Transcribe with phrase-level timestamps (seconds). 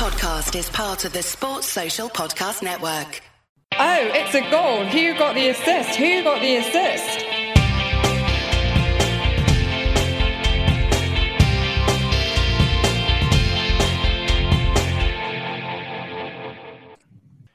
[0.00, 3.20] podcast is part of the Sports Social Podcast Network.
[3.78, 4.82] Oh, it's a goal.
[4.86, 5.90] Who got the assist?
[5.96, 7.26] Who got the assist?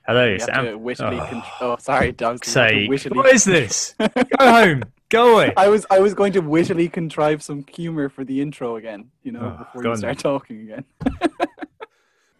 [0.07, 0.65] Hello, You have Sam.
[0.65, 2.45] to wittily Oh, con- oh, sorry, Doug.
[2.45, 3.95] say, what is this?
[3.99, 4.07] Go
[4.39, 4.83] home.
[5.09, 5.53] Go away.
[5.57, 9.31] I was I was going to wittily contrive some humor for the intro again, you
[9.31, 10.21] know, Oh, before go you start then.
[10.23, 10.85] talking again.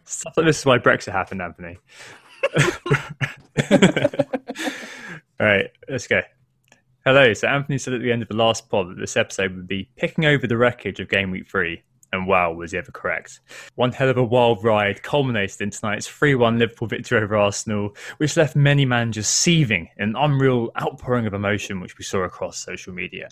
[0.06, 1.78] Stuff like this is why Brexit happened, Anthony.
[5.40, 6.22] All right, let's go.
[7.04, 7.32] Hello.
[7.34, 9.88] So Anthony said at the end of the last pod that this episode would be
[9.96, 11.82] picking over the wreckage of Game Week 3.
[12.12, 13.40] And wow, was he ever correct.
[13.74, 17.96] One hell of a wild ride culminated in tonight's 3 1 Liverpool victory over Arsenal,
[18.18, 22.58] which left many managers seething in an unreal outpouring of emotion, which we saw across
[22.58, 23.28] social media.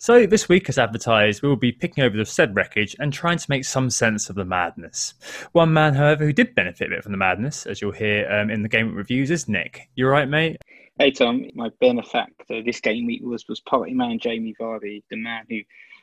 [0.00, 3.36] So, this week, as advertised, we will be picking over the said wreckage and trying
[3.38, 5.14] to make some sense of the madness.
[5.50, 8.48] One man, however, who did benefit a bit from the madness, as you'll hear um,
[8.48, 9.88] in the game reviews, is Nick.
[9.96, 10.58] You're right, mate?
[11.00, 15.44] Hey Tom, my benefactor this game week was was party man Jamie Vardy, the man
[15.50, 15.60] who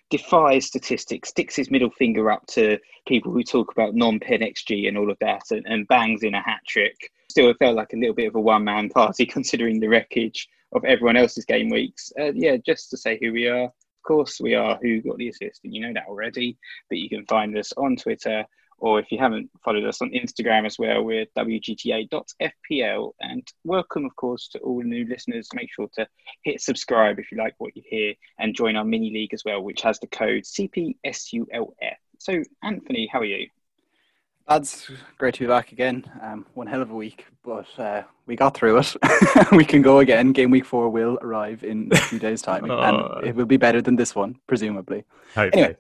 [0.09, 4.97] defies statistics, sticks his middle finger up to people who talk about non-pen XG and
[4.97, 7.11] all of that, and, and bangs in a hat trick.
[7.29, 10.83] Still, it felt like a little bit of a one-man party considering the wreckage of
[10.83, 12.11] everyone else's game weeks.
[12.19, 13.71] Uh, yeah, just to say who we are.
[14.05, 16.57] Course, we are who got the assist, and you know that already.
[16.89, 18.45] But you can find us on Twitter
[18.77, 23.11] or if you haven't followed us on Instagram as well, we're wgta.fpl.
[23.21, 25.47] And welcome, of course, to all new listeners.
[25.53, 26.07] Make sure to
[26.43, 29.61] hit subscribe if you like what you hear and join our mini league as well,
[29.61, 31.95] which has the code CPSULF.
[32.19, 33.47] So, Anthony, how are you?
[34.47, 36.03] That's great to be back again.
[36.21, 38.95] Um, one hell of a week, but uh, we got through it.
[39.51, 40.33] we can go again.
[40.33, 42.79] Game week four will arrive in a few days' time, Oh.
[42.79, 45.03] and it will be better than this one, presumably.
[45.33, 45.63] Hopefully.
[45.63, 45.77] Anyway.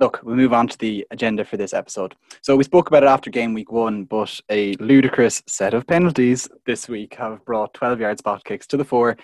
[0.00, 2.16] Look, we'll move on to the agenda for this episode.
[2.42, 6.48] So we spoke about it after game week one, but a ludicrous set of penalties
[6.66, 9.16] this week have brought 12 yard spot kicks to the fore,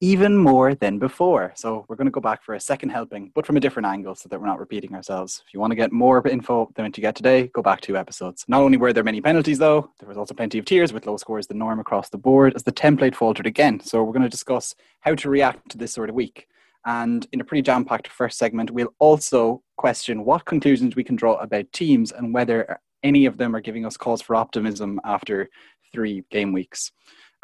[0.00, 1.52] even more than before.
[1.56, 4.14] So we're going to go back for a second helping, but from a different angle
[4.14, 5.42] so that we're not repeating ourselves.
[5.46, 7.96] If you want to get more info than what you get today, go back two
[7.96, 8.44] episodes.
[8.46, 11.16] Not only were there many penalties, though, there was also plenty of tears with low
[11.16, 13.80] scores the norm across the board as the template faltered again.
[13.80, 16.46] So we're going to discuss how to react to this sort of week.
[16.84, 21.16] And in a pretty jam packed first segment, we'll also question what conclusions we can
[21.16, 25.50] draw about teams and whether any of them are giving us cause for optimism after
[25.92, 26.92] three game weeks.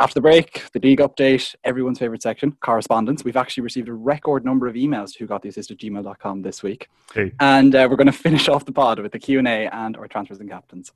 [0.01, 3.25] After the break, the league update, everyone's favorite section, correspondence.
[3.25, 6.43] We've actually received a record number of emails to who got the assist at gmail.com
[6.43, 6.89] this week.
[7.15, 7.31] Who?
[7.39, 10.41] And uh, we're going to finish off the pod with the Q&A and our transfers
[10.41, 10.91] and captains.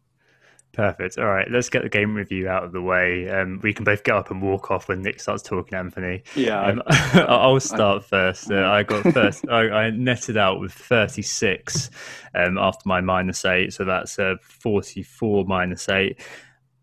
[0.72, 1.16] Perfect.
[1.16, 3.28] All right, let's get the game review out of the way.
[3.28, 6.22] Um, we can both get up and walk off when Nick starts talking, Anthony.
[6.34, 6.60] Yeah.
[6.60, 8.50] Um, I'll start first.
[8.50, 9.48] Uh, I got first.
[9.48, 11.91] I, I netted out with 36
[12.34, 16.20] um, after my minus eight, so that's uh, 44 minus eight.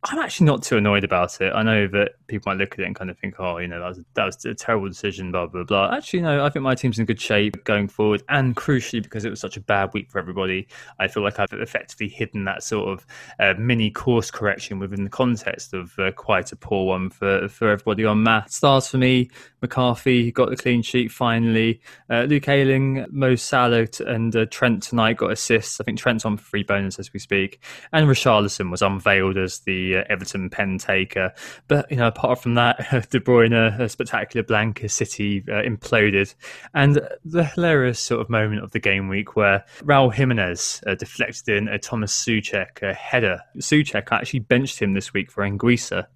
[0.08, 1.52] I'm actually not too annoyed about it.
[1.54, 3.80] I know that people might look at it and kind of think, "Oh, you know,
[3.80, 5.96] that was that was a terrible decision." Blah blah blah.
[5.96, 6.46] Actually, no.
[6.46, 9.58] I think my team's in good shape going forward, and crucially, because it was such
[9.58, 10.68] a bad week for everybody,
[11.00, 13.06] I feel like I've effectively hidden that sort of
[13.40, 17.70] uh, mini course correction within the context of uh, quite a poor one for for
[17.70, 18.52] everybody on math.
[18.52, 19.30] Stars for me.
[19.62, 21.82] McCarthy got the clean sheet finally.
[22.10, 25.82] Uh, Luke Ayling, Mo Salah, and uh, Trent tonight got assists.
[25.82, 27.60] I think Trent's on free bonus as we speak,
[27.92, 31.34] and Richarlison was unveiled as the Everton pen taker.
[31.68, 32.78] But you know, apart from that,
[33.10, 36.34] De Bruyne, a spectacular blank Blanca City uh, imploded,
[36.74, 41.56] and the hilarious sort of moment of the game week where Raul Jimenez uh, deflected
[41.56, 43.42] in a Thomas Soucek uh, header.
[43.58, 46.08] Soucek actually benched him this week for Anguissa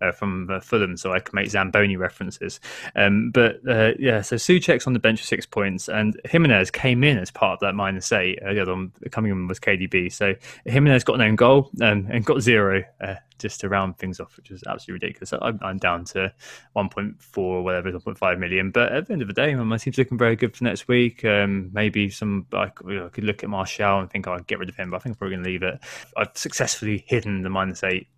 [0.00, 2.60] uh, from uh, Fulham, so I can make Zamboni references.
[2.96, 3.60] Um, but
[3.98, 7.54] yeah, so Soucek's on the bench for six points, and Jimenez came in as part
[7.54, 8.40] of that minus eight.
[8.40, 10.12] The other one coming in was KDB.
[10.12, 10.34] So
[10.64, 12.84] Jimenez got an own goal um, and got zero.
[13.00, 15.32] Uh, just to round things off, which is absolutely ridiculous.
[15.40, 16.32] I'm, I'm down to
[16.76, 18.70] 1.4 or whatever, 1.5 million.
[18.70, 21.24] But at the end of the day, my team's looking very good for next week.
[21.24, 24.68] Um, maybe some, I could, I could look at Martial and think I'd get rid
[24.68, 25.80] of him, but I think I'm probably going to leave it.
[26.16, 28.08] I've successfully hidden the minus eight.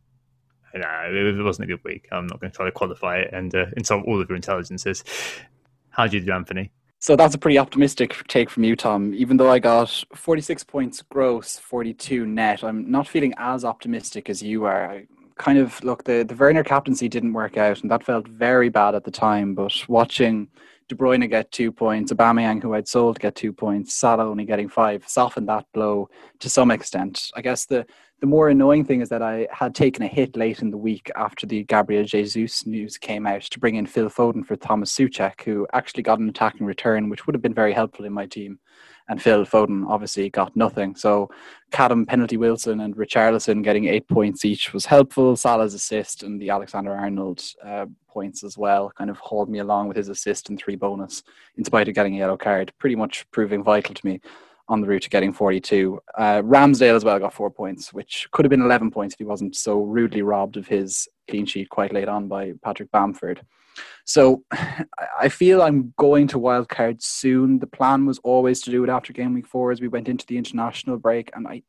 [0.75, 2.07] No, it wasn't a good week.
[2.13, 5.03] I'm not going to try to qualify it and uh, insult all of your intelligences.
[5.91, 6.71] How do you do, Anthony?
[7.03, 9.15] So that's a pretty optimistic take from you, Tom.
[9.15, 14.43] Even though I got 46 points gross, 42 net, I'm not feeling as optimistic as
[14.43, 14.91] you are.
[14.91, 15.07] I
[15.37, 18.95] kind of look the the Werner captaincy didn't work out, and that felt very bad
[18.95, 19.55] at the time.
[19.55, 20.49] But watching
[20.89, 24.69] De Bruyne get two points, Aubameyang, who I'd sold, get two points, Salah only getting
[24.69, 26.11] five, softened that blow
[26.41, 27.31] to some extent.
[27.35, 27.87] I guess the
[28.21, 31.11] the more annoying thing is that I had taken a hit late in the week
[31.17, 35.41] after the Gabriel Jesus news came out to bring in Phil Foden for Thomas Soucek,
[35.43, 38.59] who actually got an attacking return, which would have been very helpful in my team.
[39.09, 40.95] and Phil Foden obviously got nothing.
[40.95, 41.31] So
[41.73, 45.35] Cadham, Penalty Wilson, and Richarlison getting eight points each was helpful.
[45.35, 49.89] Salah's assist and the Alexander Arnold uh, points as well kind of hauled me along
[49.89, 51.23] with his assist and three bonus,
[51.57, 54.21] in spite of getting a yellow card, pretty much proving vital to me
[54.71, 56.01] on the route to getting 42.
[56.17, 59.25] Uh, Ramsdale as well got four points, which could have been 11 points if he
[59.25, 63.43] wasn't so rudely robbed of his clean sheet quite late on by Patrick Bamford.
[64.05, 64.45] So
[65.21, 67.59] I feel I'm going to wildcard soon.
[67.59, 70.25] The plan was always to do it after game week four as we went into
[70.27, 71.63] the international break, and I,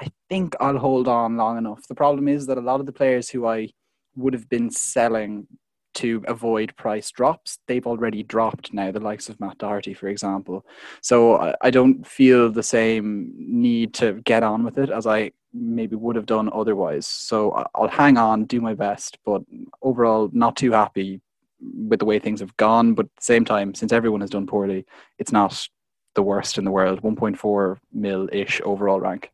[0.00, 1.86] I think I'll hold on long enough.
[1.86, 3.68] The problem is that a lot of the players who I
[4.16, 5.46] would have been selling
[5.94, 10.64] to avoid price drops, they've already dropped now, the likes of Matt Doherty, for example.
[11.00, 15.96] So I don't feel the same need to get on with it as I maybe
[15.96, 17.06] would have done otherwise.
[17.06, 19.42] So I'll hang on, do my best, but
[19.82, 21.20] overall, not too happy
[21.60, 22.94] with the way things have gone.
[22.94, 24.84] But at the same time, since everyone has done poorly,
[25.18, 25.68] it's not
[26.14, 27.02] the worst in the world.
[27.02, 29.30] 1.4 mil ish overall rank.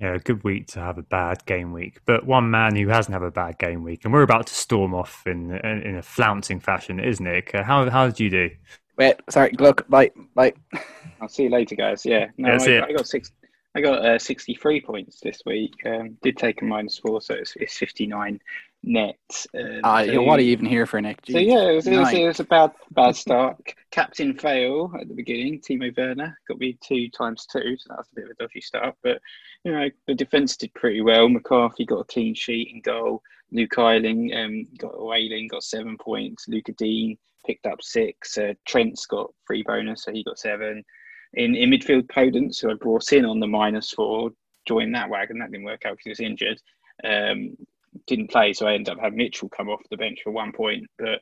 [0.00, 3.14] Yeah, a good week to have a bad game week, but one man who hasn't
[3.14, 6.60] had a bad game week, and we're about to storm off in in a flouncing
[6.60, 7.50] fashion, isn't it?
[7.54, 8.50] How how did you do?
[8.98, 9.52] Wait, sorry.
[9.58, 10.52] Look, bye, bye.
[11.20, 12.04] I'll see you later, guys.
[12.04, 13.30] Yeah, no, I, I, got six.
[13.74, 15.74] I got uh, 63 points this week.
[15.84, 18.40] Um, did take a minus four, so it's, it's 59
[18.82, 19.16] net.
[19.54, 21.22] Um, uh, so, what are you even here for, Nick?
[21.22, 21.32] Jeez.
[21.32, 23.56] So yeah, it was, it, was, it was, a bad bad start.
[23.90, 25.60] Captain fail at the beginning.
[25.60, 28.60] Timo Werner got me two times two, so that was a bit of a dodgy
[28.60, 28.94] start.
[29.02, 29.20] But
[29.64, 31.28] you know the defence did pretty well.
[31.28, 33.22] McCarthy got a clean sheet in goal.
[33.52, 36.48] Luke Ayling um, got Ayling got seven points.
[36.48, 38.36] Lucas Digne picked up six.
[38.38, 40.84] Uh, Trent's got three bonus, so he got seven
[41.36, 44.30] in, in midfield, Podence, who I brought in on the minus four,
[44.66, 45.38] joined that wagon.
[45.38, 46.60] That didn't work out because he was injured.
[47.04, 47.56] Um,
[48.06, 50.86] didn't play, so I ended up having Mitchell come off the bench for one point.
[50.98, 51.20] But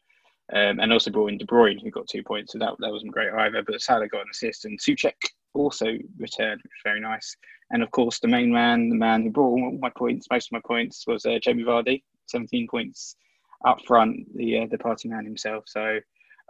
[0.53, 3.13] um, and also brought in De Bruyne, who got two points, so that that wasn't
[3.13, 3.63] great either.
[3.63, 5.15] But Salah got an assist, and Soucek
[5.55, 5.87] also
[6.19, 7.37] returned, which was very nice.
[7.71, 10.53] And of course, the main man, the man who brought all my points, most of
[10.53, 13.17] my points, was uh, Jamie Vardy, 17 points
[13.65, 15.65] up front, the uh, the party man himself.
[15.67, 15.99] So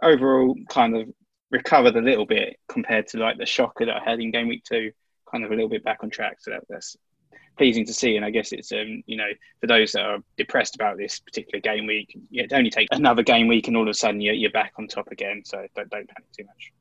[0.01, 1.07] overall, kind of
[1.51, 4.63] recovered a little bit compared to like the shocker that I had in game week
[4.65, 4.91] two,
[5.31, 6.37] kind of a little bit back on track.
[6.41, 6.97] So that, that's
[7.57, 8.15] pleasing to see.
[8.15, 9.29] And I guess it's um, you know,
[9.61, 13.47] for those that are depressed about this particular game week, it only takes another game
[13.47, 15.41] week and all of a sudden you're, you're back on top again.
[15.45, 16.71] So don't, don't panic too much.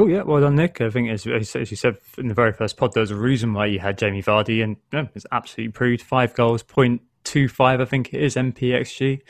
[0.00, 0.80] Oh yeah, well done, Nick.
[0.80, 3.52] I think as, as you said in the very first pod, there was a reason
[3.52, 6.02] why you had Jamie Vardy, and it's absolutely proved.
[6.02, 9.20] Five goals, point two five, I think it is NPXG.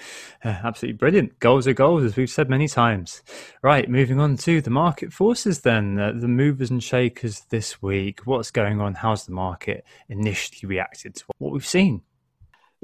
[0.44, 1.38] Uh, absolutely brilliant.
[1.40, 3.22] Goals are goals, as we've said many times.
[3.62, 5.98] Right, moving on to the market forces then.
[5.98, 8.26] Uh, the movers and shakers this week.
[8.26, 8.94] What's going on?
[8.94, 12.02] How's the market initially reacted to what we've seen?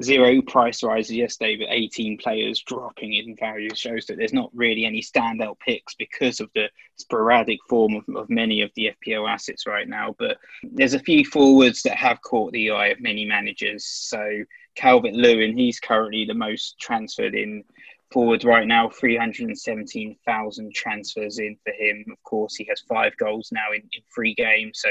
[0.03, 4.85] zero price rises yesterday, but 18 players dropping in value shows that there's not really
[4.85, 9.67] any standout picks because of the sporadic form of, of many of the FPL assets
[9.67, 10.15] right now.
[10.19, 13.87] But there's a few forwards that have caught the eye of many managers.
[13.87, 17.65] So Calvert Lewin, he's currently the most transferred in
[18.15, 22.05] forward right now, 317,000 transfers in for him.
[22.13, 24.81] Of course, he has five goals now in, in three games.
[24.81, 24.91] So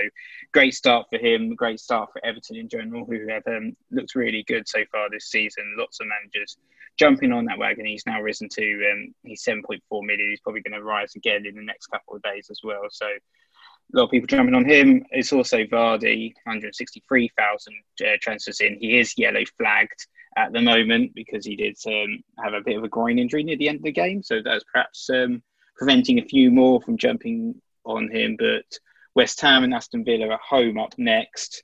[0.54, 4.44] great start for him, great start for Everton in general, who have um, looked really
[4.46, 5.76] good so far this season.
[5.78, 6.58] Lots of managers
[7.00, 7.86] jumping on that wagon.
[7.86, 10.30] He's now risen to, um, he's 7.4 million.
[10.30, 12.84] He's probably going to rise again in the next couple of days as well.
[12.92, 13.08] So
[13.94, 15.06] a lot of people jumping on him.
[15.12, 18.78] It's also Vardy, 163,000 uh, transfers in.
[18.80, 22.84] He is yellow flagged at the moment because he did um, have a bit of
[22.84, 24.24] a groin injury near the end of the game.
[24.24, 25.44] So that's perhaps um,
[25.78, 28.36] preventing a few more from jumping on him.
[28.38, 28.66] But
[29.16, 31.64] West Ham and Aston Villa are home up next.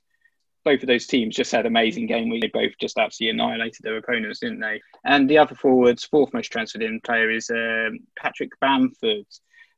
[0.64, 2.28] Both of those teams just had amazing game.
[2.38, 4.80] They both just absolutely annihilated their opponents, didn't they?
[5.04, 9.24] And the other forwards, fourth most transferred in player is um, Patrick Bamford.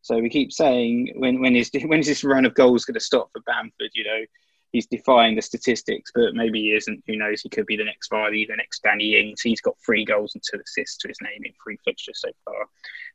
[0.02, 3.00] So we keep saying when when is when is this run of goals going to
[3.00, 3.90] stop for Bamford?
[3.94, 4.24] You know,
[4.72, 7.02] he's defying the statistics, but maybe he isn't.
[7.06, 7.40] Who knows?
[7.40, 9.40] He could be the next Vardy, the next Danny Ings.
[9.40, 12.66] He's got three goals and two assists to his name in three fixtures so far,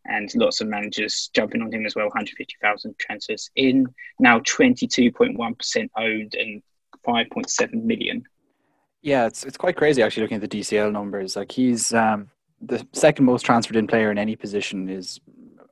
[0.05, 2.05] and lots of managers jumping on him as well.
[2.05, 3.87] 150,000 transfers in
[4.19, 6.63] now, 22.1% owned and
[7.05, 8.23] 5.7 million.
[9.01, 11.35] Yeah, it's it's quite crazy actually looking at the DCL numbers.
[11.35, 12.29] Like he's um,
[12.61, 15.19] the second most transferred in player in any position is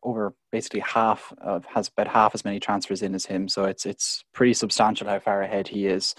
[0.06, 3.50] over basically half of has about half as many transfers in as him.
[3.50, 6.16] So it's it's pretty substantial how far ahead he is.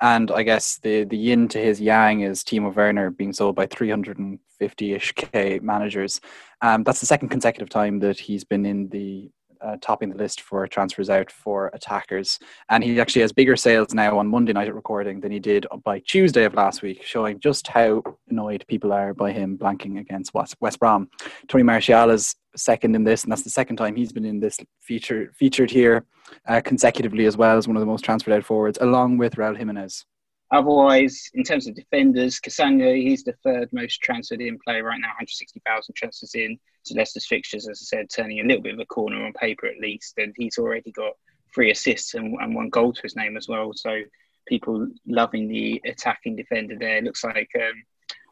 [0.00, 3.66] And I guess the the yin to his yang is Timo Werner being sold by
[3.66, 6.20] 350-ish k managers.
[6.60, 9.30] Um, that's the second consecutive time that he's been in the
[9.62, 12.38] uh, topping the list for transfers out for attackers.
[12.68, 15.66] And he actually has bigger sales now on Monday night at recording than he did
[15.84, 20.34] by Tuesday of last week, showing just how annoyed people are by him blanking against
[20.34, 21.08] West, Brom.
[21.48, 24.58] Tony Martial is second in this, and that's the second time he's been in this
[24.80, 26.04] feature, featured here
[26.48, 29.56] uh, consecutively as well as one of the most transferred out forwards, along with Raul
[29.56, 30.04] Jimenez.
[30.52, 35.08] Otherwise, in terms of defenders, Castagne, he's the third most transferred in player right now,
[35.08, 38.86] 160,000 transfers in to Leicester's fixtures, as I said, turning a little bit of a
[38.86, 40.14] corner on paper at least.
[40.18, 41.12] And he's already got
[41.54, 43.72] three assists and, and one goal to his name as well.
[43.74, 44.00] So
[44.46, 47.02] people loving the attacking defender there.
[47.02, 47.82] Looks like um,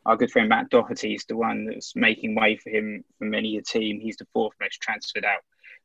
[0.07, 3.57] our good friend Matt Doherty is the one that's making way for him for many
[3.57, 4.01] a team.
[4.01, 5.41] He's the fourth most transferred out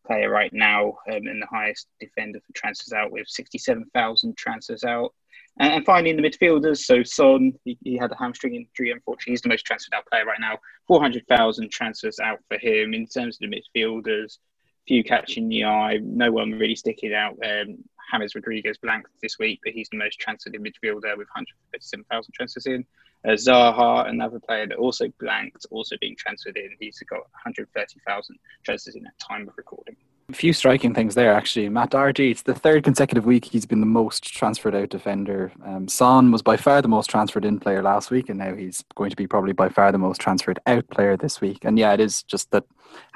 [0.06, 5.14] player right now um, and the highest defender for transfers out with 67,000 transfers out.
[5.60, 9.34] And finally, in the midfielders, so Son, he, he, had a hamstring injury, unfortunately.
[9.34, 10.58] He's the most transferred out player right now.
[10.88, 12.96] 400,000 transfers out for him.
[12.96, 14.40] In terms of the midfielders,
[14.88, 17.38] few catching the eye, no one really sticking out.
[17.46, 17.78] Um,
[18.12, 22.86] James Rodriguez blanked this week, but he's the most transferred midfielder with 157,000 transfers in.
[23.26, 26.70] Uh, Zaha, another player that also blanked, also being transferred in.
[26.80, 29.96] He's got 130,000 transfers in at time of recording.
[30.34, 31.70] A few striking things there, actually.
[31.70, 35.52] Matt Doherty, it's the third consecutive week he's been the most transferred out defender.
[35.64, 38.84] Um, Son was by far the most transferred in player last week, and now he's
[38.96, 41.60] going to be probably by far the most transferred out player this week.
[41.62, 42.64] And yeah, it is just that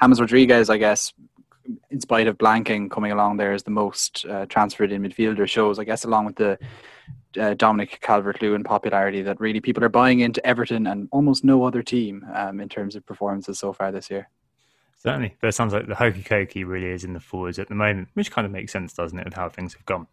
[0.00, 1.12] James Rodriguez, I guess,
[1.90, 5.48] in spite of blanking coming along there, is the most uh, transferred in midfielder.
[5.48, 6.56] Shows, I guess, along with the
[7.36, 11.64] uh, Dominic Calvert Lewin popularity, that really people are buying into Everton and almost no
[11.64, 14.28] other team um, in terms of performances so far this year.
[15.00, 17.74] Certainly, but it sounds like the hokey cokey really is in the forwards at the
[17.74, 20.08] moment, which kind of makes sense, doesn't it, of how things have gone.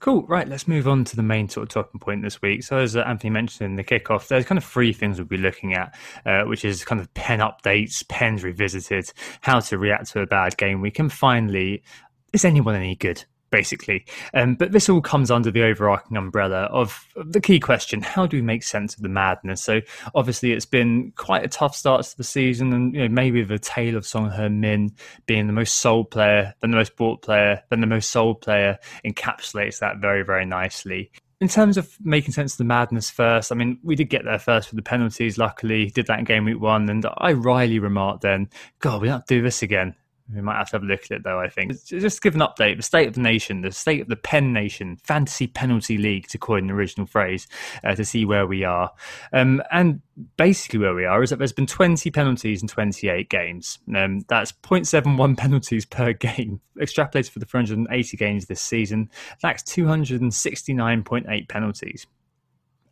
[0.00, 2.64] Cool, right, let's move on to the main sort of talking point this week.
[2.64, 5.36] So, as uh, Anthony mentioned in the kickoff, there's kind of three things we'll be
[5.36, 10.20] looking at, uh, which is kind of pen updates, pens revisited, how to react to
[10.20, 11.84] a bad game week, and finally,
[12.32, 13.24] is anyone any good?
[13.54, 14.04] Basically.
[14.34, 18.36] Um, but this all comes under the overarching umbrella of the key question: How do
[18.36, 19.62] we make sense of the madness?
[19.62, 19.80] So
[20.12, 23.60] obviously, it's been quite a tough start to the season, and you know, maybe the
[23.60, 24.90] tale of Son Heung-min
[25.26, 28.76] being the most sold player, then the most bought player, then the most sold player
[29.06, 31.12] encapsulates that very, very nicely.
[31.40, 34.38] In terms of making sense of the madness first, I mean, we did get there
[34.40, 36.88] first with the penalties, luckily, did that in game week one.
[36.88, 38.48] And I wryly remarked then,
[38.80, 39.94] God, we don't do this again.
[40.32, 41.84] We might have to have a look at it though, I think.
[41.84, 42.76] Just give an update.
[42.78, 46.38] The state of the nation, the state of the Pen Nation, Fantasy Penalty League, to
[46.38, 47.46] coin an original phrase,
[47.84, 48.90] uh, to see where we are.
[49.34, 50.00] Um, and
[50.38, 53.78] basically, where we are is that there's been 20 penalties in 28 games.
[53.94, 56.60] Um, that's 0.71 penalties per game.
[56.80, 59.10] Extrapolated for the 480 games this season,
[59.42, 62.06] that's 269.8 penalties.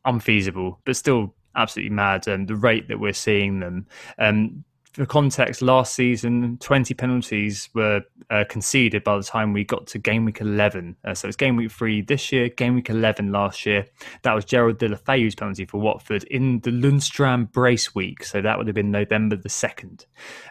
[0.05, 2.29] Unfeasible, but still absolutely mad.
[2.29, 3.87] Um, the rate that we're seeing them.
[4.19, 9.87] Um, for context, last season, 20 penalties were uh, conceded by the time we got
[9.87, 10.97] to game week 11.
[11.05, 13.87] Uh, so it's game week three this year, game week 11 last year.
[14.23, 18.23] That was Gerald Deulofeu's penalty for Watford in the Lundstram brace week.
[18.23, 20.05] So that would have been November the 2nd.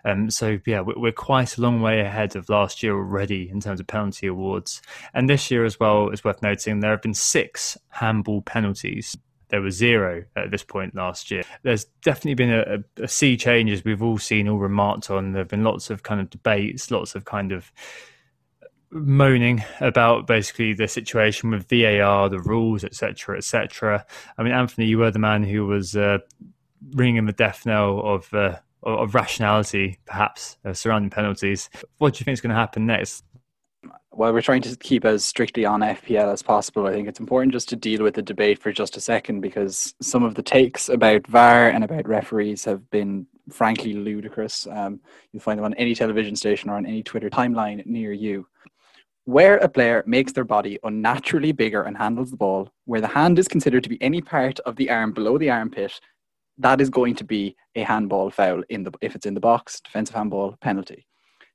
[0.06, 3.80] Um, so, yeah, we're quite a long way ahead of last year already in terms
[3.80, 4.82] of penalty awards.
[5.14, 9.16] And this year as well, is worth noting, there have been six handball penalties
[9.52, 11.44] there was zero at this point last year.
[11.64, 15.34] There's definitely been a, a, sea change, as we've all seen, all remarked on.
[15.34, 17.72] There have been lots of kind of debates, lots of kind of
[18.92, 24.06] moaning about basically the situation with VAR, the rules, etc., etc.
[24.38, 26.20] I mean, Anthony, you were the man who was uh,
[26.94, 31.70] ringing the death knell of uh, of rationality, perhaps uh, surrounding penalties.
[31.98, 33.24] What do you think is going to happen next?
[34.14, 37.54] While we're trying to keep as strictly on FPL as possible, I think it's important
[37.54, 40.90] just to deal with the debate for just a second because some of the takes
[40.90, 44.68] about VAR and about referees have been frankly ludicrous.
[44.68, 45.00] Um,
[45.32, 48.48] you'll find them on any television station or on any Twitter timeline near you.
[49.26, 53.40] Where a player makes their body unnaturally bigger and handles the ball, where the hand
[53.40, 56.00] is considered to be any part of the arm below the armpit,
[56.58, 59.80] that is going to be a handball foul in the if it's in the box,
[59.80, 61.08] defensive handball penalty.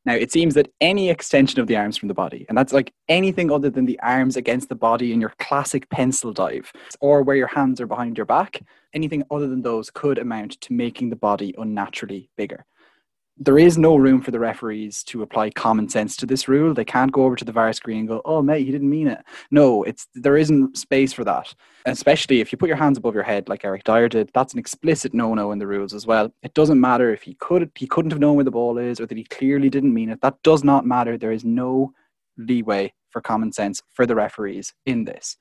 [0.06, 2.94] Now, it seems that any extension of the arms from the body, and that's like
[3.08, 7.34] anything other than the arms against the body in your classic pencil dive, or where
[7.34, 8.62] your hands are behind your back,
[8.94, 12.64] anything other than those could amount to making the body unnaturally bigger
[13.38, 16.72] there is no room for the referees to apply common sense to this rule.
[16.72, 19.08] They can't go over to the VAR screen and go, "Oh, mate, he didn't mean
[19.08, 21.54] it." No, it's there isn't space for that.
[21.84, 24.30] Especially if you put your hands above your head, like Eric Dier did.
[24.32, 26.32] That's an explicit no-no in the rules as well.
[26.42, 29.06] It doesn't matter if he could he couldn't have known where the ball is or
[29.06, 30.20] that he clearly didn't mean it.
[30.22, 31.18] That does not matter.
[31.18, 31.92] There is no
[32.38, 35.36] leeway for common sense for the referees in this.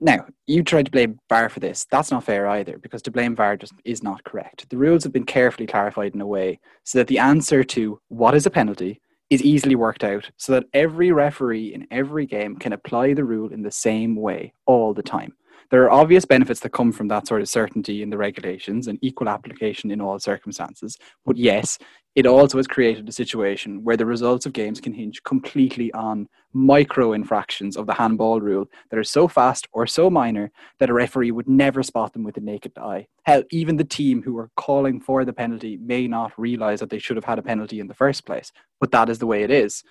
[0.00, 1.86] Now, you tried to blame VAR for this.
[1.90, 4.70] That's not fair either, because to blame VAR just is not correct.
[4.70, 8.34] The rules have been carefully clarified in a way so that the answer to what
[8.34, 9.00] is a penalty
[9.30, 13.52] is easily worked out so that every referee in every game can apply the rule
[13.52, 15.34] in the same way all the time.
[15.70, 18.98] There are obvious benefits that come from that sort of certainty in the regulations and
[19.02, 20.96] equal application in all circumstances.
[21.26, 21.78] But yes,
[22.14, 26.28] it also has created a situation where the results of games can hinge completely on
[26.52, 30.94] micro infractions of the handball rule that are so fast or so minor that a
[30.94, 33.06] referee would never spot them with the naked eye.
[33.24, 36.98] Hell, even the team who are calling for the penalty may not realize that they
[36.98, 38.50] should have had a penalty in the first place,
[38.80, 39.84] but that is the way it is.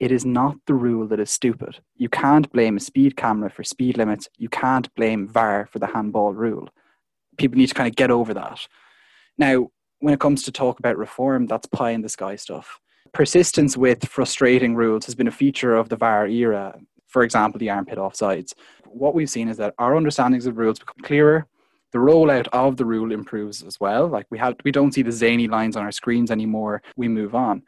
[0.00, 1.78] It is not the rule that is stupid.
[1.96, 4.28] You can't blame a speed camera for speed limits.
[4.38, 6.68] You can't blame VAR for the handball rule.
[7.36, 8.66] People need to kind of get over that.
[9.38, 9.68] Now,
[10.04, 12.78] when it comes to talk about reform, that's pie in the sky stuff.
[13.14, 16.78] Persistence with frustrating rules has been a feature of the VAR era.
[17.06, 18.52] For example, the armpit offsides.
[18.84, 21.46] What we've seen is that our understandings of rules become clearer.
[21.92, 24.06] The rollout of the rule improves as well.
[24.06, 26.82] Like we have, we don't see the zany lines on our screens anymore.
[26.98, 27.62] We move on.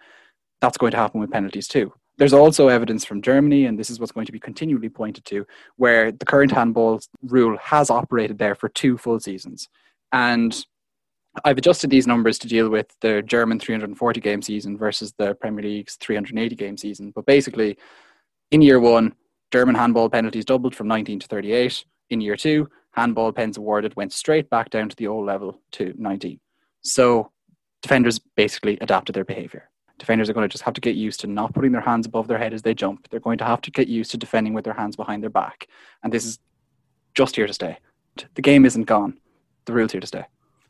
[0.60, 1.94] That's going to happen with penalties too.
[2.18, 5.46] There's also evidence from Germany, and this is what's going to be continually pointed to,
[5.76, 9.70] where the current handball rule has operated there for two full seasons.
[10.12, 10.66] And
[11.44, 15.64] I've adjusted these numbers to deal with the German 340 game season versus the Premier
[15.64, 17.12] League's 380 game season.
[17.14, 17.76] But basically,
[18.50, 19.14] in year one,
[19.52, 21.84] German handball penalties doubled from 19 to 38.
[22.10, 25.94] In year two, handball pens awarded went straight back down to the old level to
[25.96, 26.40] 19.
[26.82, 27.30] So
[27.82, 31.26] defenders basically adapted their behavior defenders are going to just have to get used to
[31.26, 33.08] not putting their hands above their head as they jump.
[33.08, 35.68] They're going to have to get used to defending with their hands behind their back.
[36.02, 36.38] And this is
[37.14, 37.78] just here to stay.
[38.34, 39.18] The game isn't gone.
[39.64, 40.24] The rule's here to stay.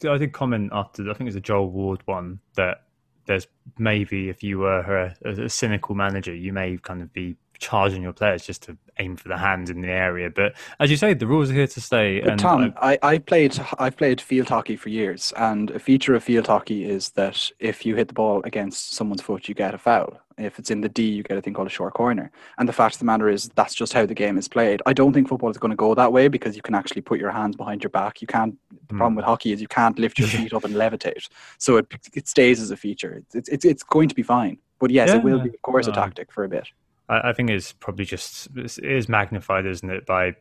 [0.05, 2.83] I did comment after, I think it was a Joel Ward one, that
[3.26, 3.47] there's
[3.79, 8.12] maybe if you were a, a cynical manager, you may kind of be charging your
[8.12, 10.31] players just to aim for the hand in the area.
[10.31, 12.21] But as you say, the rules are here to stay.
[12.21, 16.15] But and Tom, I, I played I've played field hockey for years, and a feature
[16.15, 19.75] of field hockey is that if you hit the ball against someone's foot, you get
[19.75, 20.21] a foul.
[20.38, 22.31] If it's in the D, you get a thing called a short corner.
[22.59, 24.83] And the fact of the matter is, that's just how the game is played.
[24.85, 27.19] I don't think football is going to go that way because you can actually put
[27.19, 28.21] your hands behind your back.
[28.21, 28.57] You can't.
[28.88, 28.99] The mm.
[28.99, 31.28] problem with hockey is you can't lift your feet up and levitate.
[31.59, 33.23] So it it stays as a feature.
[33.33, 34.59] It's it's it's going to be fine.
[34.78, 35.16] But yes, yeah.
[35.16, 36.69] it will be, of course, a tactic for a bit.
[37.09, 40.37] I, I think it's probably just it is magnified, isn't it, by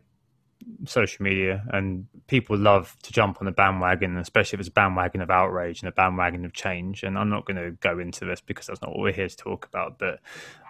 [0.86, 5.22] social media and people love to jump on the bandwagon especially if it's a bandwagon
[5.22, 7.03] of outrage and a bandwagon of change.
[7.03, 9.38] And i'm not going to go into this because that's not what we're here to
[9.38, 10.20] talk about but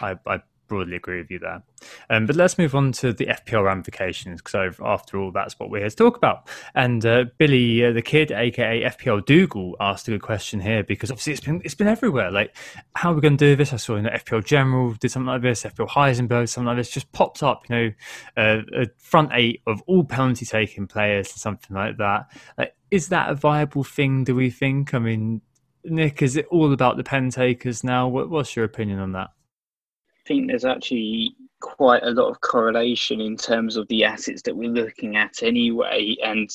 [0.01, 1.63] i, I broadly agree with you there.
[2.09, 5.79] Um, but let's move on to the FPL ramifications because after all, that's what we're
[5.79, 6.47] here to talk about.
[6.73, 11.11] And uh, Billy, uh, the kid, aka FPL Dougal, asked a good question here because
[11.11, 12.31] obviously it's been it's been everywhere.
[12.31, 12.55] Like,
[12.95, 13.73] how are we going to do this?
[13.73, 15.63] I saw you know, FPL General did something like this.
[15.63, 17.63] FPL Heisenberg something like this just popped up.
[17.69, 17.91] You know,
[18.37, 22.31] uh, a front eight of all penalty taking players something like that.
[22.57, 24.23] Like, is that a viable thing?
[24.23, 24.93] Do we think?
[24.93, 25.41] I mean.
[25.87, 28.07] Nick, is it all about the pen takers now?
[28.07, 29.29] What, what's your opinion on that?
[30.25, 34.69] Think there's actually quite a lot of correlation in terms of the assets that we're
[34.69, 36.49] looking at anyway, and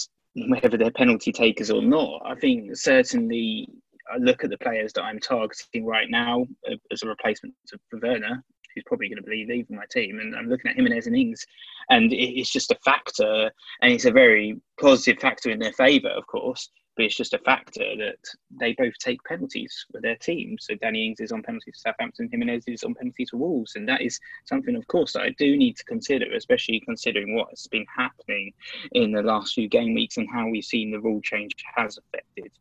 [0.48, 2.22] whether they're penalty takers or not.
[2.24, 3.68] I think certainly
[4.12, 7.54] I look at the players that I'm targeting right now uh, as a replacement
[7.90, 8.42] for Werner,
[8.74, 11.44] who's probably going to be leaving my team, and I'm looking at Jimenez and Ings,
[11.88, 13.50] and it's just a factor,
[13.82, 17.38] and it's a very positive factor in their favour, of course but it's just a
[17.38, 18.18] factor that
[18.50, 20.66] they both take penalties for their teams.
[20.68, 23.88] So Danny Ings is on penalties for Southampton, Jimenez is on penalties for Wolves, and
[23.88, 27.66] that is something, of course, that I do need to consider, especially considering what has
[27.68, 28.52] been happening
[28.92, 32.52] in the last few game weeks and how we've seen the rule change has affected.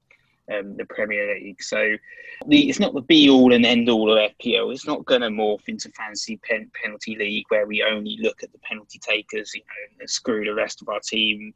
[0.51, 1.61] Um, the Premier League.
[1.61, 1.95] So
[2.47, 4.73] the, it's not the be all and end all of FPL.
[4.73, 8.51] It's not going to morph into fancy pen, penalty league where we only look at
[8.51, 11.53] the penalty takers, you know, and screw the rest of our team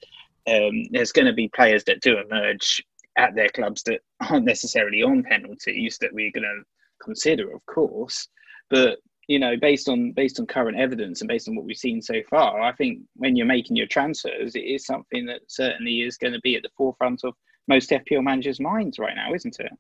[0.48, 2.84] um, there's going to be players that do emerge
[3.18, 6.64] at their clubs that aren't necessarily on penalties that we're going to
[7.04, 8.28] consider, of course.
[8.70, 12.02] But you know, based on based on current evidence and based on what we've seen
[12.02, 16.18] so far, I think when you're making your transfers, it is something that certainly is
[16.18, 17.34] going to be at the forefront of
[17.68, 19.72] most FPL managers' minds right now, isn't it?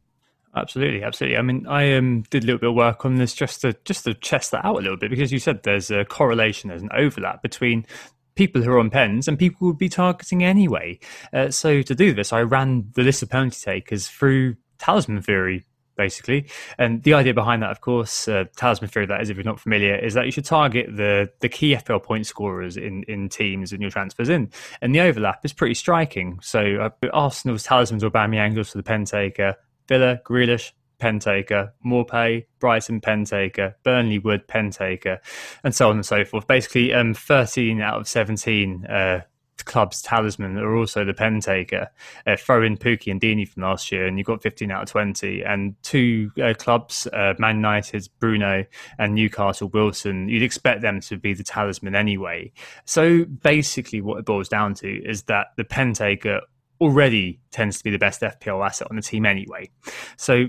[0.56, 1.38] Absolutely, absolutely.
[1.38, 4.04] I mean, I um, did a little bit of work on this just to just
[4.06, 6.91] to test that out a little bit because you said there's a correlation, there's an
[6.93, 7.86] overlap between
[8.35, 10.99] people who are on pens and people would be targeting anyway.
[11.31, 15.65] Uh, so to do this, I ran the list of penalty takers through talisman theory.
[15.95, 19.05] Basically, and the idea behind that, of course, uh, talisman theory.
[19.05, 22.01] That is, if you're not familiar, is that you should target the the key FPL
[22.01, 24.49] point scorers in in teams and your transfers in,
[24.81, 26.39] and the overlap is pretty striking.
[26.41, 29.55] So uh, Arsenal's talismans or Aubameyang's for the pen taker,
[29.87, 35.19] Villa, Grealish, Pentaker, Maupay, Brighton Pentaker, Burnley Wood Pentaker,
[35.63, 36.47] and so on and so forth.
[36.47, 39.21] Basically, um, 13 out of 17 uh,
[39.65, 41.88] club's talisman are also the Pentaker.
[42.25, 44.89] Uh, throw in Pukki and Deeney from last year, and you've got 15 out of
[44.89, 45.43] 20.
[45.43, 48.65] And two uh, clubs, uh, Man United, Bruno,
[48.97, 52.51] and Newcastle, Wilson, you'd expect them to be the talisman anyway.
[52.86, 56.41] So basically, what it boils down to is that the Pentaker
[56.82, 59.69] already tends to be the best FPL asset on the team anyway.
[60.17, 60.45] So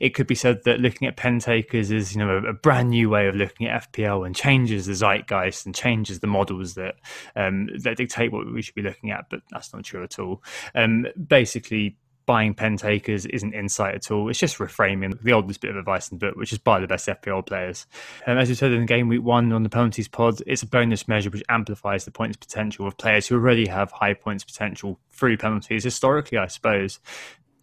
[0.00, 2.90] it could be said that looking at pen takers is you know a, a, brand
[2.90, 6.96] new way of looking at FPL and changes the zeitgeist and changes the models that
[7.36, 9.26] um, that dictate what we should be looking at.
[9.30, 10.42] But that's not true at all.
[10.74, 14.28] Um, basically, buying pen takers isn't insight at all.
[14.28, 16.86] It's just reframing the oldest bit of advice in the book, which is buy the
[16.86, 17.86] best FPL players.
[18.26, 21.08] And as you said in game week one on the penalties pod, it's a bonus
[21.08, 25.36] measure which amplifies the points potential of players who already have high points potential through
[25.36, 25.84] penalties.
[25.84, 27.00] Historically, I suppose,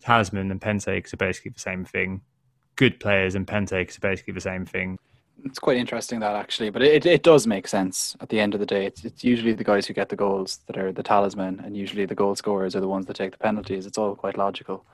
[0.02, 2.22] Talisman and pen takers are basically the same thing.
[2.76, 4.98] Good players and pen takers are basically the same thing.
[5.46, 8.60] It's quite interesting that actually, but it, it does make sense at the end of
[8.60, 8.86] the day.
[8.86, 12.06] It's, it's usually the guys who get the goals that are the talisman, and usually
[12.06, 13.86] the goal scorers are the ones that take the penalties.
[13.86, 14.86] It's all quite logical.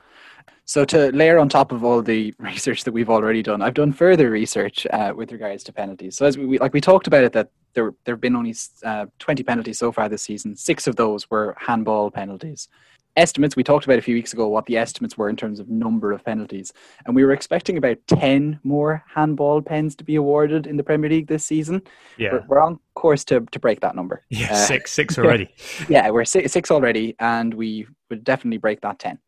[0.65, 3.91] So to layer on top of all the research that we've already done, I've done
[3.91, 6.15] further research uh, with regards to penalties.
[6.15, 9.08] So as we like we talked about it that there there have been only uh,
[9.18, 10.56] 20 penalties so far this season.
[10.56, 12.68] Six of those were handball penalties
[13.15, 15.69] estimates we talked about a few weeks ago what the estimates were in terms of
[15.69, 16.73] number of penalties.
[17.06, 21.10] And we were expecting about 10 more handball pens to be awarded in the premier
[21.10, 21.82] league this season.
[22.17, 22.34] Yeah.
[22.34, 24.23] We're, we're on course to, to break that number.
[24.30, 25.49] Yeah uh, six six already.
[25.89, 29.19] Yeah we're six, six already and we would definitely break that 10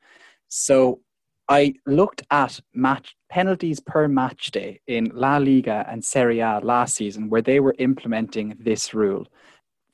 [0.47, 0.99] so
[1.49, 6.95] i looked at match penalties per match day in la liga and serie a last
[6.95, 9.25] season where they were implementing this rule.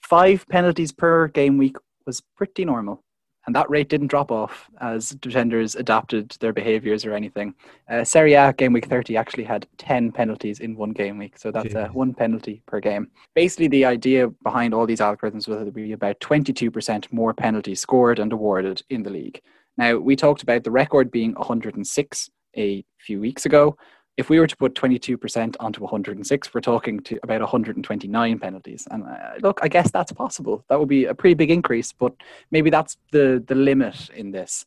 [0.01, 3.03] Five penalties per game week was pretty normal
[3.45, 7.53] and that rate didn't drop off as defenders adapted their behaviours or anything.
[7.89, 11.51] Uh, Serie A game week 30 actually had 10 penalties in one game week, so
[11.51, 13.10] that's uh, one penalty per game.
[13.36, 17.34] Basically, the idea behind all these algorithms was that there would be about 22% more
[17.34, 19.41] penalties scored and awarded in the league.
[19.77, 23.75] Now, we talked about the record being 106 a few weeks ago
[24.17, 28.88] if we were to put 22% onto 106, we're talking to about 129 penalties.
[28.91, 30.63] And uh, look, I guess that's possible.
[30.69, 32.13] That would be a pretty big increase, but
[32.52, 34.65] maybe that's the, the limit in this.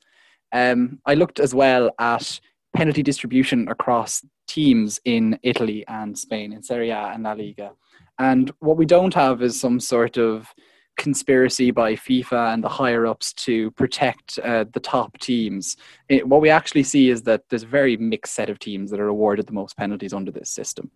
[0.52, 2.40] Um, I looked as well at
[2.74, 7.72] penalty distribution across teams in Italy and Spain, in Serie A and La Liga.
[8.18, 10.52] And what we don't have is some sort of
[10.96, 15.76] conspiracy by FIFA and the higher ups to protect uh, the top teams.
[16.08, 19.00] It, what we actually see is that there's a very mixed set of teams that
[19.00, 20.90] are awarded the most penalties under this system.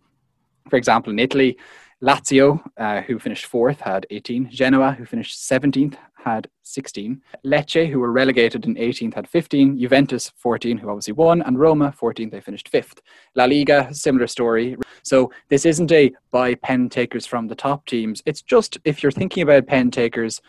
[0.69, 1.57] For example, in Italy,
[2.01, 4.49] Lazio, uh, who finished fourth, had 18.
[4.49, 7.21] Genoa, who finished 17th, had 16.
[7.45, 9.79] Lecce, who were relegated in 18th, had 15.
[9.79, 11.41] Juventus, 14, who obviously won.
[11.41, 13.01] And Roma, 14, they finished fifth.
[13.35, 14.77] La Liga, similar story.
[15.03, 18.21] So this isn't a buy pen takers from the top teams.
[18.25, 20.41] It's just if you're thinking about pen takers,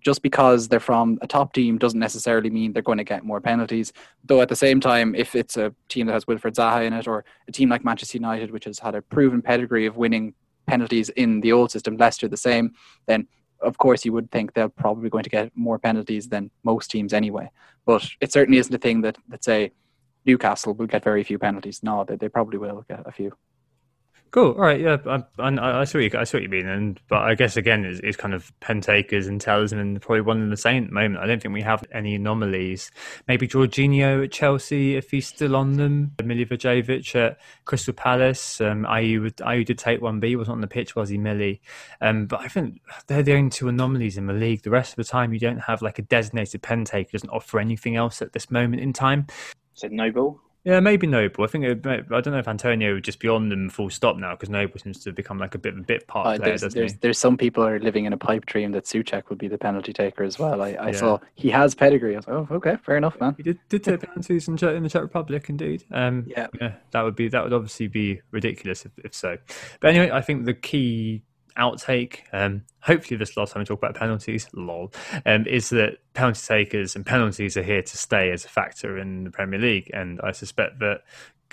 [0.00, 3.40] just because they're from a top team doesn't necessarily mean they're going to get more
[3.40, 3.92] penalties.
[4.24, 7.08] Though at the same time, if it's a team that has Wilfred Zaha in it,
[7.08, 10.34] or a team like Manchester United, which has had a proven pedigree of winning
[10.66, 12.72] penalties in the old system, Leicester the same,
[13.06, 13.26] then
[13.62, 17.12] of course you would think they're probably going to get more penalties than most teams
[17.12, 17.50] anyway.
[17.86, 19.72] But it certainly isn't a thing that, let's say,
[20.26, 21.82] Newcastle will get very few penalties.
[21.82, 23.32] No, they, they probably will get a few.
[24.32, 24.52] Cool.
[24.52, 24.80] All right.
[24.80, 26.08] Yeah, I, I, I saw you.
[26.16, 28.80] I saw what you mean, and but I guess again, it's, it's kind of pen
[28.80, 31.20] takers and talisman probably one and the same at the moment.
[31.20, 32.92] I don't think we have any anomalies.
[33.26, 36.12] Maybe Jorginho at Chelsea, if he's still on them.
[36.18, 38.60] Milivojevic at Crystal Palace.
[38.60, 41.18] Um, Ayew, would, Ayew did take one, but he wasn't on the pitch, was he,
[41.18, 41.60] Millie?
[42.00, 44.62] Um, but I think they're the only two anomalies in the league.
[44.62, 47.10] The rest of the time, you don't have like a designated pen taker.
[47.12, 49.26] Doesn't offer anything else at this moment in time.
[49.74, 50.40] Said Noble.
[50.64, 51.44] Yeah, maybe Noble.
[51.44, 54.16] I think it, I don't know if Antonio would just be on them full stop
[54.16, 56.36] now because Noble seems to have become like a bit of a bit part uh,
[56.36, 56.98] player, there's, doesn't there's, he?
[57.00, 59.92] There's some people are living in a pipe dream that Soucek would be the penalty
[59.92, 60.60] taker as well.
[60.60, 60.92] I, I yeah.
[60.92, 62.14] saw he has pedigree.
[62.14, 63.34] I was like, oh, okay, fair enough, man.
[63.38, 65.84] He did, did take penalties in, in the Czech Republic, indeed.
[65.90, 66.48] Um, yeah.
[66.60, 69.38] yeah, that would be that would obviously be ridiculous if, if so.
[69.80, 71.22] But anyway, I think the key
[71.60, 74.92] outtake, um, hopefully this last time we talk about penalties, lol,
[75.26, 79.24] um, is that penalty takers and penalties are here to stay as a factor in
[79.24, 79.90] the Premier League.
[79.92, 81.02] And I suspect that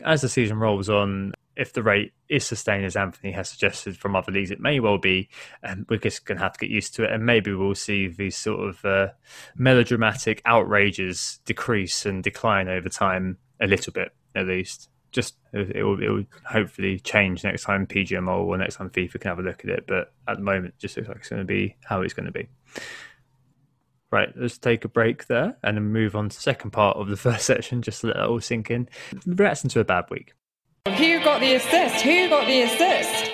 [0.03, 4.15] as the season rolls on, if the rate is sustained as Anthony has suggested from
[4.15, 5.27] other leagues, it may well be,
[5.63, 7.11] and we're just going to have to get used to it.
[7.11, 9.07] And maybe we'll see these sort of uh,
[9.55, 16.01] melodramatic outrages decrease and decline over time a little bit, at least just it will,
[16.01, 19.63] it will hopefully change next time PGMO or next time FIFA can have a look
[19.63, 19.85] at it.
[19.87, 22.25] But at the moment, it just looks like it's going to be how it's going
[22.25, 22.47] to be.
[24.11, 27.09] Right, let's take a break there and then move on to the second part of
[27.09, 28.87] the first section, just to let that all sink in.
[29.25, 30.33] Reacting to a bad week.
[30.85, 32.03] Who got the assist?
[32.03, 33.31] Who got the assist?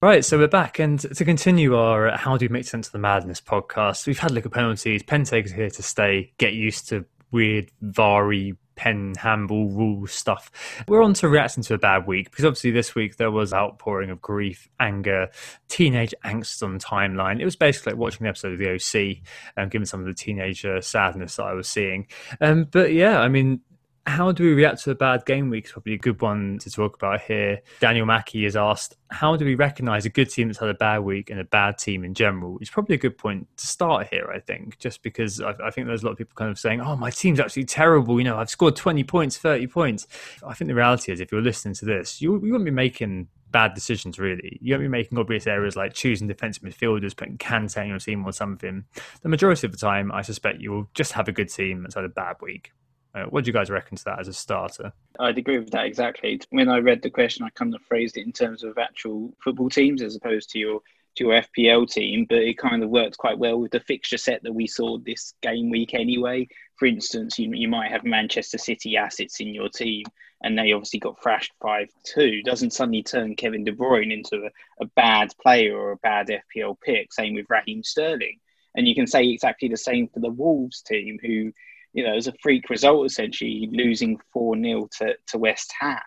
[0.00, 2.92] Right, so we're back, and to continue our uh, "How Do We Make Sense of
[2.92, 5.02] the Madness" podcast, we've had lick of penalties.
[5.02, 6.32] Pentakers here to stay.
[6.38, 10.50] Get used to weird, VARy pen handball rule stuff.
[10.86, 14.08] We're on to reacting to a bad week because obviously this week there was outpouring
[14.08, 15.28] of grief, anger,
[15.68, 17.40] teenage angst on timeline.
[17.40, 19.18] It was basically like watching an episode of the OC,
[19.56, 22.06] um, given some of the teenager sadness that I was seeing.
[22.40, 23.60] Um, but yeah, I mean,
[24.08, 26.70] how do we react to a bad game week is probably a good one to
[26.70, 27.60] talk about here.
[27.78, 31.00] Daniel Mackey has asked, how do we recognise a good team that's had a bad
[31.00, 32.56] week and a bad team in general?
[32.60, 35.86] It's probably a good point to start here, I think, just because I, I, think
[35.86, 38.18] there's a lot of people kind of saying, oh, my team's actually terrible.
[38.18, 40.06] You know, I've scored 20 points, 30 points.
[40.46, 43.28] I think the reality is, if you're listening to this, you, you won't be making
[43.50, 44.58] bad decisions, really.
[44.62, 48.24] You won't be making obvious errors like choosing defensive midfielders, putting Kante on your team
[48.24, 48.84] or something.
[49.20, 51.94] The majority of the time, I suspect you will just have a good team that's
[51.94, 52.72] had a bad week.
[53.14, 54.92] Uh, what do you guys reckon to that as a starter?
[55.18, 56.40] I'd agree with that exactly.
[56.50, 59.70] When I read the question, I kind of phrased it in terms of actual football
[59.70, 60.80] teams as opposed to your
[61.16, 64.42] to your FPL team, but it kind of worked quite well with the fixture set
[64.42, 66.46] that we saw this game week anyway.
[66.76, 70.04] For instance, you, you might have Manchester City assets in your team,
[70.42, 72.42] and they obviously got thrashed 5 2.
[72.42, 76.80] Doesn't suddenly turn Kevin De Bruyne into a, a bad player or a bad FPL
[76.80, 77.12] pick.
[77.12, 78.38] Same with Raheem Sterling.
[78.76, 81.52] And you can say exactly the same for the Wolves team, who
[81.92, 85.98] you know, was a freak result essentially, losing 4 0 to, to West Ham.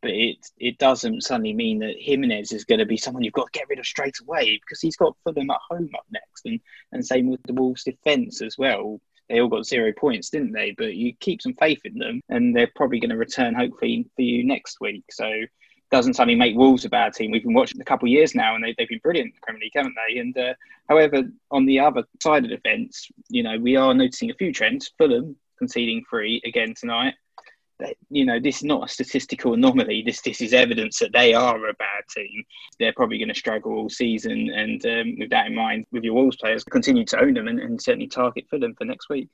[0.00, 3.52] But it it doesn't suddenly mean that Jimenez is going to be someone you've got
[3.52, 6.44] to get rid of straight away because he's got Fulham at home up next.
[6.44, 9.00] And, and same with the Wolves defence as well.
[9.28, 10.74] They all got zero points, didn't they?
[10.76, 14.22] But you keep some faith in them, and they're probably going to return hopefully for
[14.22, 15.04] you next week.
[15.10, 15.30] So
[15.92, 17.30] doesn't suddenly make Wolves a bad team.
[17.30, 19.40] We've been watching a couple of years now, and they, have been brilliant in the
[19.42, 20.18] Premier League, haven't they?
[20.18, 20.54] And uh,
[20.88, 24.52] however, on the other side of the fence, you know, we are noticing a few
[24.52, 24.90] trends.
[24.98, 27.14] Fulham conceding three again tonight.
[28.10, 30.02] You know, this is not a statistical anomaly.
[30.06, 32.44] This this is evidence that they are a bad team.
[32.78, 36.14] They're probably going to struggle all season, and um, with that in mind, with your
[36.14, 39.28] Wolves players, continue to own them and, and certainly target Fulham for next week.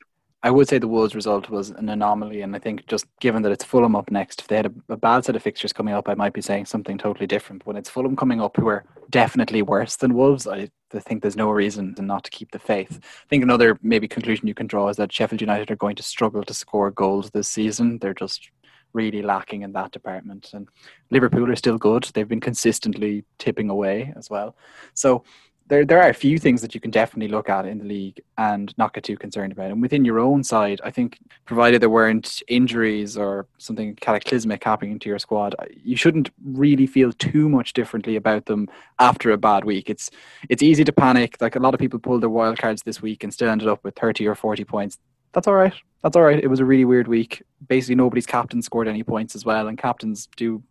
[0.44, 3.50] I would say the Wolves result was an anomaly, and I think just given that
[3.50, 6.08] it's Fulham up next, if they had a, a, bad set of fixtures coming up,
[6.08, 7.60] I might be saying something totally different.
[7.60, 11.22] But when it's Fulham coming up, who are definitely worse than Wolves, I, I think
[11.22, 13.00] there's no reason not to keep the faith.
[13.02, 16.04] I think another maybe conclusion you can draw is that Sheffield United are going to
[16.04, 17.98] struggle to score goals this season.
[17.98, 18.48] They're just
[18.92, 20.68] really lacking in that department, and
[21.10, 22.04] Liverpool are still good.
[22.14, 24.56] They've been consistently tipping away as well.
[24.94, 25.24] So
[25.68, 28.20] there there are a few things that you can definitely look at in the league
[28.38, 29.70] and not get too concerned about.
[29.70, 34.98] And within your own side, I think provided there weren't injuries or something cataclysmic happening
[34.98, 39.64] to your squad, you shouldn't really feel too much differently about them after a bad
[39.64, 39.90] week.
[39.90, 40.10] It's
[40.48, 41.36] it's easy to panic.
[41.40, 43.84] Like a lot of people pulled their wild cards this week and still ended up
[43.84, 44.98] with 30 or 40 points.
[45.32, 45.74] That's all right.
[46.02, 46.42] That's all right.
[46.42, 47.42] It was a really weird week.
[47.68, 50.62] Basically nobody's captain scored any points as well and captains do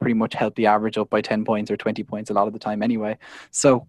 [0.00, 2.52] pretty much help the average up by 10 points or 20 points a lot of
[2.52, 3.16] the time anyway.
[3.50, 3.86] So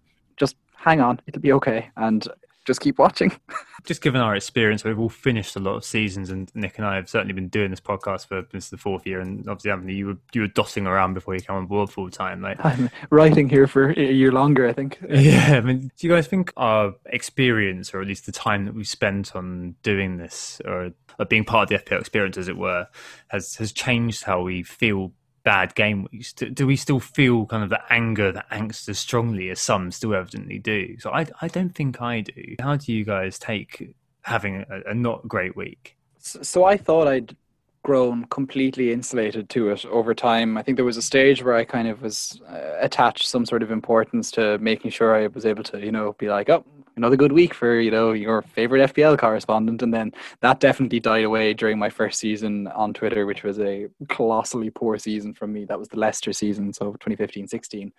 [0.76, 2.26] hang on, it'll be okay, and
[2.64, 3.32] just keep watching.
[3.84, 6.96] just given our experience, we've all finished a lot of seasons, and Nick and I
[6.96, 10.16] have certainly been doing this podcast for the fourth year, and obviously, Anthony, you were
[10.32, 12.40] you were dotting around before you came on board full time.
[12.40, 14.98] Like I'm writing here for a year longer, I think.
[15.22, 18.74] Yeah, I mean, do you guys think our experience, or at least the time that
[18.74, 22.56] we spent on doing this, or, or being part of the FPL experience, as it
[22.56, 22.88] were,
[23.28, 25.12] has has changed how we feel
[25.44, 28.98] bad game weeks, do, do, we still feel kind of the anger, the angst as
[28.98, 30.96] strongly as some still evidently do?
[30.98, 32.56] So I, I don't think I do.
[32.60, 35.96] How do you guys take having a, a not great week?
[36.18, 37.36] So, so I thought I'd
[37.82, 40.56] grown completely insulated to it over time.
[40.56, 43.62] I think there was a stage where I kind of was uh, attached some sort
[43.62, 46.64] of importance to making sure I was able to, you know, be like, oh,
[46.96, 51.24] another good week for you know your favorite FPL correspondent, and then that definitely died
[51.24, 55.64] away during my first season on Twitter, which was a colossally poor season from me.
[55.64, 57.92] That was the Leicester season, so 2015-16.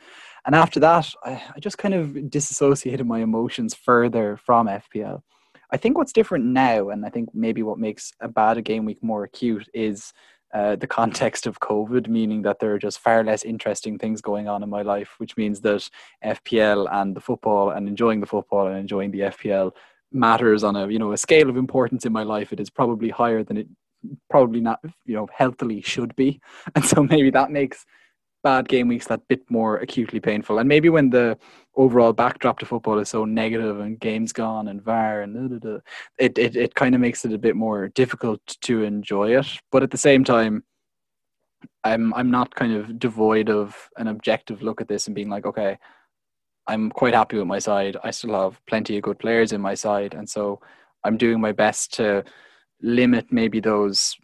[0.45, 5.21] And after that, I, I just kind of disassociated my emotions further from FPL.
[5.73, 9.01] I think what's different now, and I think maybe what makes a bad game week
[9.01, 10.13] more acute is
[10.53, 14.47] uh, the context of COVID, meaning that there are just far less interesting things going
[14.47, 15.89] on in my life, which means that
[16.23, 19.71] FPL and the football and enjoying the football and enjoying the FPL
[20.11, 22.53] matters on a you know a scale of importance in my life.
[22.53, 23.67] It is probably higher than it
[24.29, 26.39] probably not you know healthily should be,
[26.75, 27.83] and so maybe that makes
[28.43, 30.59] bad game weeks that bit more acutely painful.
[30.59, 31.37] And maybe when the
[31.75, 35.73] overall backdrop to football is so negative and games gone and VAR and da, da,
[35.73, 35.79] da,
[36.19, 39.47] it it it kind of makes it a bit more difficult to enjoy it.
[39.71, 40.63] But at the same time,
[41.83, 45.45] I'm I'm not kind of devoid of an objective look at this and being like,
[45.45, 45.77] okay,
[46.67, 47.97] I'm quite happy with my side.
[48.03, 50.61] I still have plenty of good players in my side, and so
[51.03, 52.23] I'm doing my best to
[52.81, 54.15] limit maybe those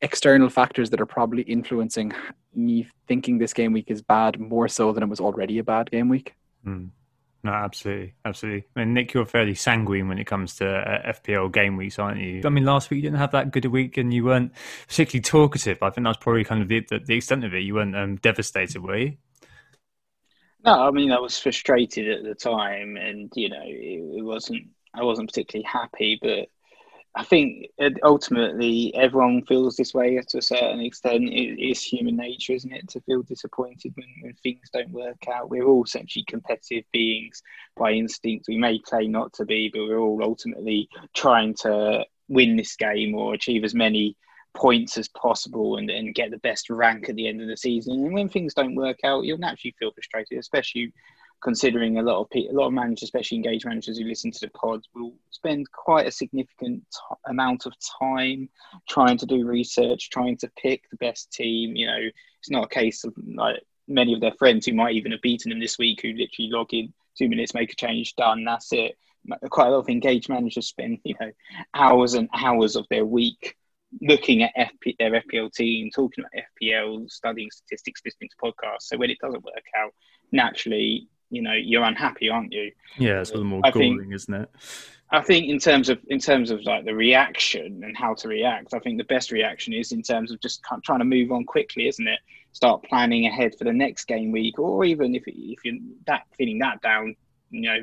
[0.00, 2.12] external factors that are probably influencing
[2.54, 5.90] me thinking this game week is bad more so than it was already a bad
[5.90, 6.34] game week.
[6.66, 6.90] Mm.
[7.44, 8.66] No, absolutely, absolutely.
[8.74, 12.20] I mean, Nick, you're fairly sanguine when it comes to uh, FPL game weeks, aren't
[12.20, 12.42] you?
[12.44, 14.52] I mean, last week you didn't have that good a week, and you weren't
[14.88, 15.80] particularly talkative.
[15.80, 17.60] I think that's probably kind of the, the, the extent of it.
[17.60, 19.16] You weren't um, devastated, were you?
[20.64, 24.66] No, I mean I was frustrated at the time, and you know it, it wasn't.
[24.92, 26.48] I wasn't particularly happy, but
[27.18, 31.24] I think uh, ultimately everyone feels this way to a certain extent.
[31.24, 35.50] It is human nature, isn't it, to feel disappointed when, when things don't work out.
[35.50, 37.42] We're all essentially competitive beings
[37.76, 38.46] by instinct.
[38.46, 43.16] We may claim not to be, but we're all ultimately trying to win this game
[43.16, 44.16] or achieve as many
[44.54, 47.94] points as possible and, and get the best rank at the end of the season.
[47.94, 50.92] And when things don't work out, you'll naturally feel frustrated, especially
[51.42, 54.50] considering a lot of a lot of managers, especially engaged managers who listen to the
[54.50, 58.48] pods, will spend quite a significant t- amount of time
[58.88, 61.76] trying to do research, trying to pick the best team.
[61.76, 62.00] You know,
[62.40, 65.50] it's not a case of like many of their friends who might even have beaten
[65.50, 68.96] them this week who literally log in two minutes, make a change, done, that's it.
[69.50, 71.32] Quite a lot of engaged managers spend, you know,
[71.74, 73.56] hours and hours of their week
[74.00, 78.82] looking at FP, their FPL team, talking about FPL, studying statistics, listening to podcasts.
[78.82, 79.92] So when it doesn't work out,
[80.30, 82.72] naturally you know you're unhappy, aren't you?
[82.96, 84.50] Yeah, it's a little more I galling, think, isn't it?
[85.10, 88.74] I think in terms of in terms of like the reaction and how to react,
[88.74, 91.88] I think the best reaction is in terms of just trying to move on quickly,
[91.88, 92.20] isn't it?
[92.52, 96.58] Start planning ahead for the next game week, or even if if you're that feeling
[96.58, 97.14] that down,
[97.50, 97.78] you know,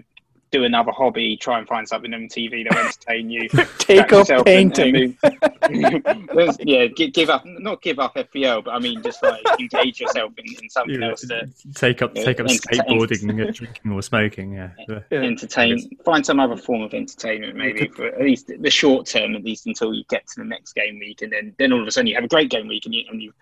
[0.56, 3.50] do another hobby, try and find something on TV that will entertain you.
[3.78, 5.18] Take up painting.
[5.66, 9.42] And, and yeah, give, give, up, not give up FPL, but I mean, just like
[9.60, 11.22] engage yourself in, in something yeah, else.
[11.22, 14.54] To, take up, take up skateboarding, drinking or smoking.
[14.54, 14.70] Yeah.
[14.88, 15.00] yeah.
[15.12, 19.44] Entertain, find some other form of entertainment, maybe for at least the short term, at
[19.44, 21.92] least until you get to the next game week, and then then all of a
[21.92, 23.34] sudden you have a great game week and you and you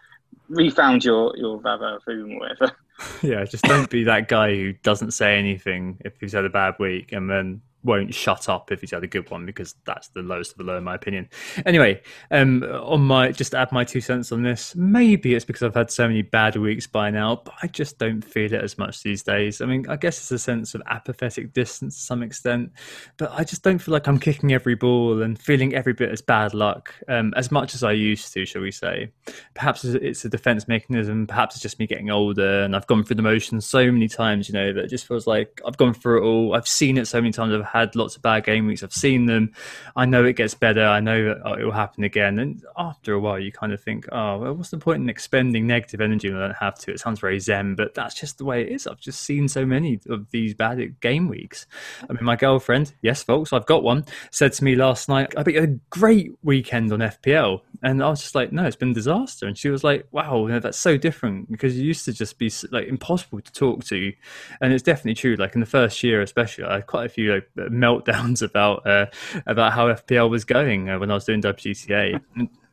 [0.47, 2.71] refound your your Vava or whatever.
[3.21, 6.75] yeah, just don't be that guy who doesn't say anything if he's had a bad
[6.79, 10.21] week and then won't shut up if he's had a good one because that's the
[10.21, 11.29] lowest of the low in my opinion.
[11.65, 14.75] Anyway, um, on my just add my two cents on this.
[14.75, 18.21] Maybe it's because I've had so many bad weeks by now, but I just don't
[18.21, 19.61] feel it as much these days.
[19.61, 22.71] I mean, I guess it's a sense of apathetic distance to some extent,
[23.17, 26.21] but I just don't feel like I'm kicking every ball and feeling every bit as
[26.21, 29.11] bad luck um, as much as I used to, shall we say?
[29.53, 31.27] Perhaps it's a defense mechanism.
[31.27, 34.47] Perhaps it's just me getting older and I've gone through the motions so many times,
[34.47, 36.55] you know, that it just feels like I've gone through it all.
[36.55, 37.53] I've seen it so many times.
[37.53, 38.83] I've had lots of bad game weeks.
[38.83, 39.51] I've seen them.
[39.95, 40.85] I know it gets better.
[40.85, 42.37] I know oh, it will happen again.
[42.37, 45.65] And after a while, you kind of think, oh, well, what's the point in expending
[45.65, 46.91] negative energy when I don't have to?
[46.91, 48.85] It sounds very zen, but that's just the way it is.
[48.85, 51.65] I've just seen so many of these bad game weeks.
[52.07, 55.41] I mean, my girlfriend, yes, folks, I've got one, said to me last night, I
[55.41, 57.61] bet you had a great weekend on FPL.
[57.81, 59.47] And I was just like, no, it's been disaster.
[59.47, 62.37] And she was like, wow, you know, that's so different because you used to just
[62.37, 64.13] be like impossible to talk to.
[64.61, 65.35] And it's definitely true.
[65.35, 69.07] Like in the first year, especially, I had quite a few like, meltdowns about uh,
[69.45, 72.19] about how FPL was going uh, when I was doing WGTA.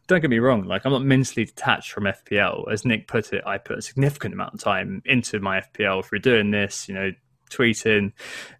[0.06, 2.70] don't get me wrong, like I'm not mentally detached from FPL.
[2.72, 6.18] As Nick put it, I put a significant amount of time into my FPL through
[6.18, 7.12] doing this, you know,
[7.50, 8.12] tweeting,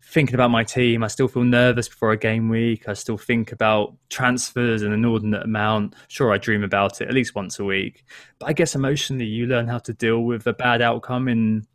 [0.03, 1.03] thinking about my team.
[1.03, 2.89] I still feel nervous before a game week.
[2.89, 5.95] I still think about transfers in an inordinate amount.
[6.09, 8.05] Sure, I dream about it at least once a week.
[8.39, 11.67] But I guess emotionally, you learn how to deal with a bad outcome in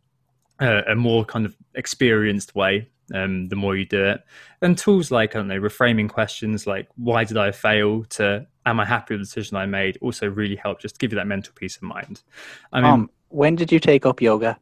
[0.60, 4.20] a, a more kind of experienced way um, the more you do it.
[4.62, 8.80] And tools like, I don't know, reframing questions like, why did I fail to, am
[8.80, 11.52] I happy with the decision I made, also really help just give you that mental
[11.54, 12.22] peace of mind.
[12.72, 14.58] I mean, um, when did you take up yoga?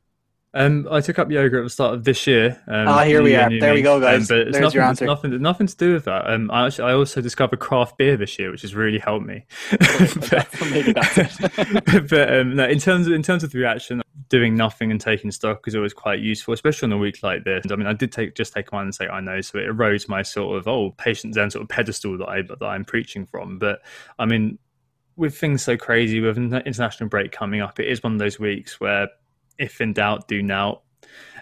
[0.57, 2.63] Um, I took up yoga at the start of this year.
[2.69, 3.51] Um, ah, here we are.
[3.51, 4.31] There we go, guys.
[4.31, 5.05] Um, but it's There's nothing, your answer.
[5.05, 6.31] Nothing, nothing to do with that.
[6.31, 9.47] Um, I, actually, I also discovered craft beer this year, which has really helped me.
[9.71, 10.49] but,
[12.09, 15.33] but um, no, in terms of in terms of the reaction, doing nothing and taking
[15.33, 17.65] stock is always quite useful, especially on a week like this.
[17.69, 20.09] I mean, I did take just take one and say I know, so it erodes
[20.09, 23.59] my sort of oh patient zen sort of pedestal that I that I'm preaching from.
[23.59, 23.81] But
[24.21, 24.61] I mean,
[25.17, 28.79] with things so crazy with international break coming up, it is one of those weeks
[28.79, 29.09] where
[29.59, 30.83] if in doubt, do now.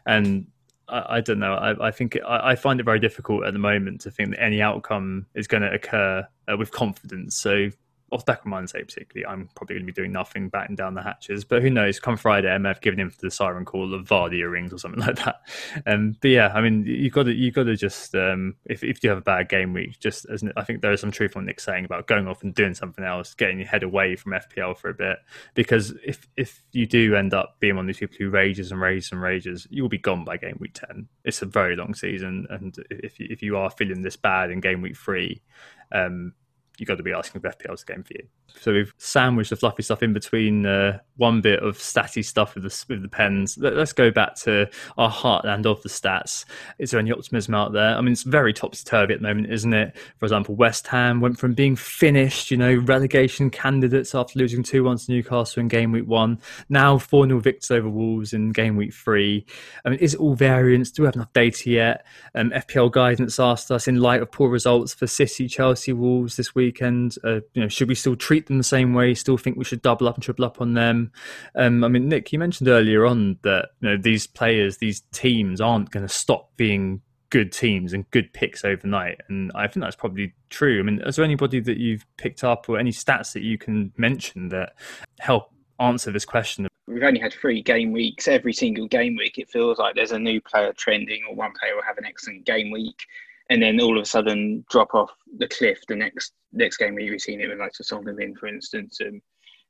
[0.07, 0.47] And
[0.89, 1.55] I, I don't know.
[1.55, 4.43] I, I think I, I, find it very difficult at the moment to think that
[4.43, 7.37] any outcome is going to occur uh, with confidence.
[7.37, 7.71] So
[8.13, 11.45] of my say particularly, I'm probably going to be doing nothing, batting down the hatches.
[11.45, 11.99] But who knows?
[11.99, 15.41] Come Friday, have given in the siren call of Vardy rings or something like that.
[15.87, 19.03] Um, but yeah, I mean, you got to you got to just um, if if
[19.03, 21.47] you have a bad game week, just as I think there is some truth on
[21.47, 24.77] Nick saying about going off and doing something else, getting your head away from FPL
[24.77, 25.19] for a bit.
[25.55, 28.81] Because if if you do end up being one of these people who rages and
[28.81, 31.09] rages and rages, you will be gone by game week ten.
[31.25, 34.61] It's a very long season, and if you, if you are feeling this bad in
[34.61, 35.43] game week three.
[35.91, 36.33] Um,
[36.79, 38.27] you've got to be asking if FPL's the game for you.
[38.61, 42.65] So we've sandwiched the fluffy stuff in between uh, one bit of statty stuff with
[42.65, 43.59] the with the pens.
[43.59, 44.69] Let, us go back to
[44.99, 46.45] our heartland of the stats.
[46.79, 47.97] Is there any optimism out there?
[47.97, 49.97] I mean, it's very topsy turvy at the moment, isn't it?
[50.19, 54.85] For example, West Ham went from being finished, you know, relegation candidates after losing two
[54.85, 58.77] one to Newcastle in game week one, now four 0 victors over Wolves in game
[58.77, 59.47] week three.
[59.85, 60.91] I mean, is it all variance?
[60.91, 62.07] Do we have enough data yet?
[62.35, 66.55] Um, FPL guidance asked us in light of poor results for City, Chelsea, Wolves this
[66.63, 67.17] weekend.
[67.25, 69.15] Uh, you know, should we still treat them the same way?
[69.15, 71.13] Still think we should double up and triple up on them?
[71.55, 75.61] Um, I mean, Nick, you mentioned earlier on that you know these players, these teams
[75.61, 77.01] aren't going to stop being
[77.31, 80.79] good teams and good picks overnight, and I think that's probably true.
[80.79, 83.93] I mean, is there anybody that you've picked up or any stats that you can
[83.97, 84.75] mention that
[85.19, 85.51] help
[85.81, 86.69] answer this question?
[86.87, 88.29] We've only had three game weeks.
[88.29, 91.75] Every single game week, it feels like there's a new player trending, or one player
[91.75, 93.07] will have an excellent game week
[93.51, 97.21] and then all of a sudden drop off the cliff the next next game we've
[97.21, 99.21] seen it with like Son Heung-min, for instance, um,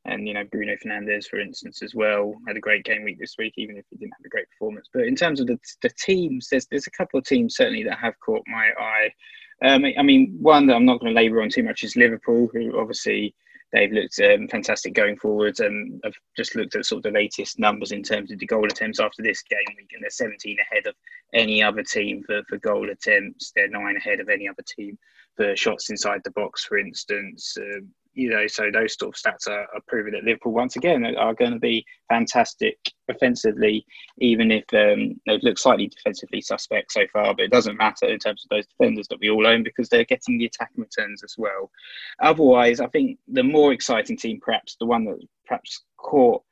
[0.05, 3.37] and you know Bruno Fernandes, for instance, as well had a great game week this
[3.39, 4.89] week, even if he didn't have a great performance.
[4.93, 7.99] But in terms of the the teams, there's there's a couple of teams certainly that
[7.99, 9.11] have caught my eye.
[9.65, 12.51] Um, I mean, one that I'm not going to labour on too much is Liverpool,
[12.53, 13.35] who obviously
[13.73, 15.61] They've looked um, fantastic going forwards.
[15.61, 18.67] and I've just looked at sort of the latest numbers in terms of the goal
[18.67, 20.95] attempts after this game week, and they're 17 ahead of
[21.33, 23.53] any other team for, for goal attempts.
[23.57, 24.99] They're nine ahead of any other team
[25.37, 27.57] for shots inside the box, for instance.
[27.59, 31.05] Um, you know, so those sort of stats are, are proving that Liverpool once again
[31.17, 33.85] are going to be fantastic offensively,
[34.19, 37.35] even if um, they've looked slightly defensively suspect so far.
[37.35, 40.05] But it doesn't matter in terms of those defenders that we all own because they're
[40.05, 41.71] getting the attacking returns as well.
[42.21, 46.43] Otherwise, I think the more exciting team, perhaps the one that perhaps caught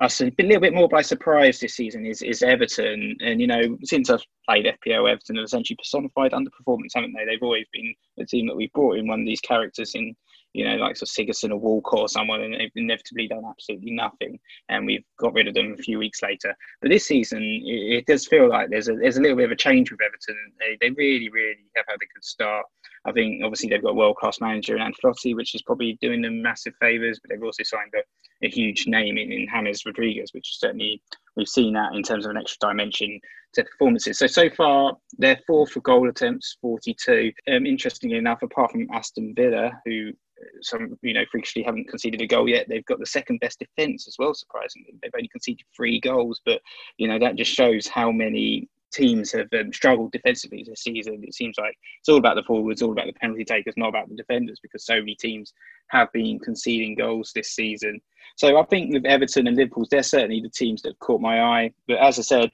[0.00, 3.16] us a little bit more by surprise this season is, is Everton.
[3.20, 7.24] And, you know, since I've played FPL, Everton have essentially personified underperformance, haven't they?
[7.24, 10.14] They've always been a team that we've brought in one of these characters in
[10.56, 14.38] you know, like so Sigurdsson or Walcott or someone, and they've inevitably done absolutely nothing,
[14.70, 16.56] and we've got rid of them a few weeks later.
[16.80, 19.50] But this season, it, it does feel like there's a there's a little bit of
[19.50, 20.34] a change with Everton.
[20.58, 22.64] They, they really, really have had a good start.
[23.04, 26.22] I think obviously they've got a world class manager in Ancelotti, which is probably doing
[26.22, 27.20] them massive favours.
[27.20, 31.02] But they've also signed a, a huge name in, in James Rodriguez, which certainly
[31.36, 33.20] we've seen that in terms of an extra dimension
[33.64, 34.18] performances.
[34.18, 37.32] So so far they're four for goal attempts, 42.
[37.50, 40.12] Um, interestingly enough, apart from Aston Villa, who
[40.62, 42.66] some you know freakishly haven't conceded a goal yet.
[42.68, 44.34] They've got the second best defence as well.
[44.34, 46.60] Surprisingly, they've only conceded three goals, but
[46.98, 51.22] you know that just shows how many teams have um, struggled defensively this season.
[51.22, 54.08] It seems like it's all about the forwards, all about the penalty takers, not about
[54.08, 55.52] the defenders, because so many teams
[55.88, 58.00] have been conceding goals this season.
[58.36, 61.72] So I think with Everton and Liverpool, they're certainly the teams that caught my eye.
[61.86, 62.50] But as I said,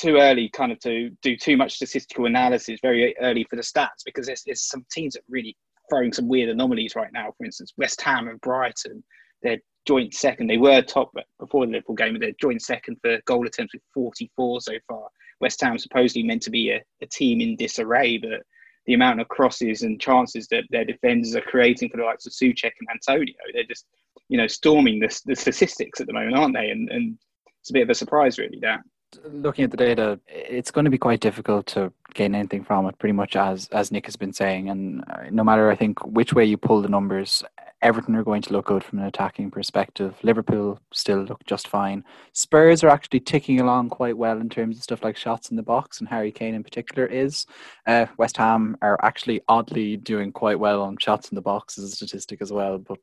[0.00, 4.04] too early kind of to do too much statistical analysis very early for the stats
[4.04, 5.56] because there's, there's some teams that really
[5.90, 7.32] throwing some weird anomalies right now.
[7.36, 9.02] For instance, West Ham and Brighton,
[9.42, 10.46] they're joint second.
[10.46, 13.82] They were top before the Liverpool game, but they're joint second for goal attempts with
[13.94, 15.08] 44 so far.
[15.40, 18.42] West Ham supposedly meant to be a, a team in disarray, but
[18.86, 22.32] the amount of crosses and chances that their defenders are creating for the likes of
[22.32, 23.86] Soucek and Antonio, they're just,
[24.28, 26.70] you know, storming the, the statistics at the moment, aren't they?
[26.70, 27.18] And, and
[27.60, 28.80] it's a bit of a surprise, really, that
[29.24, 32.98] looking at the data, it's going to be quite difficult to gain anything from it.
[32.98, 36.32] Pretty much as as Nick has been saying, and uh, no matter I think which
[36.32, 37.42] way you pull the numbers,
[37.82, 40.14] Everton are going to look good from an attacking perspective.
[40.22, 42.04] Liverpool still look just fine.
[42.32, 45.62] Spurs are actually ticking along quite well in terms of stuff like shots in the
[45.62, 47.46] box, and Harry Kane in particular is.
[47.86, 51.84] Uh, West Ham are actually oddly doing quite well on shots in the box as
[51.84, 52.98] a statistic as well, but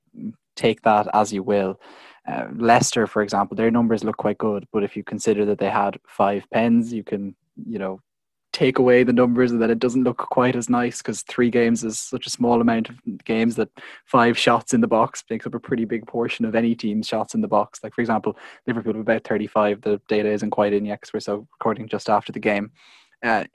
[0.60, 1.80] take that as you will.
[2.28, 5.70] Uh, Leicester, for example, their numbers look quite good, but if you consider that they
[5.70, 7.36] had five pens, you can,
[7.66, 8.00] you know,
[8.52, 11.84] take away the numbers and then it doesn't look quite as nice because three games
[11.84, 13.70] is such a small amount of games that
[14.06, 17.36] five shots in the box makes up a pretty big portion of any team's shots
[17.36, 17.80] in the box.
[17.84, 18.38] Like, for example,
[18.68, 19.82] Liverpool have about 35.
[19.82, 22.72] The data isn't quite in yet because we're so recording just after the game.
[23.24, 23.46] Uh,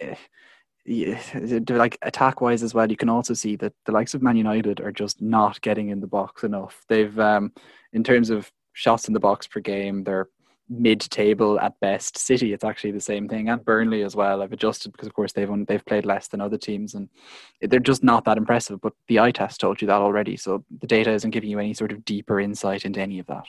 [0.87, 4.81] like attack wise as well, you can also see that the likes of Man United
[4.81, 6.85] are just not getting in the box enough.
[6.89, 7.53] They've, um,
[7.93, 10.29] in terms of shots in the box per game, they're
[10.69, 12.17] mid-table at best.
[12.17, 14.43] City, it's actually the same thing, and Burnley as well.
[14.43, 17.09] I've adjusted because, of course, they've only, they've played less than other teams, and
[17.61, 18.81] they're just not that impressive.
[18.81, 21.75] But the eye test told you that already, so the data isn't giving you any
[21.75, 23.45] sort of deeper insight into any of that.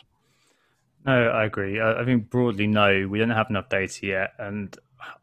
[1.06, 1.80] No, I agree.
[1.80, 4.76] I think broadly, no, we don't have enough data yet, and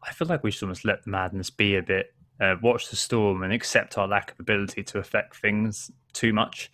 [0.03, 2.13] I feel like we should almost let the madness be a bit.
[2.39, 6.71] Uh, watch the storm and accept our lack of ability to affect things too much.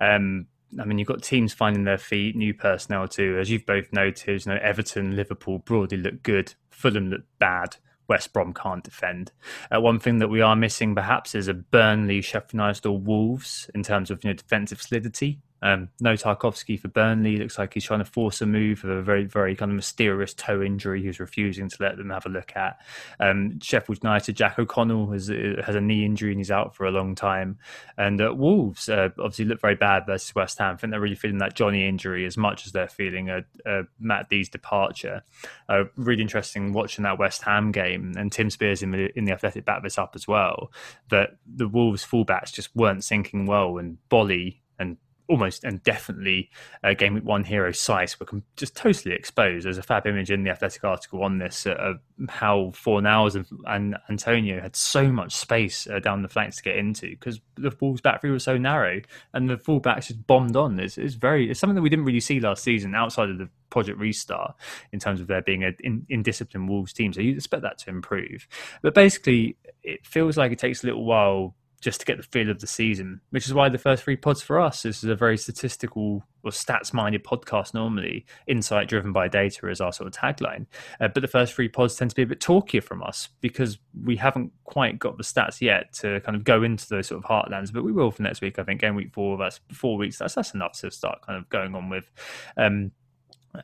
[0.00, 0.46] Um,
[0.78, 3.38] I mean, you've got teams finding their feet, new personnel too.
[3.40, 6.54] As you've both noted, you know, Everton, Liverpool broadly look good.
[6.70, 7.76] Fulham look bad.
[8.08, 9.30] West Brom can't defend.
[9.74, 13.70] Uh, one thing that we are missing perhaps is a Burnley, Sheffield United, or Wolves
[13.74, 15.38] in terms of you know defensive solidity.
[15.62, 17.36] Um, no Tarkowski for Burnley.
[17.36, 20.34] Looks like he's trying to force a move of a very, very kind of mysterious
[20.34, 21.02] toe injury.
[21.02, 22.78] He's refusing to let them have a look at.
[23.18, 26.90] Um, Sheffield United, Jack O'Connell has has a knee injury and he's out for a
[26.90, 27.58] long time.
[27.96, 30.74] And uh, Wolves uh, obviously look very bad versus West Ham.
[30.74, 33.82] I think they're really feeling that Johnny injury as much as they're feeling a, a
[33.98, 35.22] Matt D's departure.
[35.68, 39.32] Uh, really interesting watching that West Ham game and Tim Spiers in the, in the
[39.32, 40.72] Athletic back this up as well.
[41.10, 44.96] That the Wolves fullbacks just weren't sinking well and Boly and
[45.30, 46.50] almost and definitely
[46.82, 49.64] uh, game week one hero Saïss were just totally exposed.
[49.64, 53.46] There's a fab image in the Athletic article on this uh, of how Fornals and,
[53.66, 57.74] and Antonio had so much space uh, down the flanks to get into because the
[57.80, 59.00] Wolves back three was so narrow
[59.32, 60.78] and the fullbacks just bombed on.
[60.80, 63.48] It's, it's very it's something that we didn't really see last season outside of the
[63.70, 64.56] project restart
[64.92, 67.12] in terms of there being a in, indisciplined Wolves team.
[67.12, 68.48] So you expect that to improve,
[68.82, 72.50] but basically it feels like it takes a little while just to get the feel
[72.50, 75.14] of the season, which is why the first three pods for us this is a
[75.14, 78.24] very statistical or stats minded podcast normally.
[78.46, 80.66] Insight driven by data is our sort of tagline.
[81.00, 83.78] Uh, but the first three pods tend to be a bit talkier from us because
[84.04, 87.28] we haven't quite got the stats yet to kind of go into those sort of
[87.28, 87.72] heartlands.
[87.72, 88.80] But we will for next week, I think.
[88.80, 90.18] Game week four, that's four weeks.
[90.18, 92.10] That's that's enough to start kind of going on with.
[92.56, 92.92] Um,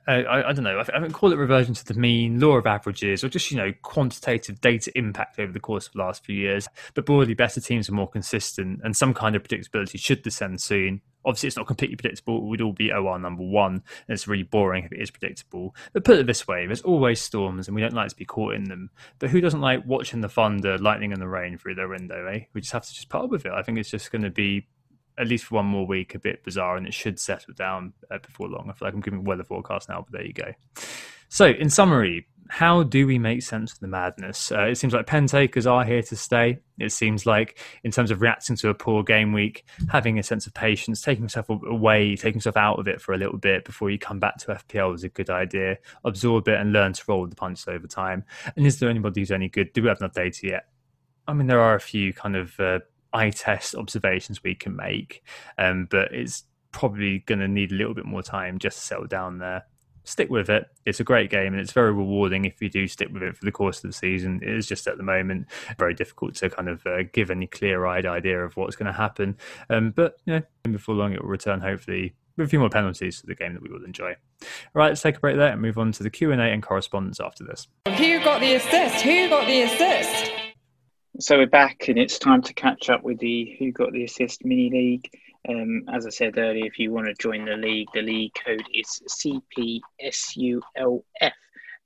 [0.07, 0.80] I, I, don't know.
[0.80, 3.72] I, I call it reversion to the mean, law of averages, or just you know
[3.82, 6.68] quantitative data impact over the course of the last few years.
[6.95, 11.03] But broadly, better teams are more consistent, and some kind of predictability should descend soon.
[11.24, 12.49] Obviously, it's not completely predictable.
[12.49, 15.74] Would all be OR number one, and it's really boring if it is predictable.
[15.93, 18.55] But put it this way: there's always storms, and we don't like to be caught
[18.55, 18.91] in them.
[19.20, 22.26] But who doesn't like watching the thunder, lightning, and the rain through their window?
[22.26, 22.41] Eh?
[22.55, 23.53] We just have to just put up with it.
[23.53, 24.66] I think it's just going to be
[25.19, 28.19] at least for one more week, a bit bizarre, and it should settle down uh,
[28.19, 28.69] before long.
[28.69, 30.53] I feel like I'm giving weather forecast now, but there you go.
[31.29, 34.53] So, in summary, how do we make sense of the madness?
[34.53, 36.59] Uh, it seems like pen takers are here to stay.
[36.79, 40.47] It seems like, in terms of reacting to a poor game week, having a sense
[40.47, 43.91] of patience, taking yourself away, taking yourself out of it for a little bit before
[43.91, 45.79] you come back to FPL is a good idea.
[46.05, 48.25] Absorb it and learn to roll the punches over time.
[48.55, 49.73] And is there anybody who's any good?
[49.73, 50.69] Do we have enough data yet?
[51.29, 52.79] I mean, there are a few kind of uh,
[53.17, 55.23] eye test observations we can make,
[55.59, 59.07] um, but it's probably going to need a little bit more time just to settle
[59.07, 59.64] down there.
[60.05, 60.67] Stick with it.
[60.85, 63.45] It's a great game and it's very rewarding if you do stick with it for
[63.45, 64.41] the course of the season.
[64.41, 65.47] It is just at the moment
[65.79, 68.93] very difficult to kind of uh, give any clear eyed idea of what's going to
[68.93, 69.37] happen.
[69.69, 73.27] Um, but yeah, before long it will return hopefully with a few more penalties to
[73.27, 74.11] the game that we will enjoy.
[74.11, 76.45] All right, let's take a break there and move on to the Q and A
[76.45, 77.67] and correspondence after this.
[77.97, 79.03] Who got the assist?
[79.03, 80.45] Who got the assist?
[81.19, 84.45] So we're back, and it's time to catch up with the Who Got the Assist
[84.45, 85.11] mini league.
[85.49, 88.67] Um, as I said earlier, if you want to join the league, the league code
[88.75, 90.61] is CPSULF.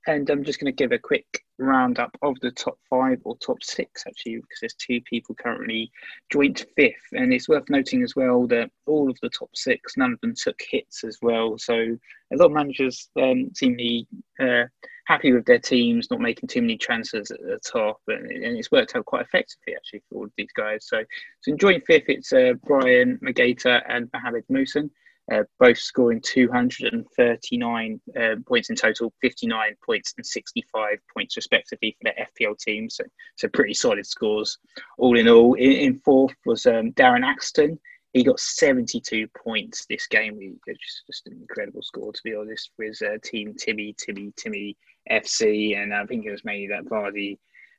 [0.07, 3.63] And I'm just going to give a quick roundup of the top five or top
[3.63, 5.91] six, actually, because there's two people currently
[6.31, 6.95] joint fifth.
[7.13, 10.33] And it's worth noting as well that all of the top six, none of them
[10.35, 11.57] took hits as well.
[11.57, 14.07] So a lot of managers um, seem to be
[14.39, 14.63] uh,
[15.05, 17.99] happy with their teams, not making too many transfers at the top.
[18.07, 20.87] And, and, it's worked out quite effectively, actually, for all of these guys.
[20.87, 21.03] So,
[21.41, 24.89] so in joint fifth, it's uh, Brian Magata and Mohamed Musin
[25.31, 32.03] uh, both scoring 239 uh, points in total, 59 points and 65 points respectively for
[32.11, 32.89] their FPL team.
[32.89, 33.03] So,
[33.37, 34.57] so pretty solid scores.
[34.97, 37.79] All in all, in, in fourth was um, Darren Axton.
[38.13, 43.01] He got 72 points this game, is just an incredible score, to be honest, with
[43.01, 44.75] uh, Team Timmy, Timmy, Timmy
[45.09, 45.77] FC.
[45.81, 47.37] And I think it was mainly that Vardy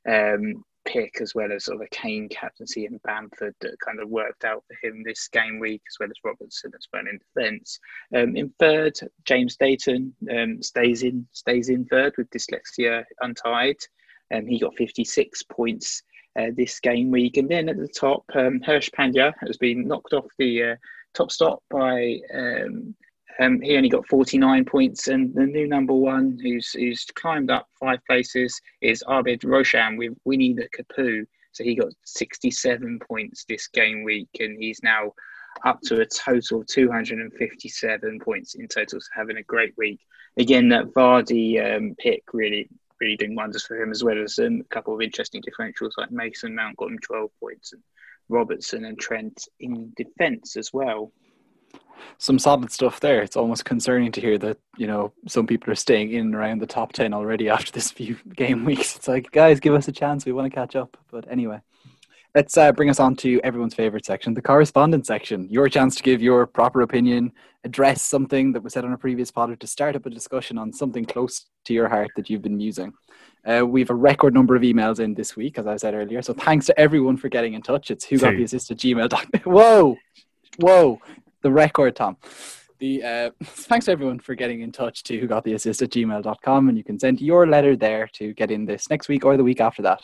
[0.09, 4.09] um, pick as well as sort of a Kane captaincy in Bamford that kind of
[4.09, 7.79] worked out for him this game week, as well as Robertson as well in defence.
[8.15, 13.77] Um, in third, James Dayton um, stays in stays in third with dyslexia untied.
[14.33, 16.01] Um, he got 56 points
[16.39, 20.13] uh, this game week, and then at the top, um, Hirsch Pandya has been knocked
[20.13, 20.75] off the uh,
[21.13, 22.19] top stop by
[23.39, 27.67] um, he only got 49 points, and the new number one, who's who's climbed up
[27.79, 31.25] five places, is Abid Roshan with Winnie the Kapoo.
[31.51, 35.13] So he got 67 points this game week, and he's now
[35.65, 38.99] up to a total of 257 points in total.
[38.99, 39.99] So having a great week.
[40.37, 42.67] Again, that Vardy um, pick really,
[42.99, 46.11] really doing wonders for him, as well as um, a couple of interesting differentials like
[46.11, 47.83] Mason Mount got him 12 points, and
[48.29, 51.11] Robertson and Trent in defence as well
[52.17, 53.21] some solid stuff there.
[53.21, 56.59] It's almost concerning to hear that you know some people are staying in and around
[56.59, 58.95] the top ten already after this few game weeks.
[58.95, 60.25] It's like, guys, give us a chance.
[60.25, 60.97] We want to catch up.
[61.11, 61.61] But anyway,
[62.35, 65.47] Let's uh, bring us on to everyone's favorite section, the correspondence section.
[65.51, 67.31] Your chance to give your proper opinion,
[67.63, 70.57] address something that was said on a previous pod, or to start up a discussion
[70.57, 72.91] on something close to your heart that you've been musing.
[73.45, 76.23] Uh, we have a record number of emails in this week, as I said earlier.
[76.23, 77.91] So thanks to everyone for getting in touch.
[77.91, 79.43] It's who got the assist at gmail.
[79.45, 79.95] Whoa,
[80.57, 80.99] whoa,
[81.43, 82.17] the record, Tom.
[82.79, 86.69] The uh, thanks everyone for getting in touch to who got the assist at gmail.com,
[86.69, 89.43] and you can send your letter there to get in this next week or the
[89.43, 90.01] week after that.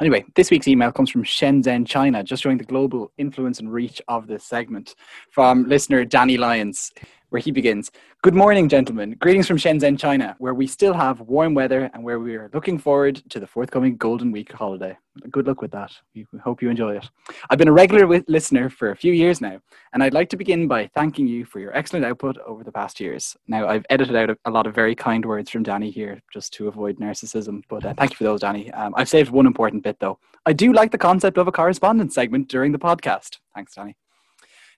[0.00, 4.02] Anyway, this week's email comes from Shenzhen, China, just showing the global influence and reach
[4.08, 4.96] of this segment
[5.30, 6.90] from listener Danny Lyons,
[7.34, 7.90] where he begins
[8.22, 9.16] Good morning, gentlemen.
[9.18, 12.78] Greetings from Shenzhen, China, where we still have warm weather and where we are looking
[12.78, 14.96] forward to the forthcoming Golden Week holiday.
[15.30, 15.92] Good luck with that.
[16.14, 17.10] We hope you enjoy it.
[17.50, 19.60] I've been a regular listener for a few years now,
[19.92, 22.98] and I'd like to begin by thanking you for your excellent output over the past
[22.98, 23.36] years.
[23.46, 26.68] Now, I've edited out a, lot of very kind words from Danny here just to
[26.68, 28.72] avoid narcissism, but uh, thank you for those, Danny.
[28.72, 30.18] Um, I've saved one important bit, though.
[30.46, 33.38] I do like the concept of a correspondence segment during the podcast.
[33.54, 33.96] Thanks, Danny.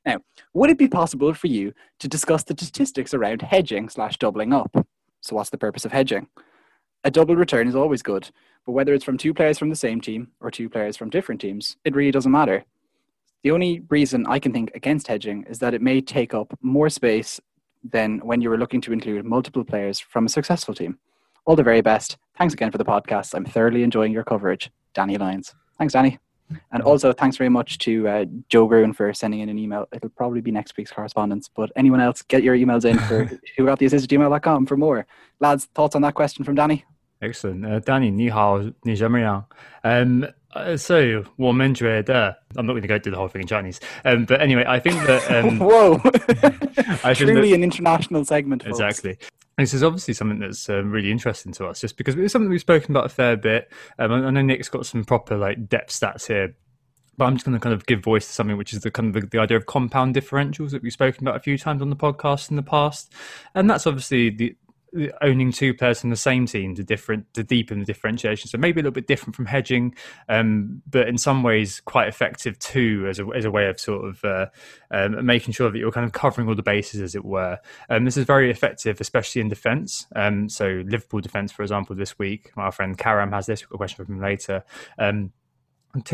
[0.06, 0.20] Now,
[0.54, 4.86] would it be possible for you to discuss the statistics around hedging slash doubling up?
[5.20, 6.28] So, what's the purpose of hedging?
[7.02, 8.30] A double return is always good,
[8.64, 11.40] but whether it's from two players from the same team or two players from different
[11.40, 12.64] teams, it really doesn't matter.
[13.42, 16.88] The only reason I can think against hedging is that it may take up more
[16.88, 17.40] space
[17.84, 20.98] than when you were looking to include multiple players from a successful team.
[21.44, 22.16] All the very best.
[22.38, 23.34] Thanks again for the podcast.
[23.34, 24.70] I'm thoroughly enjoying your coverage.
[24.94, 25.54] Danny Lyons.
[25.78, 26.18] Thanks, Danny.
[26.73, 29.87] And also, thanks very much to uh, Joe Gruen for sending in an email.
[29.93, 31.49] It'll probably be next week's correspondence.
[31.53, 33.23] But anyone else, get your emails in for
[33.57, 35.05] who got the assist gmail.com for more.
[35.39, 36.83] Lads, thoughts on that question from Danny?
[37.21, 37.65] Excellent.
[37.65, 39.45] Uh, Danny, 你好,你怎么样?
[39.83, 43.79] Um, uh, so, 我们觉得, I'm not going to go through the whole thing in Chinese.
[44.03, 45.31] Um, but anyway, I think that.
[45.31, 46.01] Um, Whoa!
[47.03, 48.63] I Truly that, an international segment.
[48.63, 48.79] Folks.
[48.79, 49.17] Exactly.
[49.58, 52.60] This is obviously something that's um, really interesting to us, just because it's something we've
[52.60, 53.72] spoken about a fair bit.
[53.98, 56.54] Um, I know Nick's got some proper like depth stats here,
[57.16, 59.16] but I'm just going to kind of give voice to something which is the kind
[59.16, 61.88] of the, the, idea of compound differentials that we've spoken about a few times on
[61.88, 63.14] the podcast in the past,
[63.54, 64.56] and that's obviously the
[65.20, 68.48] owning two players from the same team to different to deepen the differentiation.
[68.48, 69.94] So maybe a little bit different from hedging,
[70.28, 74.08] um, but in some ways quite effective too as a as a way of sort
[74.08, 74.46] of uh,
[74.90, 77.58] um, making sure that you're kind of covering all the bases, as it were.
[77.90, 80.06] Um, this is very effective, especially in defence.
[80.14, 83.62] Um, so Liverpool defence, for example, this week, my friend Karam has this.
[83.62, 84.64] We've got a question from him later.
[84.98, 85.32] Um,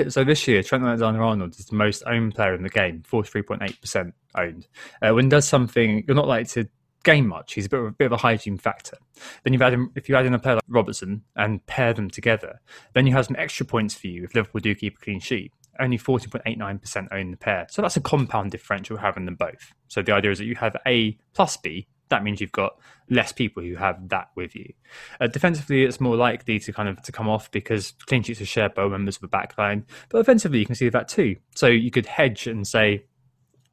[0.09, 3.62] so this year, Trent Alexander-Arnold is the most owned player in the game, forty-three point
[3.62, 4.68] eight percent owned.
[5.01, 6.68] Uh, when does something, you're not like to
[7.03, 7.55] game much.
[7.55, 8.96] He's a bit of a, bit of a hygiene factor.
[9.42, 12.61] Then you've him if you add in a player like Robertson and pair them together,
[12.94, 15.53] then you have some extra points for you if Liverpool do keep a clean sheet.
[15.80, 17.66] Only 40.89% own the pair.
[17.70, 19.72] So that's a compound differential having them both.
[19.88, 21.86] So the idea is that you have A plus B.
[22.11, 22.76] That means you've got
[23.09, 24.70] less people who have that with you.
[25.18, 28.46] Uh, defensively, it's more likely to kind of to come off because clean sheets are
[28.46, 29.84] shared by members of a backline.
[30.11, 31.36] But offensively, you can see that too.
[31.55, 33.05] So you could hedge and say,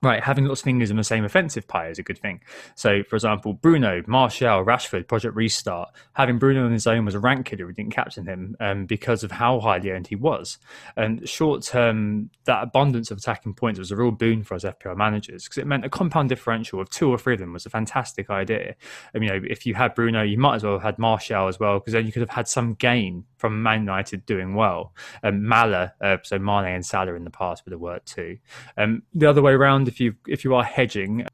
[0.02, 2.40] Right, having lots of fingers in the same offensive pie is a good thing.
[2.76, 7.20] So, for example, Bruno, Martial, Rashford, Project Restart, having Bruno on his own was a
[7.20, 7.68] rank killer.
[7.68, 10.58] We didn't captain him um, because of how highly owned he was.
[10.96, 14.96] And short term, that abundance of attacking points was a real boon for us FPL
[14.96, 17.70] managers because it meant a compound differential of two or three of them was a
[17.70, 18.76] fantastic idea.
[19.14, 21.60] And, you know, if you had Bruno, you might as well have had Martial as
[21.60, 24.94] well because then you could have had some gain from Man United doing well.
[25.24, 28.38] Um, Mala, uh, so Mane and Salah in the past would have worked too.
[28.78, 31.26] Um, the other way around if you if you are hedging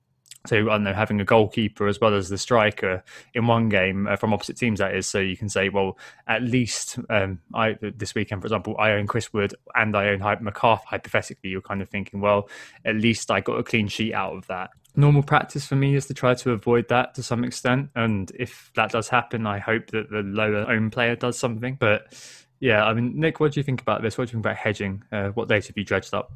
[0.47, 3.03] so I don't know, having a goalkeeper as well as the striker
[3.33, 4.79] in one game uh, from opposite teams.
[4.79, 5.97] That is, so you can say, well,
[6.27, 10.19] at least um, I this weekend, for example, I own Chris Wood and I own
[10.19, 10.83] Hype McCarthy.
[10.87, 12.49] Hypothetically, you're kind of thinking, well,
[12.83, 14.71] at least I got a clean sheet out of that.
[14.95, 18.71] Normal practice for me is to try to avoid that to some extent, and if
[18.75, 21.75] that does happen, I hope that the lower own player does something.
[21.79, 22.13] But
[22.61, 24.17] yeah, I mean, Nick, what do you think about this?
[24.17, 25.03] What do you think about hedging?
[25.11, 26.31] Uh, what data have you dredged up?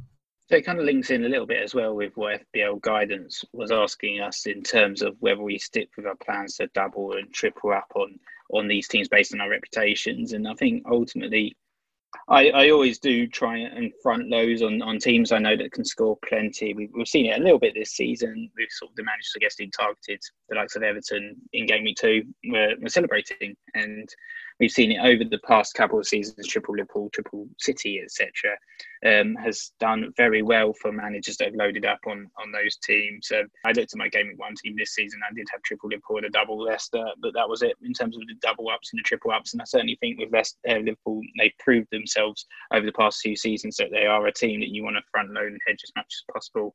[0.49, 3.45] So it kind of links in a little bit as well with what FPL guidance
[3.53, 7.31] was asking us in terms of whether we stick with our plans to double and
[7.31, 8.19] triple up on
[8.51, 10.33] on these teams based on our reputations.
[10.33, 11.55] And I think ultimately,
[12.27, 15.85] I, I always do try and front loads on, on teams I know that can
[15.85, 16.73] score plenty.
[16.73, 18.49] We've, we've seen it a little bit this season.
[18.57, 20.19] We've sort of managed to get targeted
[20.49, 22.23] the likes of Everton in game week two.
[22.45, 24.09] We're, we're celebrating and
[24.59, 26.47] we've seen it over the past couple of seasons.
[26.47, 28.31] Triple Liverpool, Triple City, etc.,
[29.05, 33.31] um, has done very well for managers that have loaded up on on those teams.
[33.33, 35.21] Um, I looked at my gaming one team this season.
[35.29, 38.15] I did have Triple Liverpool and a double Leicester, but that was it in terms
[38.15, 39.53] of the double ups and the triple ups.
[39.53, 43.35] And I certainly think with Leicester, uh, Liverpool, they've proved themselves over the past few
[43.35, 45.91] seasons that they are a team that you want to front load and hedge as
[45.95, 46.73] much as possible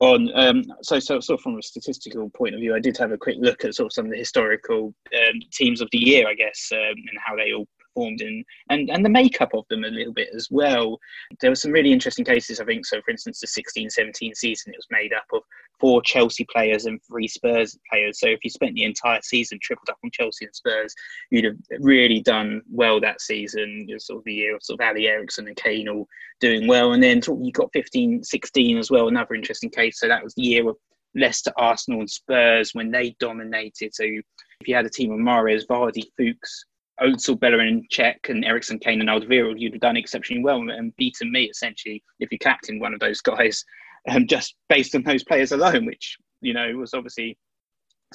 [0.00, 3.12] on um, so, so sort of from a statistical point of view, I did have
[3.12, 6.28] a quick look at sort of some of the historical um, teams of the year,
[6.28, 7.66] I guess, um, and how they all
[7.98, 10.98] performed in, and and the makeup of them a little bit as well.
[11.40, 12.86] There were some really interesting cases, I think.
[12.86, 15.42] So, for instance, the 16-17 season, it was made up of
[15.80, 18.20] four Chelsea players and three Spurs players.
[18.20, 20.94] So, if you spent the entire season tripled up on Chelsea and Spurs,
[21.30, 23.86] you'd have really done well that season.
[23.88, 26.06] It was sort of the year of sort of Alli Eriksen and Kane all
[26.40, 29.98] doing well, and then you got 15-16 as well, another interesting case.
[29.98, 30.76] So that was the year of
[31.14, 33.94] Leicester, Arsenal, and Spurs when they dominated.
[33.94, 36.64] So if you had a team of Mahrez, Vardy, Fuchs,
[37.02, 41.30] Ozil, Bellerin, Cech, and Eriksen, Kane, and Alderweireld, you'd have done exceptionally well and beaten
[41.30, 43.64] me essentially if you captained one of those guys,
[44.10, 47.36] um, just based on those players alone, which you know was obviously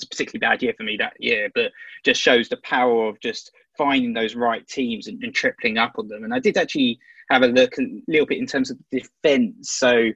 [0.02, 1.72] a particularly bad year for me that year, but
[2.04, 6.08] just shows the power of just finding those right teams and, and tripling up on
[6.08, 6.24] them.
[6.24, 9.72] And I did actually have a look a little bit in terms of defence.
[9.72, 10.10] So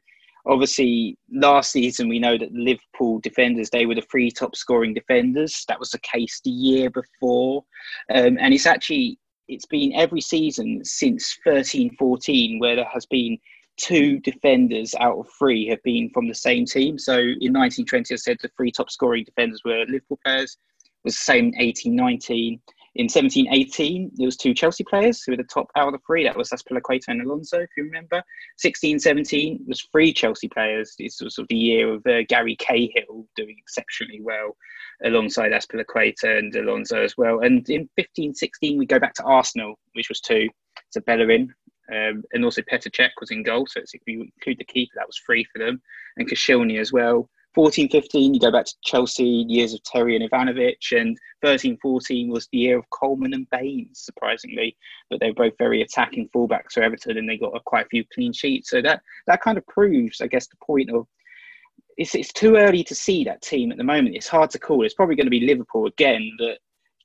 [0.48, 5.66] obviously last season we know that liverpool defenders they were the three top scoring defenders.
[5.68, 7.64] That was the case the year before.
[8.14, 13.38] Um, and it's actually it's been every season since 13 14 where there has been
[13.78, 16.98] two defenders out of three have been from the same team.
[16.98, 21.16] So in 1920 i said the three top scoring defenders were liverpool players it was
[21.16, 22.60] the same 18 19
[22.98, 26.00] in 17 18, there was two Chelsea players who were the top out of the
[26.06, 26.24] three.
[26.24, 28.24] That was Azpilicueta and Alonso, if you remember.
[28.58, 30.96] 16 17 was three Chelsea players.
[30.98, 34.58] This was sort of the year of uh, Gary Cahill doing exceptionally well
[35.04, 37.42] alongside Azpilicueta and Alonso as well.
[37.42, 40.50] And in 1516, we go back to Arsenal, which was two.
[40.90, 41.54] So Bellerin,
[41.94, 43.68] um, and also Petr Cech was in goal.
[43.68, 45.82] So if you include the keeper, that was free for them.
[46.18, 47.30] And Koscielny as well.
[47.58, 52.30] 14 15, you go back to Chelsea, years of Terry and Ivanovic, and 13 14
[52.30, 54.78] was the year of Coleman and Baines, surprisingly.
[55.10, 57.90] But they were both very attacking fullbacks for Everton and they got a, quite a
[57.90, 58.70] few clean sheets.
[58.70, 61.08] So that, that kind of proves, I guess, the point of
[61.98, 64.16] it's, it's too early to see that team at the moment.
[64.16, 64.86] It's hard to call.
[64.86, 66.60] It's probably going to be Liverpool again that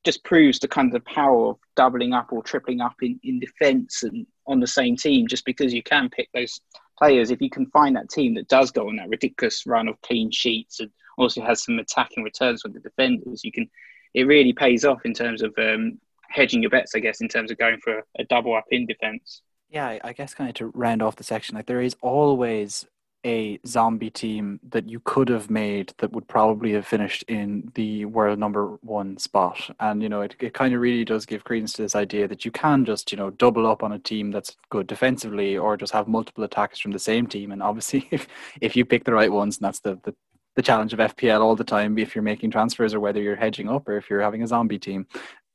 [0.04, 4.02] just proves the kind of power of doubling up or tripling up in, in defence
[4.02, 6.60] and on the same team just because you can pick those
[6.98, 10.00] players, if you can find that team that does go on that ridiculous run of
[10.02, 13.68] clean sheets and also has some attacking returns from the defenders, you can.
[14.14, 15.98] It really pays off in terms of um,
[16.28, 18.84] hedging your bets, I guess, in terms of going for a, a double up in
[18.84, 19.40] defence.
[19.70, 22.86] Yeah, I guess kind of to round off the section, like there is always
[23.24, 28.04] a zombie team that you could have made that would probably have finished in the
[28.04, 29.70] world number one spot.
[29.80, 32.44] And, you know, it, it kind of really does give credence to this idea that
[32.44, 35.92] you can just, you know, double up on a team that's good defensively or just
[35.92, 37.52] have multiple attackers from the same team.
[37.52, 38.26] And obviously, if,
[38.60, 40.14] if you pick the right ones, and that's the, the,
[40.56, 43.68] the challenge of FPL all the time, if you're making transfers or whether you're hedging
[43.68, 45.06] up or if you're having a zombie team,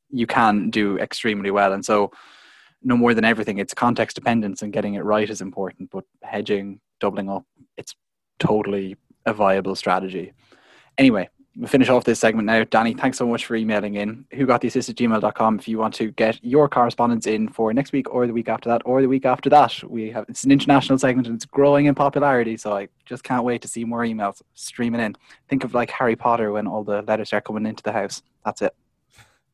[0.10, 1.74] you can do extremely well.
[1.74, 2.12] And so,
[2.84, 6.80] no more than everything, it's context dependence and getting it right is important, but hedging,
[7.00, 7.46] doubling up,
[7.78, 7.96] it's
[8.40, 10.34] totally a viable strategy.
[10.98, 12.64] Anyway, we'll finish off this segment now.
[12.64, 14.26] Danny, thanks so much for emailing in.
[14.34, 17.74] Who got the assist at gmail.com if you want to get your correspondence in for
[17.74, 19.84] next week or the week after that or the week after that.
[19.84, 23.44] We have it's an international segment and it's growing in popularity, so I just can't
[23.44, 25.16] wait to see more emails streaming in.
[25.50, 28.22] Think of like Harry Potter when all the letters are coming into the house.
[28.46, 28.74] That's it.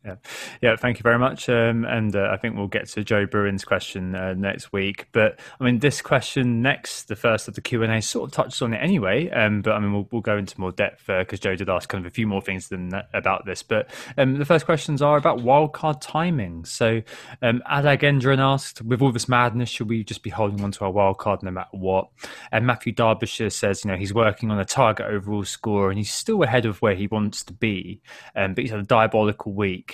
[0.06, 0.16] Yeah,
[0.62, 0.76] yeah.
[0.76, 1.48] Thank you very much.
[1.48, 5.08] Um, and uh, I think we'll get to Joe Bruin's question uh, next week.
[5.14, 8.34] But I mean, this question next, the first of the Q and A, sort of
[8.34, 9.30] touches on it anyway.
[9.30, 11.88] Um, but I mean, we'll, we'll go into more depth because uh, Joe did ask
[11.88, 13.64] kind of a few more things than that, about this.
[13.64, 16.66] But um, the first questions are about wildcard timing.
[16.66, 17.02] So
[17.42, 20.92] um, Adagendran asked, with all this madness, should we just be holding on to our
[20.92, 22.10] wildcard no matter what?
[22.52, 26.12] And Matthew Derbyshire says, you know, he's working on a target overall score and he's
[26.12, 28.02] still ahead of where he wants to be,
[28.36, 29.93] um, but he's had a diabolical week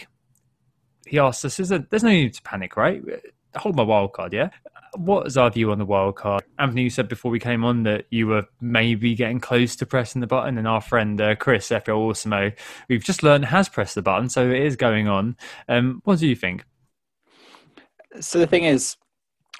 [1.10, 3.04] he asked us, "Is there, there's no need to panic, right?
[3.56, 4.50] Hold my wild card, yeah."
[4.96, 6.44] What is our view on the wild card?
[6.58, 10.22] Anthony, you said before we came on that you were maybe getting close to pressing
[10.22, 12.54] the button, and our friend uh, Chris FPL Awesome,
[12.88, 15.38] we've just learned has pressed the button, so it is going on.
[15.68, 16.66] Um, what do you think?
[18.20, 18.98] So the thing is,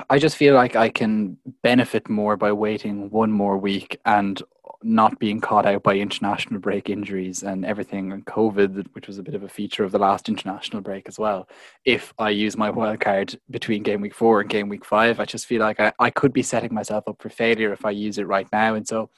[0.10, 4.42] I just feel like I can benefit more by waiting one more week and
[4.84, 9.24] not being caught out by international break injuries and everything and COVID, which was a
[9.24, 11.50] bit of a feature of the last international break as well.
[11.86, 15.26] If I use my wild card between game week four and game week five, I
[15.26, 18.18] just feel like I, I could be setting myself up for failure if I use
[18.18, 18.76] it right now.
[18.76, 19.10] And so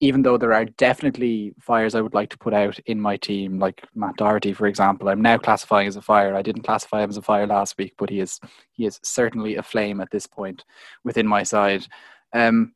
[0.00, 3.58] even though there are definitely fires I would like to put out in my team,
[3.58, 6.34] like Matt Doherty, for example, I'm now classifying as a fire.
[6.34, 8.38] I didn't classify him as a fire last week, but he is
[8.72, 10.64] he is certainly a flame at this point
[11.04, 11.86] within my side.
[12.34, 12.74] Um,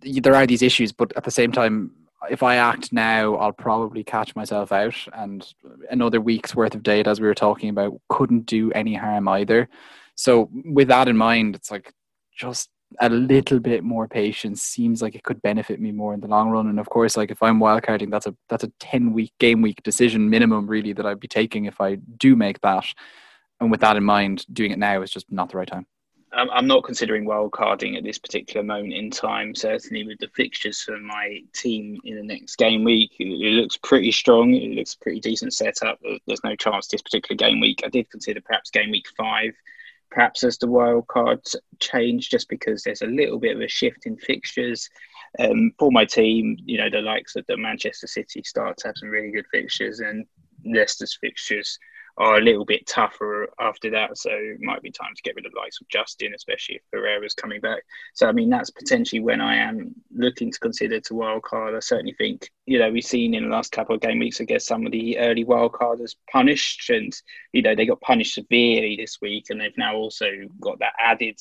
[0.00, 1.92] there are these issues, but at the same time,
[2.30, 5.46] if I act now, I'll probably catch myself out, and
[5.90, 9.68] another week's worth of data, as we were talking about, couldn't do any harm either.
[10.16, 11.92] So, with that in mind, it's like
[12.36, 12.70] just
[13.00, 16.50] a little bit more patience seems like it could benefit me more in the long
[16.50, 16.68] run.
[16.68, 19.82] And of course, like if I'm wildcarding, that's a that's a ten week game week
[19.82, 22.86] decision minimum really that I'd be taking if I do make that.
[23.60, 25.86] and with that in mind, doing it now is just not the right time.
[26.32, 29.54] I'm not considering wildcarding at this particular moment in time.
[29.54, 34.12] Certainly, with the fixtures for my team in the next game week, it looks pretty
[34.12, 34.54] strong.
[34.54, 35.98] It looks pretty decent setup.
[36.26, 37.80] There's no chance this particular game week.
[37.84, 39.54] I did consider perhaps game week five,
[40.10, 44.16] perhaps as the wildcards change, just because there's a little bit of a shift in
[44.18, 44.90] fixtures.
[45.38, 48.96] Um, for my team, you know, the likes of the Manchester City start to have
[48.98, 50.26] some really good fixtures, and
[50.64, 51.78] Leicester's fixtures
[52.18, 54.18] are a little bit tougher after that.
[54.18, 56.82] So it might be time to get rid of the likes of Justin, especially if
[56.92, 57.84] Pereira's coming back.
[58.14, 61.76] So I mean that's potentially when I am looking to consider to wildcard.
[61.76, 64.44] I certainly think you know we've seen in the last couple of game weeks, I
[64.44, 67.12] guess some of the early wild wildcarders punished, and
[67.52, 70.26] you know they got punished severely this week, and they've now also
[70.60, 71.38] got that added.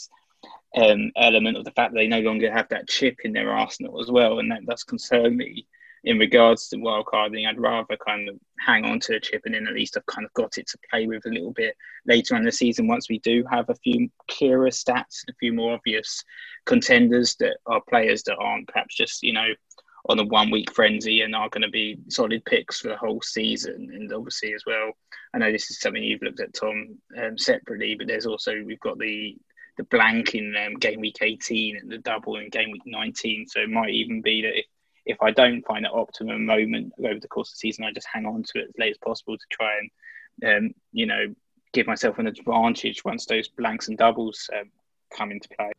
[0.76, 4.02] Um, element of the fact that they no longer have that chip in their arsenal
[4.02, 5.66] as well, and that does concern me
[6.04, 9.68] in regards to wildcarding, I'd rather kind of hang on to a chip and then
[9.68, 11.76] at least I've kind of got it to play with a little bit
[12.06, 15.54] later in the season once we do have a few clearer stats, and a few
[15.54, 16.24] more obvious
[16.66, 19.48] contenders that are players that aren't perhaps just, you know,
[20.10, 23.22] on a one week frenzy and are going to be solid picks for the whole
[23.22, 23.90] season.
[23.94, 24.94] And obviously, as well,
[25.34, 28.80] I know this is something you've looked at, Tom, um, separately, but there's also, we've
[28.80, 29.36] got the
[29.78, 33.48] the blank in um, game week 18 and the double in game week 19.
[33.48, 34.66] So it might even be that if
[35.08, 38.08] if I don't find an optimum moment over the course of the season, I just
[38.12, 41.34] hang on to it as late as possible to try and, um, you know,
[41.74, 44.70] give myself an advantage once those blanks and doubles um,
[45.16, 45.72] come into play.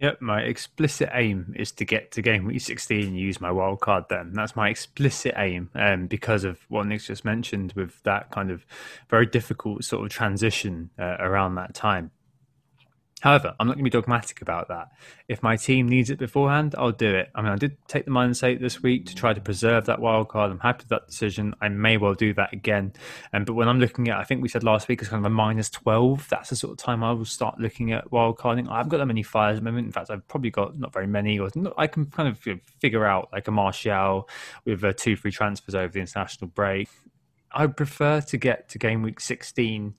[0.00, 3.80] Yep, my explicit aim is to get to game week 16 and use my wild
[3.80, 4.32] card then.
[4.32, 8.66] That's my explicit aim um, because of what Nick's just mentioned with that kind of
[9.08, 12.10] very difficult sort of transition uh, around that time.
[13.24, 14.88] However, I'm not going to be dogmatic about that.
[15.28, 17.30] If my team needs it beforehand, I'll do it.
[17.34, 19.98] I mean, I did take the minus eight this week to try to preserve that
[19.98, 20.50] wild card.
[20.50, 21.54] I'm happy with that decision.
[21.58, 22.92] I may well do that again.
[23.32, 25.32] Um, but when I'm looking at, I think we said last week it's kind of
[25.32, 26.28] a minus 12.
[26.28, 28.68] That's the sort of time I will start looking at wild carding.
[28.68, 29.86] I haven't got that many fires at the moment.
[29.86, 31.38] In fact, I've probably got not very many.
[31.38, 32.38] Or not, I can kind of
[32.78, 34.28] figure out like a Martial
[34.66, 36.90] with uh, two free transfers over the international break.
[37.50, 39.94] I prefer to get to game week 16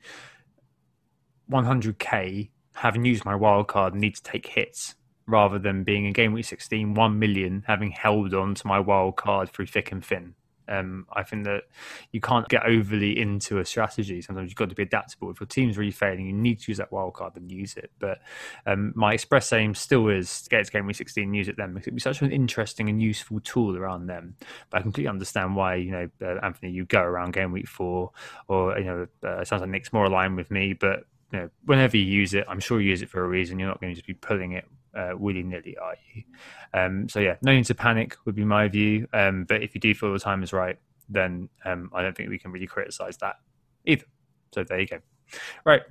[1.49, 4.95] 100k having used my wild card, need to take hits
[5.27, 9.15] rather than being in game week 16, 1 million, having held on to my wild
[9.15, 10.35] card through thick and thin.
[10.67, 11.63] Um, I think that
[12.11, 14.21] you can't get overly into a strategy.
[14.21, 15.29] Sometimes you've got to be adaptable.
[15.29, 17.91] If your team's really failing, you need to use that wild card and use it.
[17.99, 18.19] But
[18.65, 21.57] um, my express aim still is to get to game week 16 and use it
[21.57, 24.35] then because it'd be such an interesting and useful tool around them.
[24.69, 28.11] But I completely understand why, you know, uh, Anthony, you go around game week four,
[28.47, 31.97] or, you know, uh, sounds like Nick's more aligned with me, but you know, whenever
[31.97, 33.59] you use it, I'm sure you use it for a reason.
[33.59, 34.65] You're not going to just be pulling it
[34.95, 36.23] uh, willy nilly, are you?
[36.73, 39.07] Um, so yeah, no need to panic would be my view.
[39.13, 40.77] Um, but if you do feel the time is right,
[41.09, 43.35] then um, I don't think we can really criticize that
[43.85, 44.05] either.
[44.53, 44.99] So there you go.
[45.65, 45.81] Right.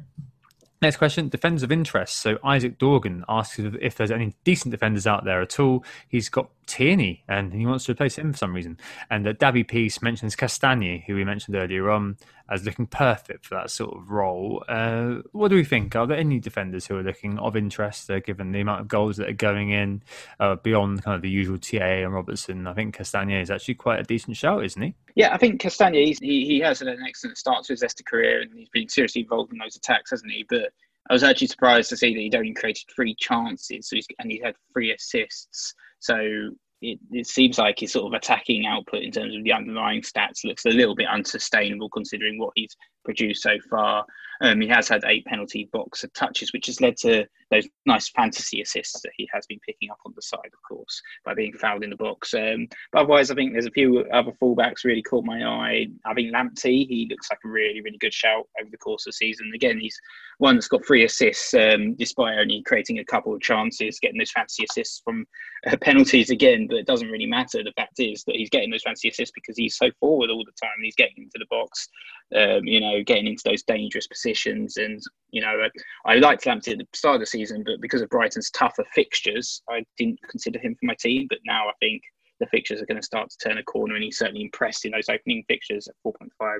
[0.82, 2.16] Next question, defenders of interest.
[2.16, 5.82] So Isaac Dorgan asks if there's any decent defenders out there at all.
[6.08, 8.78] He's got Tierney and he wants to replace him for some reason.
[9.08, 12.18] And uh, Dabby Peace mentions Castagne, who we mentioned earlier on,
[12.50, 14.62] as looking perfect for that sort of role.
[14.68, 15.96] Uh, what do we think?
[15.96, 19.16] Are there any defenders who are looking of interest, uh, given the amount of goals
[19.16, 20.02] that are going in
[20.40, 22.66] uh, beyond kind of the usual TA and Robertson?
[22.66, 24.94] I think Castagne is actually quite a decent shout, isn't he?
[25.14, 28.42] Yeah, I think Castagne, he, he has had an excellent start to his Leicester career
[28.42, 30.44] and he's been seriously involved in those attacks, hasn't he?
[30.48, 30.72] But
[31.08, 34.42] I was actually surprised to see that he'd only created three chances so and he's
[34.42, 35.74] had three assists.
[36.00, 36.50] So
[36.84, 40.44] it, it, seems like his sort of attacking output in terms of the underlying stats
[40.44, 44.04] looks a little bit unsustainable considering what he's produced so far.
[44.40, 48.60] Um, he has had eight penalty box touches, which has led to those nice fantasy
[48.62, 51.84] assists that he has been picking up on the side, of course, by being fouled
[51.84, 52.34] in the box.
[52.34, 55.86] Um, but otherwise, I think there's a few other fullbacks really caught my eye.
[56.04, 59.12] I think Lamptey, he looks like a really, really good shout over the course of
[59.12, 59.52] the season.
[59.54, 59.98] Again, he's
[60.38, 64.32] one that's got three assists, um, despite only creating a couple of chances, getting those
[64.32, 65.26] fantasy assists from
[65.66, 66.66] uh, penalties again.
[66.68, 67.62] But it doesn't really matter.
[67.62, 70.52] The fact is that he's getting those fantasy assists because he's so forward all the
[70.60, 70.70] time.
[70.82, 71.88] He's getting into the box,
[72.34, 74.76] um, you know, getting into those dangerous positions.
[74.76, 75.66] And, you know,
[76.06, 78.84] I, I liked Lamptey at the start of the season, but because of Brighton's tougher
[78.94, 81.26] fixtures, I didn't consider him for my team.
[81.28, 82.02] But now I think
[82.40, 84.92] the fixtures are going to start to turn a corner, and he's certainly impressed in
[84.92, 86.58] those opening fixtures at 4.5.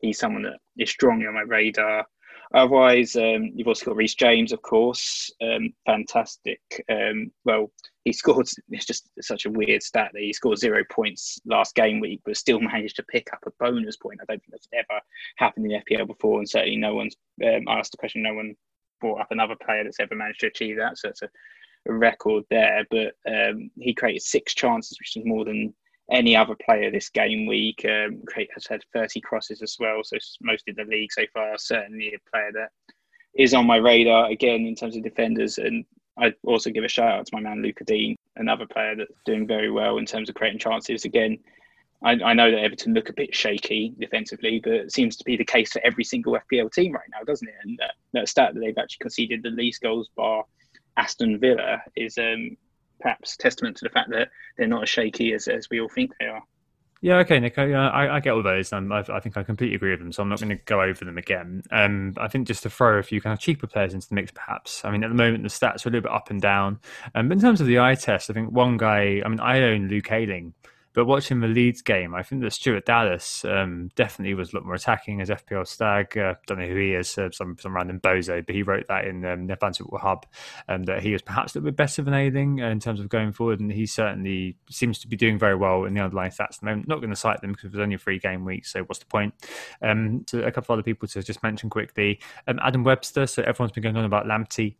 [0.00, 2.06] He's someone that is strongly on my radar.
[2.52, 5.30] Otherwise, um, you've also got Reece James, of course.
[5.40, 6.60] Um, fantastic.
[6.90, 7.70] Um, well,
[8.04, 8.48] he scored.
[8.70, 12.36] It's just such a weird stat that he scored zero points last game week, but
[12.36, 14.20] still managed to pick up a bonus point.
[14.20, 15.00] I don't think that's ever
[15.36, 17.14] happened in the FPL before, and certainly no one's
[17.44, 18.22] um, asked the question.
[18.22, 18.54] No one
[19.00, 20.98] brought up another player that's ever managed to achieve that.
[20.98, 21.28] So it's a,
[21.88, 22.84] a record there.
[22.90, 25.74] But um, he created six chances, which is more than
[26.10, 27.84] any other player this game week.
[27.84, 28.22] Um,
[28.54, 31.56] has had 30 crosses as well, so most in the league so far.
[31.58, 32.70] Certainly a player that
[33.34, 35.58] is on my radar again in terms of defenders.
[35.58, 35.84] And
[36.18, 39.46] I'd also give a shout out to my man Luca Digne, another player that's doing
[39.46, 41.04] very well in terms of creating chances.
[41.04, 41.38] Again,
[42.02, 45.36] I, I, know that Everton look a bit shaky defensively, but it seems to be
[45.36, 47.54] the case for every single FPL team right now, doesn't it?
[47.62, 50.44] And that, that stat that they've actually conceded the least goals bar
[50.96, 52.56] Aston Villa is um,
[53.00, 56.12] perhaps testament to the fact that they're not as shaky as, as we all think
[56.18, 56.42] they are.
[57.02, 57.58] Yeah, okay, Nick.
[57.58, 58.72] I, I, I get all those.
[58.72, 60.82] and I, I, think I completely agree with them, so I'm not going to go
[60.82, 61.62] over them again.
[61.70, 64.30] Um, I think just to throw a few kind of cheaper players into the mix,
[64.30, 64.84] perhaps.
[64.84, 66.78] I mean, at the moment the stats are a little bit up and down.
[67.14, 69.22] Um, but in terms of the eye test, I think one guy.
[69.24, 70.52] I mean, I own Luke Ayling,
[70.92, 74.64] but watching the Leeds game, I think that Stuart Dallas um, definitely was a lot
[74.64, 76.18] more attacking as FPL Stag.
[76.18, 79.04] Uh, don't know who he is, uh, some some random bozo, but he wrote that
[79.04, 80.26] in um, the Atlantic Hub
[80.68, 83.08] um, that he was perhaps a little bit better than Ayling uh, in terms of
[83.08, 86.60] going forward, and he certainly seems to be doing very well in the underlying stats.
[86.60, 88.66] And I'm not going to cite them because it was only a three game week,
[88.66, 89.34] so what's the point?
[89.82, 92.20] Um, so a couple of other people to just mention quickly.
[92.48, 94.74] Um, Adam Webster, so everyone's been going on about Lamptey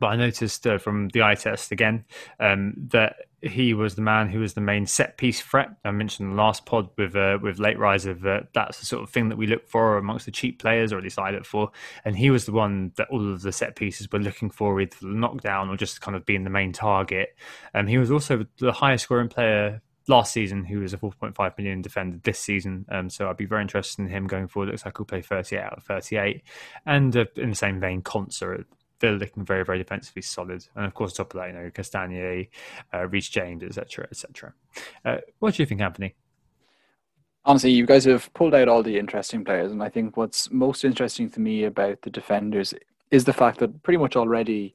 [0.00, 2.04] but I noticed uh, from the eye test again
[2.40, 5.70] um, that he was the man who was the main set piece threat.
[5.84, 9.10] I mentioned the last pod with uh, with late riser that that's the sort of
[9.10, 11.70] thing that we look for amongst the cheap players, or at least I look for.
[12.04, 14.96] And he was the one that all of the set pieces were looking for, either
[15.00, 17.36] the knockdown or just kind of being the main target.
[17.74, 21.58] And um, he was also the highest scoring player last season, who was a 4.5
[21.58, 22.86] million defender this season.
[22.90, 24.70] Um, so I'd be very interested in him going forward.
[24.70, 26.42] Looks like he'll play 38 out of 38.
[26.86, 28.64] And uh, in the same vein, Konsa
[29.00, 30.66] they're looking very, very defensively solid.
[30.74, 32.48] And of course, top of that, you know, Castagne,
[32.92, 34.54] uh, Reece James, etc., etc.
[35.04, 36.14] Uh, what do you think, Anthony?
[37.44, 40.84] Honestly, you guys have pulled out all the interesting players, and I think what's most
[40.84, 42.74] interesting to me about the defenders
[43.10, 44.74] is the fact that pretty much already,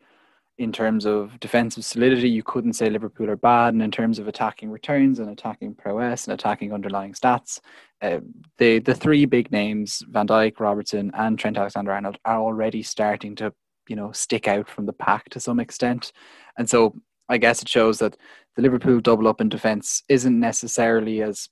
[0.57, 4.27] in terms of defensive solidity, you couldn't say Liverpool are bad, and in terms of
[4.27, 7.59] attacking returns and attacking prowess and attacking underlying stats,
[8.01, 8.19] uh,
[8.57, 13.53] the the three big names, Van Dijk, Robertson, and Trent Alexander-Arnold, are already starting to
[13.87, 16.11] you know stick out from the pack to some extent,
[16.57, 16.95] and so
[17.29, 18.17] I guess it shows that
[18.55, 21.49] the Liverpool double up in defence isn't necessarily as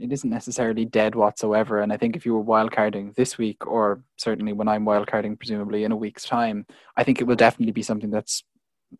[0.00, 1.80] it isn't necessarily dead whatsoever.
[1.80, 5.84] And I think if you were wildcarding this week, or certainly when I'm wildcarding, presumably
[5.84, 8.42] in a week's time, I think it will definitely be something that's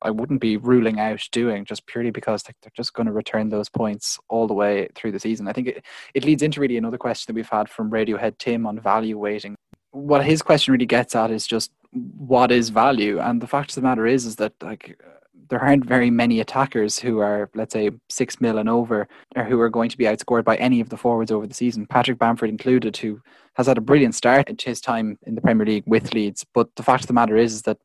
[0.03, 3.69] I wouldn't be ruling out doing just purely because they're just going to return those
[3.69, 5.49] points all the way through the season.
[5.49, 8.67] I think it, it leads into really another question that we've had from Radiohead Tim
[8.67, 9.55] on value weighting.
[9.93, 11.71] What his question really gets at is just
[12.17, 13.19] what is value.
[13.19, 15.01] And the fact of the matter is is that like
[15.49, 19.61] there aren't very many attackers who are let's say six mil and over or who
[19.61, 22.49] are going to be outscored by any of the forwards over the season patrick bamford
[22.51, 23.21] included who
[23.57, 26.45] has had a brilliant start to his time in the premier league with leeds.
[26.55, 27.79] But the fact of the matter is, is that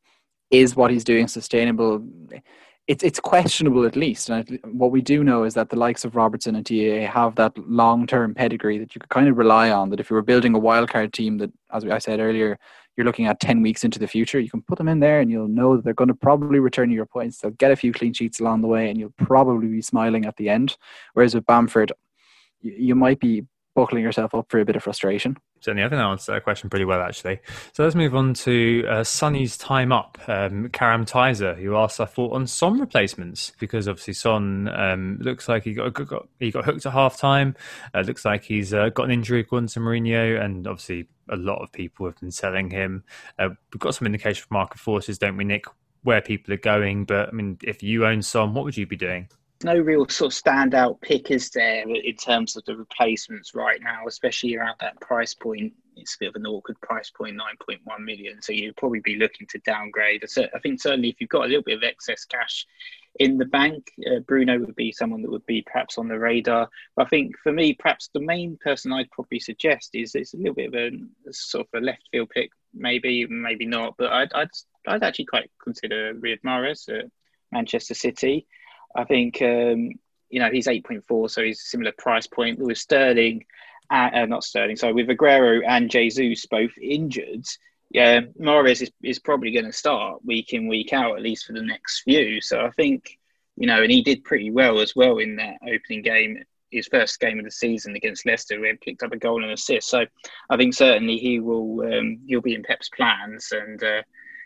[0.50, 2.06] is what he's doing sustainable
[2.88, 4.28] it's it's questionable at least.
[4.28, 7.56] And what we do know is that the likes of Robertson and TAA have that
[7.58, 9.90] long term pedigree that you could kind of rely on.
[9.90, 12.58] That if you were building a wildcard team, that as I said earlier,
[12.96, 15.30] you're looking at 10 weeks into the future, you can put them in there and
[15.30, 17.38] you'll know that they're going to probably return you your points.
[17.38, 20.36] They'll get a few clean sheets along the way and you'll probably be smiling at
[20.36, 20.76] the end.
[21.14, 21.92] Whereas with Bamford,
[22.60, 25.38] you might be buckling yourself up for a bit of frustration.
[25.62, 27.38] Certainly, I think that answered that question pretty well, actually.
[27.72, 30.18] So let's move on to uh, Sonny's time up.
[30.26, 35.48] Um, Karam Tizer, who asked I thought on Son replacements because obviously Son um, looks
[35.48, 37.54] like he got, got, he got hooked at half time.
[37.94, 41.62] Uh, looks like he's uh, got an injury according to Mourinho, and obviously a lot
[41.62, 43.04] of people have been selling him.
[43.38, 45.66] Uh, we've got some indication from market forces, don't we, Nick,
[46.02, 47.04] where people are going?
[47.04, 49.28] But I mean, if you own Son, what would you be doing?
[49.64, 54.06] No real sort of standout pick is there in terms of the replacements right now,
[54.06, 55.72] especially around that price point.
[55.96, 57.38] It's a bit of an awkward price point,
[57.68, 58.40] 9.1 million.
[58.40, 60.24] So you'd probably be looking to downgrade.
[60.24, 62.66] I think certainly if you've got a little bit of excess cash
[63.20, 66.68] in the bank, uh, Bruno would be someone that would be perhaps on the radar.
[66.96, 70.38] But I think for me, perhaps the main person I'd probably suggest is it's a
[70.38, 70.88] little bit of a,
[71.28, 73.94] a sort of a left field pick, maybe, maybe not.
[73.98, 74.50] But I'd, I'd,
[74.86, 77.10] I'd actually quite consider Riyad Mahrez at
[77.50, 78.46] Manchester City.
[78.94, 79.90] I think um,
[80.30, 82.58] you know he's eight point four, so he's a similar price point.
[82.58, 83.44] With Sterling,
[83.90, 87.44] uh, uh, not Sterling, sorry, with Aguero and Jesus both injured,
[87.90, 91.52] yeah, Mahrez is, is probably going to start week in week out at least for
[91.52, 92.40] the next few.
[92.40, 93.18] So I think
[93.56, 96.42] you know, and he did pretty well as well in that opening game.
[96.70, 99.52] His first game of the season against Leicester, where he picked up a goal and
[99.52, 99.90] assist.
[99.90, 100.06] So
[100.48, 104.02] I think certainly he will um, he'll be in Pep's plans and uh,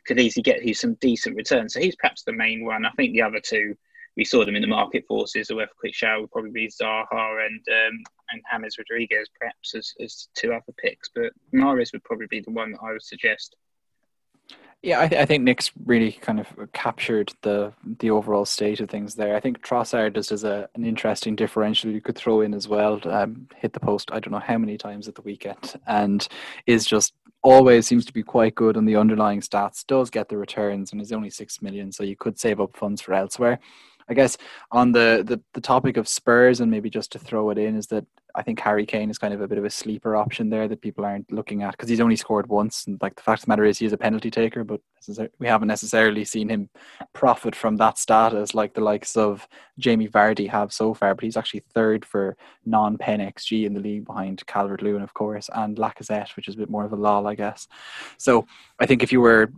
[0.07, 1.75] could easily get you some decent returns.
[1.75, 2.85] So he's perhaps the main one.
[2.85, 3.77] I think the other two
[4.17, 5.51] we saw them in the market forces.
[5.51, 10.29] A quick shout would probably be Zaha and um, and James Rodriguez, perhaps as, as
[10.35, 11.11] two other picks.
[11.15, 13.57] But Mahrez would probably be the one that I would suggest.
[14.83, 18.89] Yeah, I, th- I think Nick's really kind of captured the the overall state of
[18.89, 19.35] things there.
[19.35, 23.01] I think Trossard just as a, an interesting differential you could throw in as well.
[23.05, 26.27] Um, hit the post I don't know how many times at the weekend, and
[26.67, 29.85] is just always seems to be quite good on the underlying stats.
[29.87, 33.01] Does get the returns, and is only six million, so you could save up funds
[33.01, 33.59] for elsewhere.
[34.09, 34.37] I guess
[34.71, 37.87] on the, the the topic of Spurs, and maybe just to throw it in, is
[37.89, 40.69] that I think Harry Kane is kind of a bit of a sleeper option there
[40.69, 42.87] that people aren't looking at because he's only scored once.
[42.87, 44.81] And like the fact of the matter is, he's a penalty taker, but
[45.39, 46.69] we haven't necessarily seen him
[47.15, 49.49] profit from that status like the likes of
[49.79, 51.15] Jamie Vardy have so far.
[51.15, 52.37] But he's actually third for
[52.67, 56.59] non-pen xG in the league behind Calvert Lewin, of course, and Lacazette, which is a
[56.59, 57.67] bit more of a lull, I guess.
[58.19, 58.47] So
[58.79, 59.51] I think if you were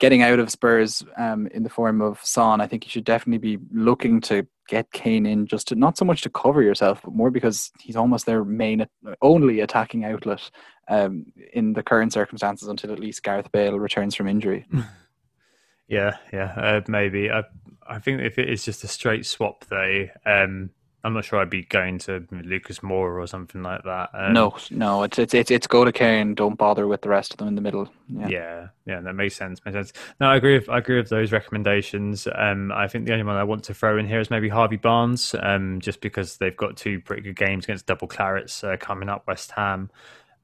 [0.00, 3.56] getting out of Spurs um, in the form of Son, I think you should definitely
[3.56, 7.14] be looking to get Kane in just to not so much to cover yourself, but
[7.14, 8.86] more because he's almost their main
[9.22, 10.50] only attacking outlet
[10.88, 14.66] um, in the current circumstances until at least Gareth Bale returns from injury.
[15.90, 17.32] Yeah, yeah, uh, maybe.
[17.32, 17.42] I
[17.86, 20.70] I think if it is just a straight swap, though, um,
[21.02, 24.10] I'm not sure I'd be going to Lucas Moura or something like that.
[24.12, 26.34] Um, no, no, it's it's it's it's go to Kane.
[26.34, 27.90] Don't bother with the rest of them in the middle.
[28.08, 29.64] Yeah, yeah, yeah that makes sense.
[29.64, 29.92] Makes sense.
[30.20, 32.28] No, I agree with I agree with those recommendations.
[32.34, 34.76] Um, I think the only one I want to throw in here is maybe Harvey
[34.76, 39.08] Barnes, um, just because they've got two pretty good games against double clarets uh, coming
[39.08, 39.26] up.
[39.26, 39.90] West Ham.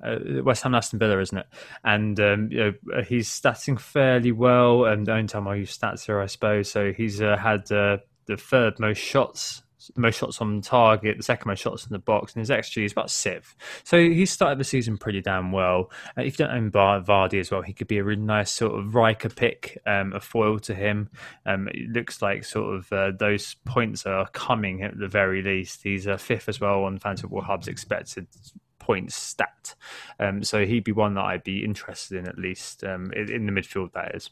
[0.02, 1.46] Uh, West Ham Aston Villa, isn't it?
[1.82, 4.86] And um, you know he's statting fairly well.
[4.86, 6.70] And the only time I use stats here, I suppose.
[6.70, 9.62] So he's uh, had uh, the third most shots
[9.96, 12.92] most shots on target, the second most shots in the box, and his XG is
[12.92, 13.54] about sixth.
[13.84, 15.90] So he started the season pretty damn well.
[16.16, 18.50] Uh, if you don't own Bar- Vardy as well, he could be a really nice
[18.50, 21.10] sort of Riker pick, um, a foil to him.
[21.44, 25.82] Um, it looks like sort of uh, those points are coming at the very least.
[25.82, 28.26] He's a fifth as well on Fantasy Football Hub's expected
[28.78, 29.74] points stat.
[30.20, 33.46] Um, so he'd be one that I'd be interested in at least um, in, in
[33.46, 33.92] the midfield.
[33.92, 34.30] That is.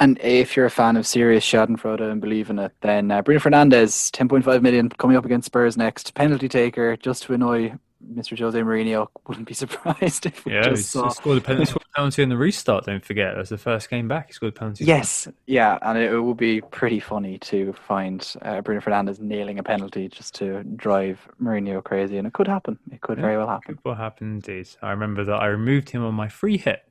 [0.00, 3.40] And if you're a fan of serious Schadenfreude and believe in it, then uh, Bruno
[3.40, 6.14] Fernandes, 10.5 million, coming up against Spurs next.
[6.14, 7.74] Penalty taker, just to annoy
[8.14, 8.38] Mr.
[8.38, 9.08] Jose Mourinho.
[9.26, 11.08] Wouldn't be surprised if we yeah, just saw.
[11.08, 12.86] scored a penalty, scored a penalty in the restart.
[12.86, 14.28] Don't forget, it was the first game back.
[14.28, 14.84] He scored a penalty.
[14.84, 19.58] Yes, yeah, and it, it would be pretty funny to find uh, Bruno Fernandes nailing
[19.58, 22.78] a penalty just to drive Mourinho crazy, and it could happen.
[22.92, 23.74] It could yeah, very well happen.
[23.74, 24.68] It will happen indeed.
[24.82, 26.87] I remember that I removed him on my free hit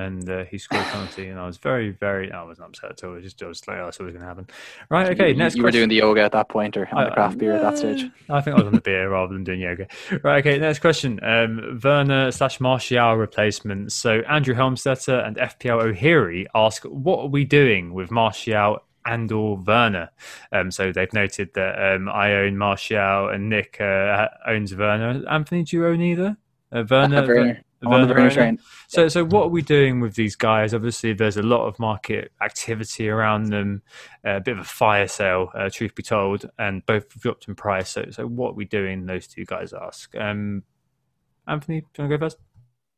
[0.00, 2.32] and uh, he scored a penalty, and I was very, very.
[2.32, 3.16] I wasn't upset at all.
[3.16, 4.46] It just, I was like, oh, that's what was going to happen.
[4.88, 5.28] Right, okay.
[5.28, 7.52] You, next, you were doing the yoga at that point, or on the craft beer
[7.52, 8.10] at that stage?
[8.28, 9.86] I think I was on the beer rather than doing yoga.
[10.22, 10.58] Right, okay.
[10.58, 13.94] Next question: um, Werner slash Martial replacements.
[13.94, 19.56] So Andrew Helmstetter and FPL O'Heary ask, what are we doing with Martial and or
[19.56, 20.10] Werner.
[20.52, 25.22] Um, so they've noted that um, I own Martial and Nick uh, owns Werner.
[25.28, 26.36] Anthony, do you own either?
[26.70, 28.58] Uh, Werner, Werner, on the Werner train.
[28.88, 30.74] So, so what are we doing with these guys?
[30.74, 33.82] Obviously, there's a lot of market activity around them,
[34.24, 37.54] uh, a bit of a fire sale, uh, truth be told, and both dropped in
[37.54, 37.90] price.
[37.90, 39.06] So, so what are we doing?
[39.06, 40.14] Those two guys ask.
[40.16, 40.62] Um,
[41.46, 42.38] Anthony, do you want to go first?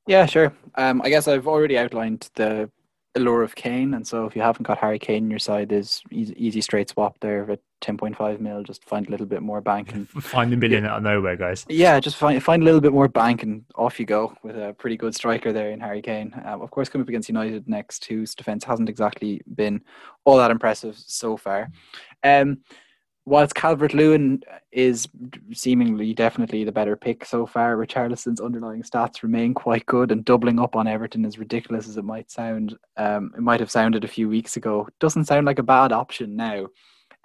[0.07, 0.53] Yeah, sure.
[0.75, 2.69] Um, I guess I've already outlined the
[3.15, 6.03] allure of Kane, and so if you haven't got Harry Kane on your side, there's
[6.11, 8.63] easy, easy straight swap there at 10.5 mil.
[8.63, 11.67] Just find a little bit more bank and find a million out of nowhere, guys.
[11.69, 14.75] Yeah, just find find a little bit more bank and off you go with a
[14.79, 16.33] pretty good striker there in Harry Kane.
[16.45, 19.83] Um, of course, coming up against United next, whose defense hasn't exactly been
[20.25, 21.71] all that impressive so far.
[22.25, 22.59] Um,
[23.25, 24.43] whilst Calvert Lewin
[24.73, 25.09] is
[25.53, 30.59] seemingly definitely the better pick so far, Richarlison's underlying stats remain quite good, and doubling
[30.59, 34.09] up on Everton, as ridiculous as it might sound, um, it might have sounded a
[34.09, 36.67] few weeks ago, doesn't sound like a bad option now.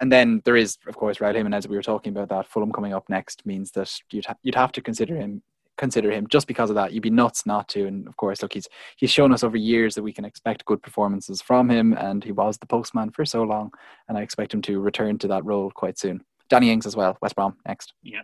[0.00, 1.66] And then there is, of course, Raul Jimenez.
[1.66, 2.46] We were talking about that.
[2.46, 5.42] Fulham coming up next means that you'd ha- you'd have to consider him
[5.78, 6.92] consider him just because of that.
[6.92, 7.86] You'd be nuts not to.
[7.86, 10.82] And of course, look, he's he's shown us over years that we can expect good
[10.82, 13.72] performances from him, and he was the postman for so long,
[14.08, 16.22] and I expect him to return to that role quite soon.
[16.48, 17.94] Danny Ings as well, West Brom next.
[18.02, 18.22] Yeah,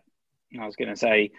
[0.61, 1.31] I was going to say,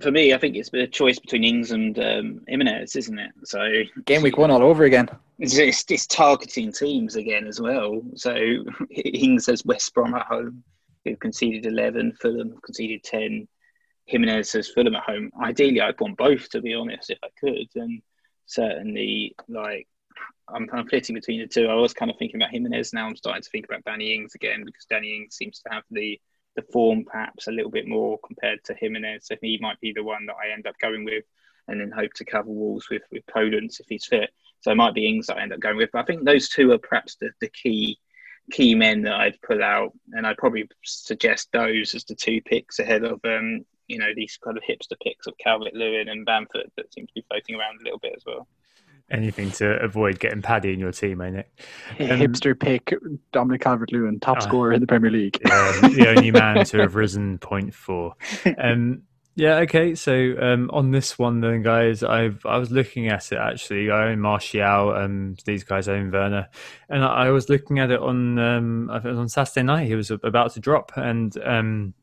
[0.00, 3.30] for me, I think it's a choice between Ings and um, isn't it?
[3.44, 5.08] So game week one all over again.
[5.38, 8.02] It's, it's, it's targeting teams again as well.
[8.16, 8.34] So
[8.90, 10.62] Ings has West Brom at home,
[11.04, 12.12] who've conceded eleven.
[12.20, 13.48] Fulham conceded ten.
[14.12, 15.30] Jimenez says Fulham at home.
[15.42, 17.68] Ideally, I'd want both to be honest, if I could.
[17.74, 18.02] And
[18.46, 19.88] certainly, like
[20.48, 21.66] I'm, I'm flitting between the two.
[21.66, 22.92] I was kind of thinking about Jimenez.
[22.92, 25.84] Now I'm starting to think about Danny Ings again because Danny Ings seems to have
[25.90, 26.20] the
[26.54, 29.26] the form perhaps a little bit more compared to Jimenez.
[29.26, 31.24] So he might be the one that I end up going with,
[31.66, 34.30] and then hope to cover Wolves with with Podence if he's fit.
[34.60, 35.90] So it might be Ings that I end up going with.
[35.92, 37.98] But I think those two are perhaps the, the key
[38.50, 42.78] key men that I'd pull out, and I'd probably suggest those as the two picks
[42.78, 46.70] ahead of um, you know these kind of hipster picks of Calvert Lewin and Bamford
[46.76, 48.46] that seem to be floating around a little bit as well.
[49.10, 51.48] Anything to avoid getting Paddy in your team, ain't it?
[52.00, 52.94] Um, Hipster pick
[53.32, 54.40] Dominic Calvert-Lewin, top Ah.
[54.40, 55.38] scorer in the Premier League.
[55.44, 58.14] Yeah, the only man to have risen point four.
[58.58, 59.02] Um,
[59.34, 59.94] yeah, okay.
[59.94, 63.90] So um, on this one, then, guys, I've I was looking at it actually.
[63.90, 66.48] I own Martial, and these guys own Werner,
[66.90, 69.62] and I, I was looking at it on um, I think it was on Saturday
[69.64, 69.86] night.
[69.88, 71.94] He was about to drop, and um,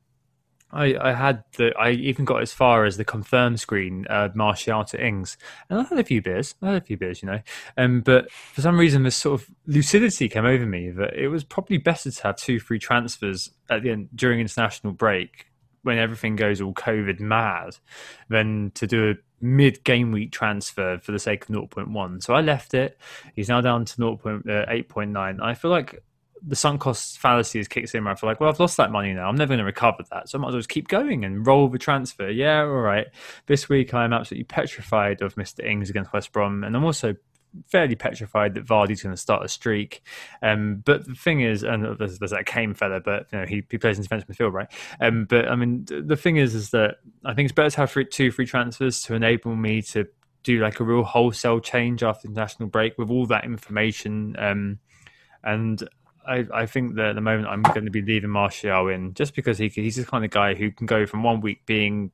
[0.71, 4.83] I, I had the I even got as far as the confirm screen, uh, Martial
[4.85, 5.37] to Ings,
[5.69, 6.55] and I had a few beers.
[6.61, 7.41] I had a few beers, you know.
[7.77, 11.43] Um, but for some reason, this sort of lucidity came over me that it was
[11.43, 15.47] probably better to have two free transfers at the end during international break
[15.83, 17.77] when everything goes all COVID mad
[18.29, 22.21] than to do a mid game week transfer for the sake of 0.1.
[22.21, 22.97] So I left it.
[23.35, 25.41] He's now down to 0.8.9.
[25.41, 26.03] I feel like
[26.41, 29.13] the sunk cost fallacy has kicked in I feel like, well, I've lost that money
[29.13, 29.27] now.
[29.27, 30.29] I'm never going to recover that.
[30.29, 32.29] So I might as well just keep going and roll the transfer.
[32.29, 33.07] Yeah, all right.
[33.47, 35.65] This week I'm absolutely petrified of Mr.
[35.65, 36.63] Ings against West Brom.
[36.63, 37.15] And I'm also
[37.67, 40.01] fairly petrified that Vardy's going to start a streak.
[40.41, 43.63] Um, but the thing is, and there's, there's that Kane fella, but you know he,
[43.69, 44.71] he plays in defensive midfield, right?
[44.99, 47.91] Um, but I mean, the thing is, is that I think it's better to have
[47.91, 50.07] free, two free transfers to enable me to
[50.43, 54.35] do like a real wholesale change after the international break with all that information.
[54.37, 54.79] Um,
[55.43, 55.87] and
[56.29, 59.35] I, I think that at the moment I'm going to be leaving Martial in just
[59.35, 62.11] because he he's the kind of guy who can go from one week being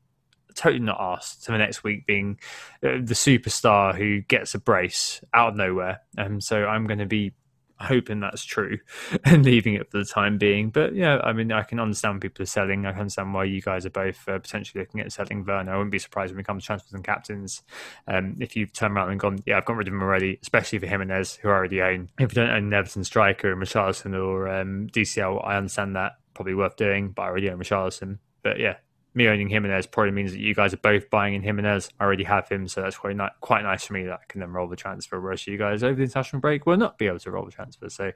[0.56, 2.40] totally not asked to the next week being
[2.82, 6.00] uh, the superstar who gets a brace out of nowhere.
[6.18, 7.34] Um, so I'm going to be
[7.80, 8.80] hoping that's true
[9.26, 10.70] and leaving it for the time being.
[10.70, 12.86] But yeah, I mean, I can understand people are selling.
[12.86, 15.74] I can understand why you guys are both uh, potentially looking at selling Werner.
[15.74, 17.64] I wouldn't be surprised when it comes to transfers and captains.
[18.08, 20.80] Um, if you've turned around and gone, yeah, I've got rid of him already, especially
[20.80, 22.10] for Jimenez, who I already own.
[22.20, 26.14] If you don't own an Everton striker, and Richarlison or um, DCL, I understand that.
[26.34, 28.20] Probably worth doing, but I already own Richarlison.
[28.44, 28.76] But yeah,
[29.16, 31.90] me owning Jimenez probably means that you guys are both buying in Jimenez.
[32.00, 34.42] I already have him, so that's quite ni- quite nice for me that I can
[34.42, 35.20] then roll the transfer.
[35.20, 37.90] Whereas you guys over the international break will not be able to roll the transfer.
[37.90, 38.12] So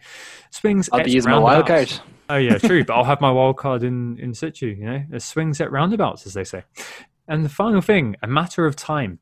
[0.49, 0.89] swings.
[0.91, 1.91] I'll be using my wild card.
[2.30, 2.84] Oh yeah, true.
[2.84, 4.67] but I'll have my wild card in in situ.
[4.67, 6.63] You know, a swings at roundabouts, as they say.
[7.27, 9.19] And the final thing, a matter of time.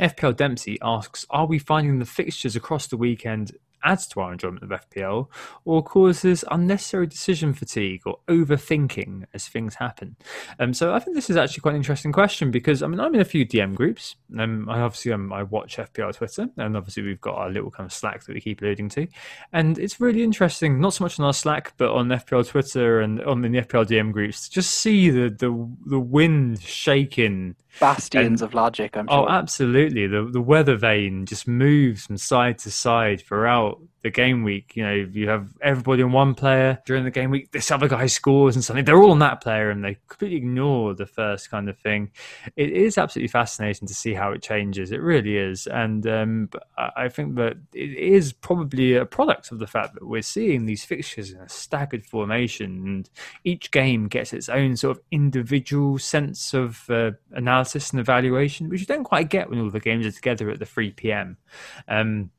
[0.00, 3.52] FPL Dempsey asks, are we finding the fixtures across the weekend
[3.82, 5.28] adds to our enjoyment of FPL
[5.64, 10.16] or causes unnecessary decision fatigue or overthinking as things happen?
[10.58, 13.14] Um, so I think this is actually quite an interesting question because I mean I'm
[13.14, 14.16] in a few DM groups.
[14.38, 17.86] Um, I obviously um, I watch FPL Twitter and obviously we've got our little kind
[17.86, 19.06] of Slack that we keep alluding to,
[19.52, 20.80] and it's really interesting.
[20.80, 24.12] Not so much on our Slack, but on FPL Twitter and on the FPL DM
[24.12, 29.22] groups to just see the the the wind shaking Bastions And- of logic, I'm oh,
[29.22, 29.26] sure.
[29.26, 30.06] Oh, absolutely.
[30.06, 34.72] The the weather vane just moves from side to side throughout the game week.
[34.74, 37.50] You know, you have everybody on one player during the game week.
[37.52, 40.94] This other guy scores and suddenly they're all on that player, and they completely ignore
[40.94, 42.10] the first kind of thing.
[42.56, 44.90] It is absolutely fascinating to see how it changes.
[44.92, 49.66] It really is, and um, I think that it is probably a product of the
[49.66, 53.10] fact that we're seeing these fixtures in a staggered formation, and
[53.44, 58.80] each game gets its own sort of individual sense of uh, analysis and evaluation, which
[58.80, 61.36] you don't quite get when all the games are together at the 3 p.m.
[61.88, 62.30] Um,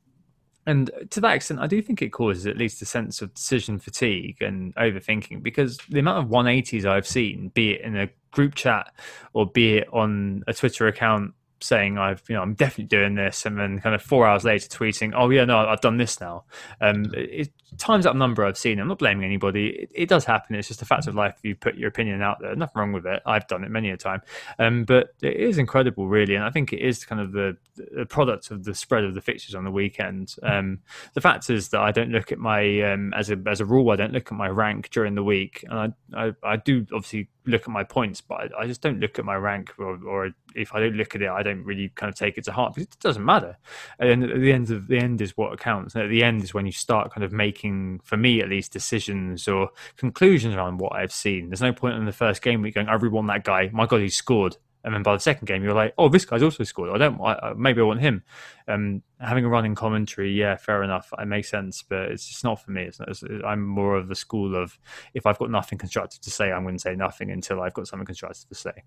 [0.66, 3.80] and to that extent, I do think it causes at least a sense of decision
[3.80, 8.56] fatigue and overthinking because the amount of 180s I've seen, be it in a group
[8.56, 8.94] chat
[9.34, 11.34] or be it on a Twitter account
[11.64, 14.68] saying I've you know I'm definitely doing this and then kind of four hours later
[14.68, 16.44] tweeting oh yeah no I've done this now
[16.80, 19.70] um it, times that number I've seen I'm not blaming anybody.
[19.70, 20.56] It, it does happen.
[20.56, 22.56] It's just a fact of life you put your opinion out there.
[22.56, 23.22] Nothing wrong with it.
[23.26, 24.22] I've done it many a time.
[24.60, 27.58] Um but it is incredible really and I think it is kind of the,
[27.96, 30.36] the product of the spread of the fixtures on the weekend.
[30.44, 30.80] Um
[31.14, 33.90] the fact is that I don't look at my um as a as a rule
[33.92, 37.30] I don't look at my rank during the week and I I, I do obviously
[37.46, 40.32] look at my points, but I, I just don't look at my rank, or, or
[40.56, 42.76] if I don't look at it, I don't really kind of take it to heart
[42.76, 43.58] because it doesn't matter.
[44.00, 45.96] And at the end of the end is what counts.
[45.96, 47.61] And at the end is when you start kind of making,
[48.04, 51.50] for me at least, decisions or conclusions around what I've seen.
[51.50, 53.70] There's no point in the first game week going, I really want that guy.
[53.72, 54.58] My God, he scored.
[54.84, 56.90] And then by the second game, you're like, oh, this guy's also scored.
[56.90, 57.22] I don't.
[57.22, 58.24] I, maybe I want him.
[58.68, 61.12] Um, having a running commentary, yeah, fair enough.
[61.18, 62.84] It makes sense, but it's just not for me.
[62.84, 64.80] It's not, it's, I'm more of the school of
[65.14, 67.88] if I've got nothing constructive to say, I'm going to say nothing until I've got
[67.88, 68.84] something constructive to say.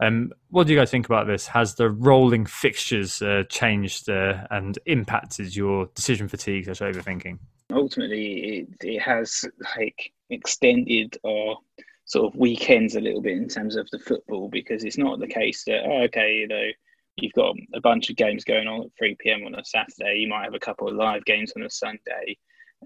[0.00, 1.46] Um, what do you guys think about this?
[1.48, 7.38] Has the rolling fixtures uh, changed uh, and impacted your decision fatigue slash overthinking?
[7.72, 9.44] ultimately it, it has
[9.76, 11.56] like extended our
[12.06, 15.26] sort of weekends a little bit in terms of the football because it's not the
[15.26, 16.68] case that oh, okay you know
[17.16, 20.28] you've got a bunch of games going on at 3 p.m on a saturday you
[20.28, 22.36] might have a couple of live games on a sunday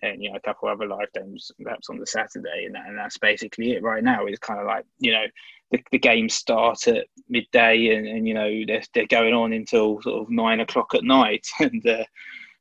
[0.02, 2.86] and you know a couple of other live games perhaps on the Saturday, and, that,
[2.86, 3.82] and that's basically it.
[3.82, 5.24] Right now, it's kind of like you know
[5.70, 10.00] the, the games start at midday, and, and you know they're they're going on until
[10.02, 12.04] sort of nine o'clock at night, and uh,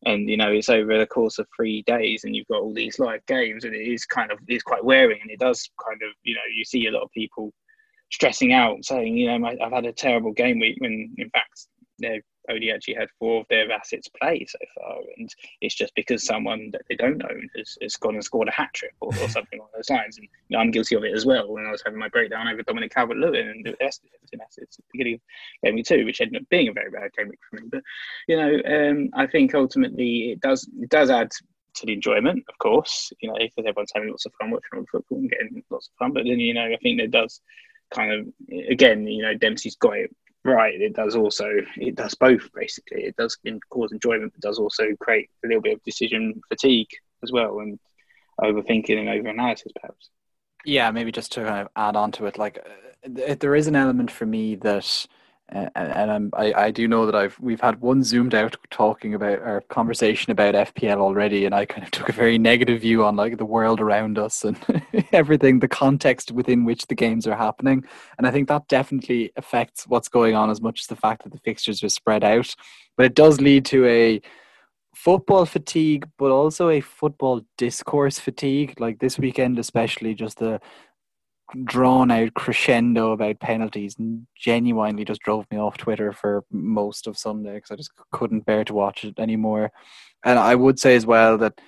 [0.05, 2.99] and you know it's over the course of three days, and you've got all these
[2.99, 6.09] live games, and it is kind of it's quite wearing, and it does kind of
[6.23, 7.51] you know you see a lot of people
[8.11, 11.67] stressing out, saying you know I've had a terrible game week, when in fact
[11.99, 16.25] they've only actually had four of their assets play so far, and it's just because
[16.25, 19.29] someone that they don't own has, has gone and scored a hat trick or, or
[19.29, 20.17] something along those lines.
[20.17, 21.51] And you know, I'm guilty of it as well.
[21.51, 24.91] When I was having my breakdown over Dominic Calvert-Lewin and the Everton assets at the
[24.91, 25.21] beginning of
[25.63, 27.67] game week two, which ended up being a very bad game week for me.
[27.69, 27.83] But
[28.27, 31.31] you know, um, I think ultimately it does it does add
[31.75, 33.11] to the enjoyment, of course.
[33.21, 36.13] You know, because everyone's having lots of fun watching football and getting lots of fun.
[36.13, 37.41] But then you know, I think it does
[37.93, 38.27] kind of
[38.69, 40.15] again, you know, Dempsey's got it
[40.47, 43.03] right, it does also it does both basically.
[43.03, 43.37] It does
[43.69, 46.89] cause enjoyment, but does also create a little bit of decision fatigue
[47.23, 47.79] as well, and
[48.41, 50.09] overthinking and over analysis perhaps.
[50.65, 52.59] Yeah, maybe just to kind of add on to it, like
[53.05, 55.05] uh, there is an element for me that
[55.49, 59.41] and, and I, I do know that I've we've had one zoomed out talking about
[59.41, 63.15] our conversation about FPL already, and I kind of took a very negative view on
[63.15, 64.57] like the world around us and
[65.11, 67.85] everything, the context within which the games are happening,
[68.17, 71.31] and I think that definitely affects what's going on as much as the fact that
[71.31, 72.53] the fixtures are spread out,
[72.97, 74.21] but it does lead to a
[74.97, 78.73] football fatigue, but also a football discourse fatigue.
[78.79, 80.59] Like this weekend, especially, just the
[81.63, 83.95] drawn out crescendo about penalties
[84.35, 88.63] genuinely just drove me off Twitter for most of Sunday because I just couldn't bear
[88.65, 89.71] to watch it anymore.
[90.25, 91.59] And I would say as well that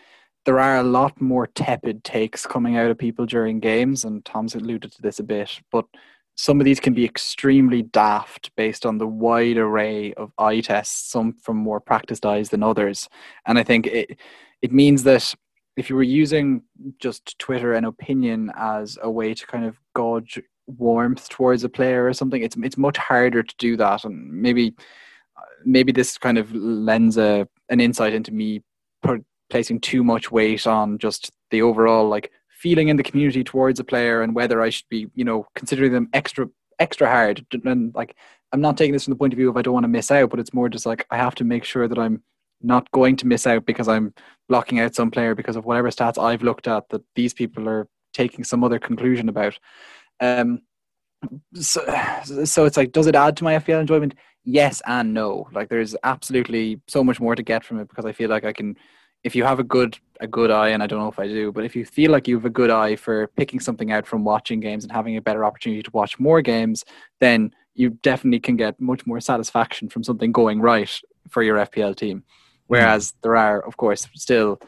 [0.46, 4.56] there are a lot more tepid takes coming out of people during games, and Tom's
[4.56, 5.86] alluded to this a bit, but
[6.36, 11.12] some of these can be extremely daft based on the wide array of eye tests,
[11.12, 13.10] some from more practiced eyes than others.
[13.46, 14.18] And I think it
[14.62, 15.36] it means that
[15.80, 16.64] if you were using
[17.00, 22.06] just Twitter and opinion as a way to kind of gauge warmth towards a player
[22.06, 24.04] or something, it's it's much harder to do that.
[24.04, 24.76] And maybe
[25.38, 28.62] uh, maybe this kind of lends a an insight into me
[29.50, 33.84] placing too much weight on just the overall like feeling in the community towards a
[33.84, 36.48] player and whether I should be you know considering them extra
[36.78, 38.16] extra hard and like
[38.52, 40.12] I'm not taking this from the point of view of I don't want to miss
[40.12, 42.24] out, but it's more just like I have to make sure that I'm
[42.62, 44.14] not going to miss out because I'm
[44.48, 47.88] blocking out some player because of whatever stats I've looked at that these people are
[48.14, 49.58] taking some other conclusion about.
[50.20, 50.62] Um,
[51.56, 51.82] so,
[52.46, 54.16] so it's like, does it add to my FPL enjoyment?
[54.44, 55.48] Yes and no.
[55.52, 58.54] Like, there's absolutely so much more to get from it because I feel like I
[58.54, 58.76] can.
[59.22, 61.52] If you have a good a good eye, and I don't know if I do,
[61.52, 64.24] but if you feel like you have a good eye for picking something out from
[64.24, 66.86] watching games and having a better opportunity to watch more games,
[67.20, 71.98] then you definitely can get much more satisfaction from something going right for your FPL
[71.98, 72.24] team.
[72.70, 74.60] Whereas there are, of course, still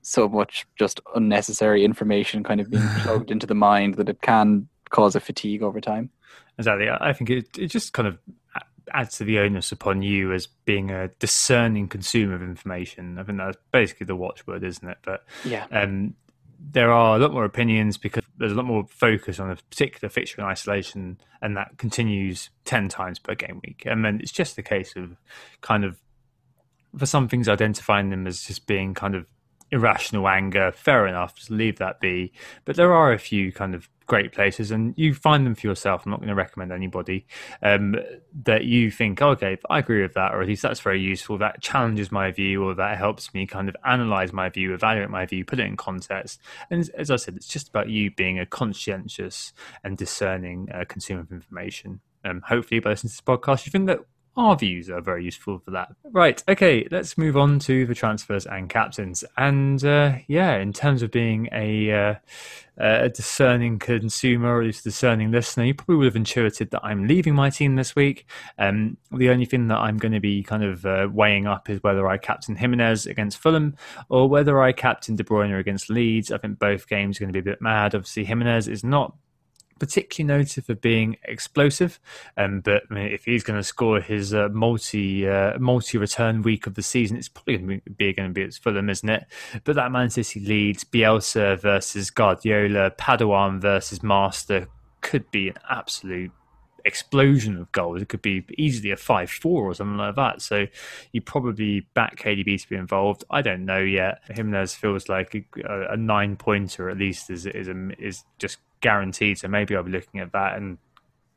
[0.00, 4.68] so much just unnecessary information kind of being plugged into the mind that it can
[4.90, 6.10] cause a fatigue over time.
[6.58, 6.88] Exactly.
[6.88, 8.18] I think it, it just kind of
[8.92, 13.18] adds to the onus upon you as being a discerning consumer of information.
[13.18, 14.98] I think that's basically the watchword, isn't it?
[15.04, 16.14] But yeah, um,
[16.58, 20.08] there are a lot more opinions because there's a lot more focus on a particular
[20.08, 23.82] fixture in isolation, and that continues ten times per game week.
[23.86, 25.16] And then it's just a case of
[25.60, 25.98] kind of
[26.96, 29.26] for some things, identifying them as just being kind of
[29.72, 32.32] irrational anger, fair enough, just leave that be.
[32.64, 36.04] But there are a few kind of great places, and you find them for yourself.
[36.04, 37.26] I'm not going to recommend anybody
[37.62, 37.96] um,
[38.44, 41.38] that you think, okay, I agree with that, or at least that's very useful.
[41.38, 45.24] That challenges my view, or that helps me kind of analyze my view, evaluate my
[45.24, 46.40] view, put it in context.
[46.70, 51.22] And as I said, it's just about you being a conscientious and discerning uh, consumer
[51.22, 52.00] of information.
[52.24, 54.00] Um, hopefully, by listening to this podcast, you think that
[54.36, 55.94] our views are very useful for that.
[56.04, 59.24] Right, okay, let's move on to the transfers and captains.
[59.36, 62.14] And uh, yeah, in terms of being a, uh,
[62.78, 67.06] a discerning consumer or at least discerning listener, you probably would have intuited that I'm
[67.06, 68.26] leaving my team this week.
[68.58, 71.82] Um, the only thing that I'm going to be kind of uh, weighing up is
[71.82, 73.76] whether I captain Jimenez against Fulham
[74.08, 76.32] or whether I captain De Bruyne against Leeds.
[76.32, 77.94] I think both games are going to be a bit mad.
[77.94, 79.14] Obviously, Jimenez is not
[79.82, 81.98] particularly noted for being explosive.
[82.36, 86.42] Um, but I mean, if he's going to score his uh, multi uh, multi return
[86.42, 89.08] week of the season, it's probably going to be going to be at Fulham, isn't
[89.08, 89.26] it?
[89.64, 94.68] But that Man City Leeds Bielsa versus Guardiola, Padawan versus Master
[95.00, 96.30] could be an absolute
[96.84, 98.00] explosion of goals.
[98.00, 100.42] It could be easily a five four or something like that.
[100.42, 100.68] So
[101.10, 103.24] you probably back KDB to be involved.
[103.30, 104.20] I don't know yet.
[104.30, 107.68] Jimenez feels like a, a nine pointer at least is is
[107.98, 109.38] is just guaranteed.
[109.38, 110.56] So maybe I'll be looking at that.
[110.56, 110.76] And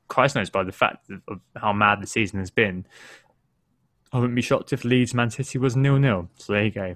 [0.10, 2.86] Christ knows by the fact of how mad the season has been,
[4.12, 6.30] I wouldn't be shocked if Leeds Man City was nil nil.
[6.36, 6.96] So there you go.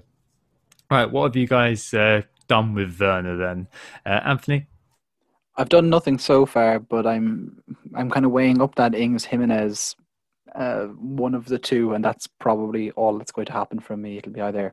[0.90, 3.68] Right, what have you guys uh, done with Werner then,
[4.04, 4.66] uh, Anthony?
[5.56, 7.62] I've done nothing so far, but I'm
[7.94, 9.94] I'm kind of weighing up that Ings Jimenez
[10.54, 14.18] uh, one of the two, and that's probably all that's going to happen from me.
[14.18, 14.72] It'll be either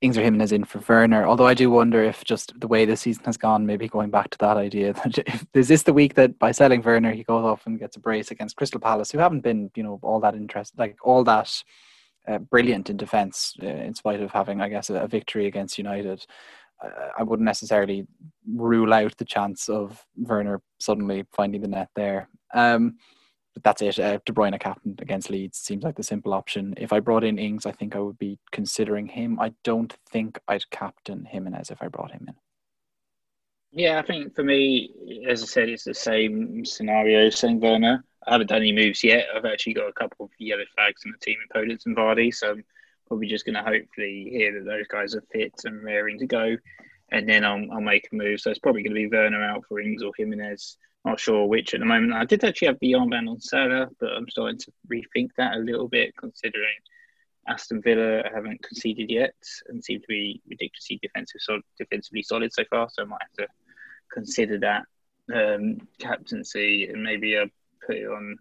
[0.00, 1.26] Ings or Jimenez in for Werner.
[1.26, 4.30] Although I do wonder if just the way the season has gone, maybe going back
[4.30, 7.44] to that idea that if, is this the week that by selling Werner he goes
[7.44, 10.34] off and gets a brace against Crystal Palace, who haven't been you know all that
[10.34, 11.62] interest, like all that
[12.26, 15.78] uh, brilliant in defence, uh, in spite of having I guess a, a victory against
[15.78, 16.24] United.
[17.18, 18.06] I wouldn't necessarily
[18.46, 22.28] rule out the chance of Werner suddenly finding the net there.
[22.54, 22.98] Um,
[23.62, 23.98] that's it.
[23.98, 26.74] Uh, De Bruyne captain against Leeds seems like the simple option.
[26.76, 29.38] If I brought in Ings, I think I would be considering him.
[29.40, 32.34] I don't think I'd captain Jimenez if I brought him in.
[33.70, 38.04] Yeah, I think for me, as I said, it's the same scenario, same Werner.
[38.26, 39.26] I haven't done any moves yet.
[39.34, 42.34] I've actually got a couple of yellow flags in the team in Podence and Vardy,
[42.34, 42.64] so I'm
[43.06, 46.56] probably just going to hopefully hear that those guys are fit and raring to go,
[47.12, 48.40] and then I'll, I'll make a move.
[48.40, 50.76] So it's probably going to be Werner out for Ings or Jimenez.
[51.08, 52.12] Not sure which at the moment.
[52.12, 55.58] I did actually have the armband on Salah, but I'm starting to rethink that a
[55.58, 56.76] little bit, considering
[57.48, 59.34] Aston Villa haven't conceded yet
[59.68, 62.90] and seem to be ridiculously defensive, so defensively solid so far.
[62.90, 63.52] So I might have to
[64.12, 64.82] consider that
[65.34, 67.44] um, captaincy and maybe I
[67.86, 68.36] put it on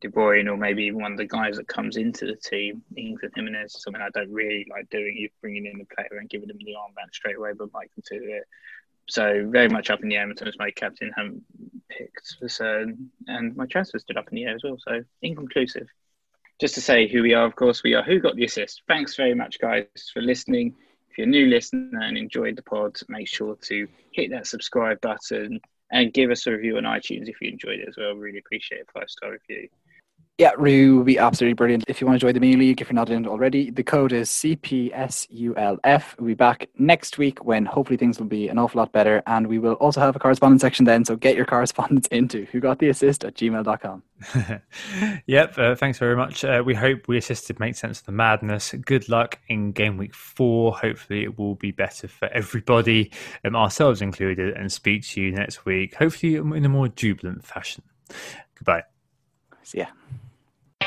[0.00, 3.20] De Bruyne or maybe even one of the guys that comes into the team, Ings
[3.22, 5.18] and Jimenez, something I don't really like doing.
[5.18, 8.36] You bringing in the player and giving them the armband straight away, but might consider
[8.36, 8.44] it.
[9.10, 11.10] So very much up in the air in terms of my captain.
[11.16, 11.42] Haven't
[11.88, 14.76] picked for certain, and my transfer stood up in the air as well.
[14.78, 15.88] So inconclusive.
[16.60, 18.82] Just to say who we are, of course, we are Who Got the Assist.
[18.86, 20.76] Thanks very much, guys, for listening.
[21.10, 25.00] If you're a new listener and enjoyed the pod, make sure to hit that subscribe
[25.00, 25.58] button
[25.90, 28.14] and give us a review on iTunes if you enjoyed it as well.
[28.14, 29.68] Really appreciate a five star review.
[30.40, 31.84] Yeah, Rue would be absolutely brilliant.
[31.86, 33.82] If you want to join the mini league, if you're not in it already, the
[33.82, 36.18] code is CPSULF.
[36.18, 39.22] We'll be back next week when hopefully things will be an awful lot better.
[39.26, 41.04] And we will also have a correspondence section then.
[41.04, 44.02] So get your correspondence into who got the assist at gmail.com.
[45.26, 46.42] yep, uh, thanks very much.
[46.42, 48.72] Uh, we hope we assisted make sense of the madness.
[48.86, 50.74] Good luck in game week four.
[50.74, 53.12] Hopefully, it will be better for everybody,
[53.44, 57.82] um, ourselves included, and speak to you next week, hopefully in a more jubilant fashion.
[58.54, 58.84] Goodbye.
[59.62, 59.88] See ya.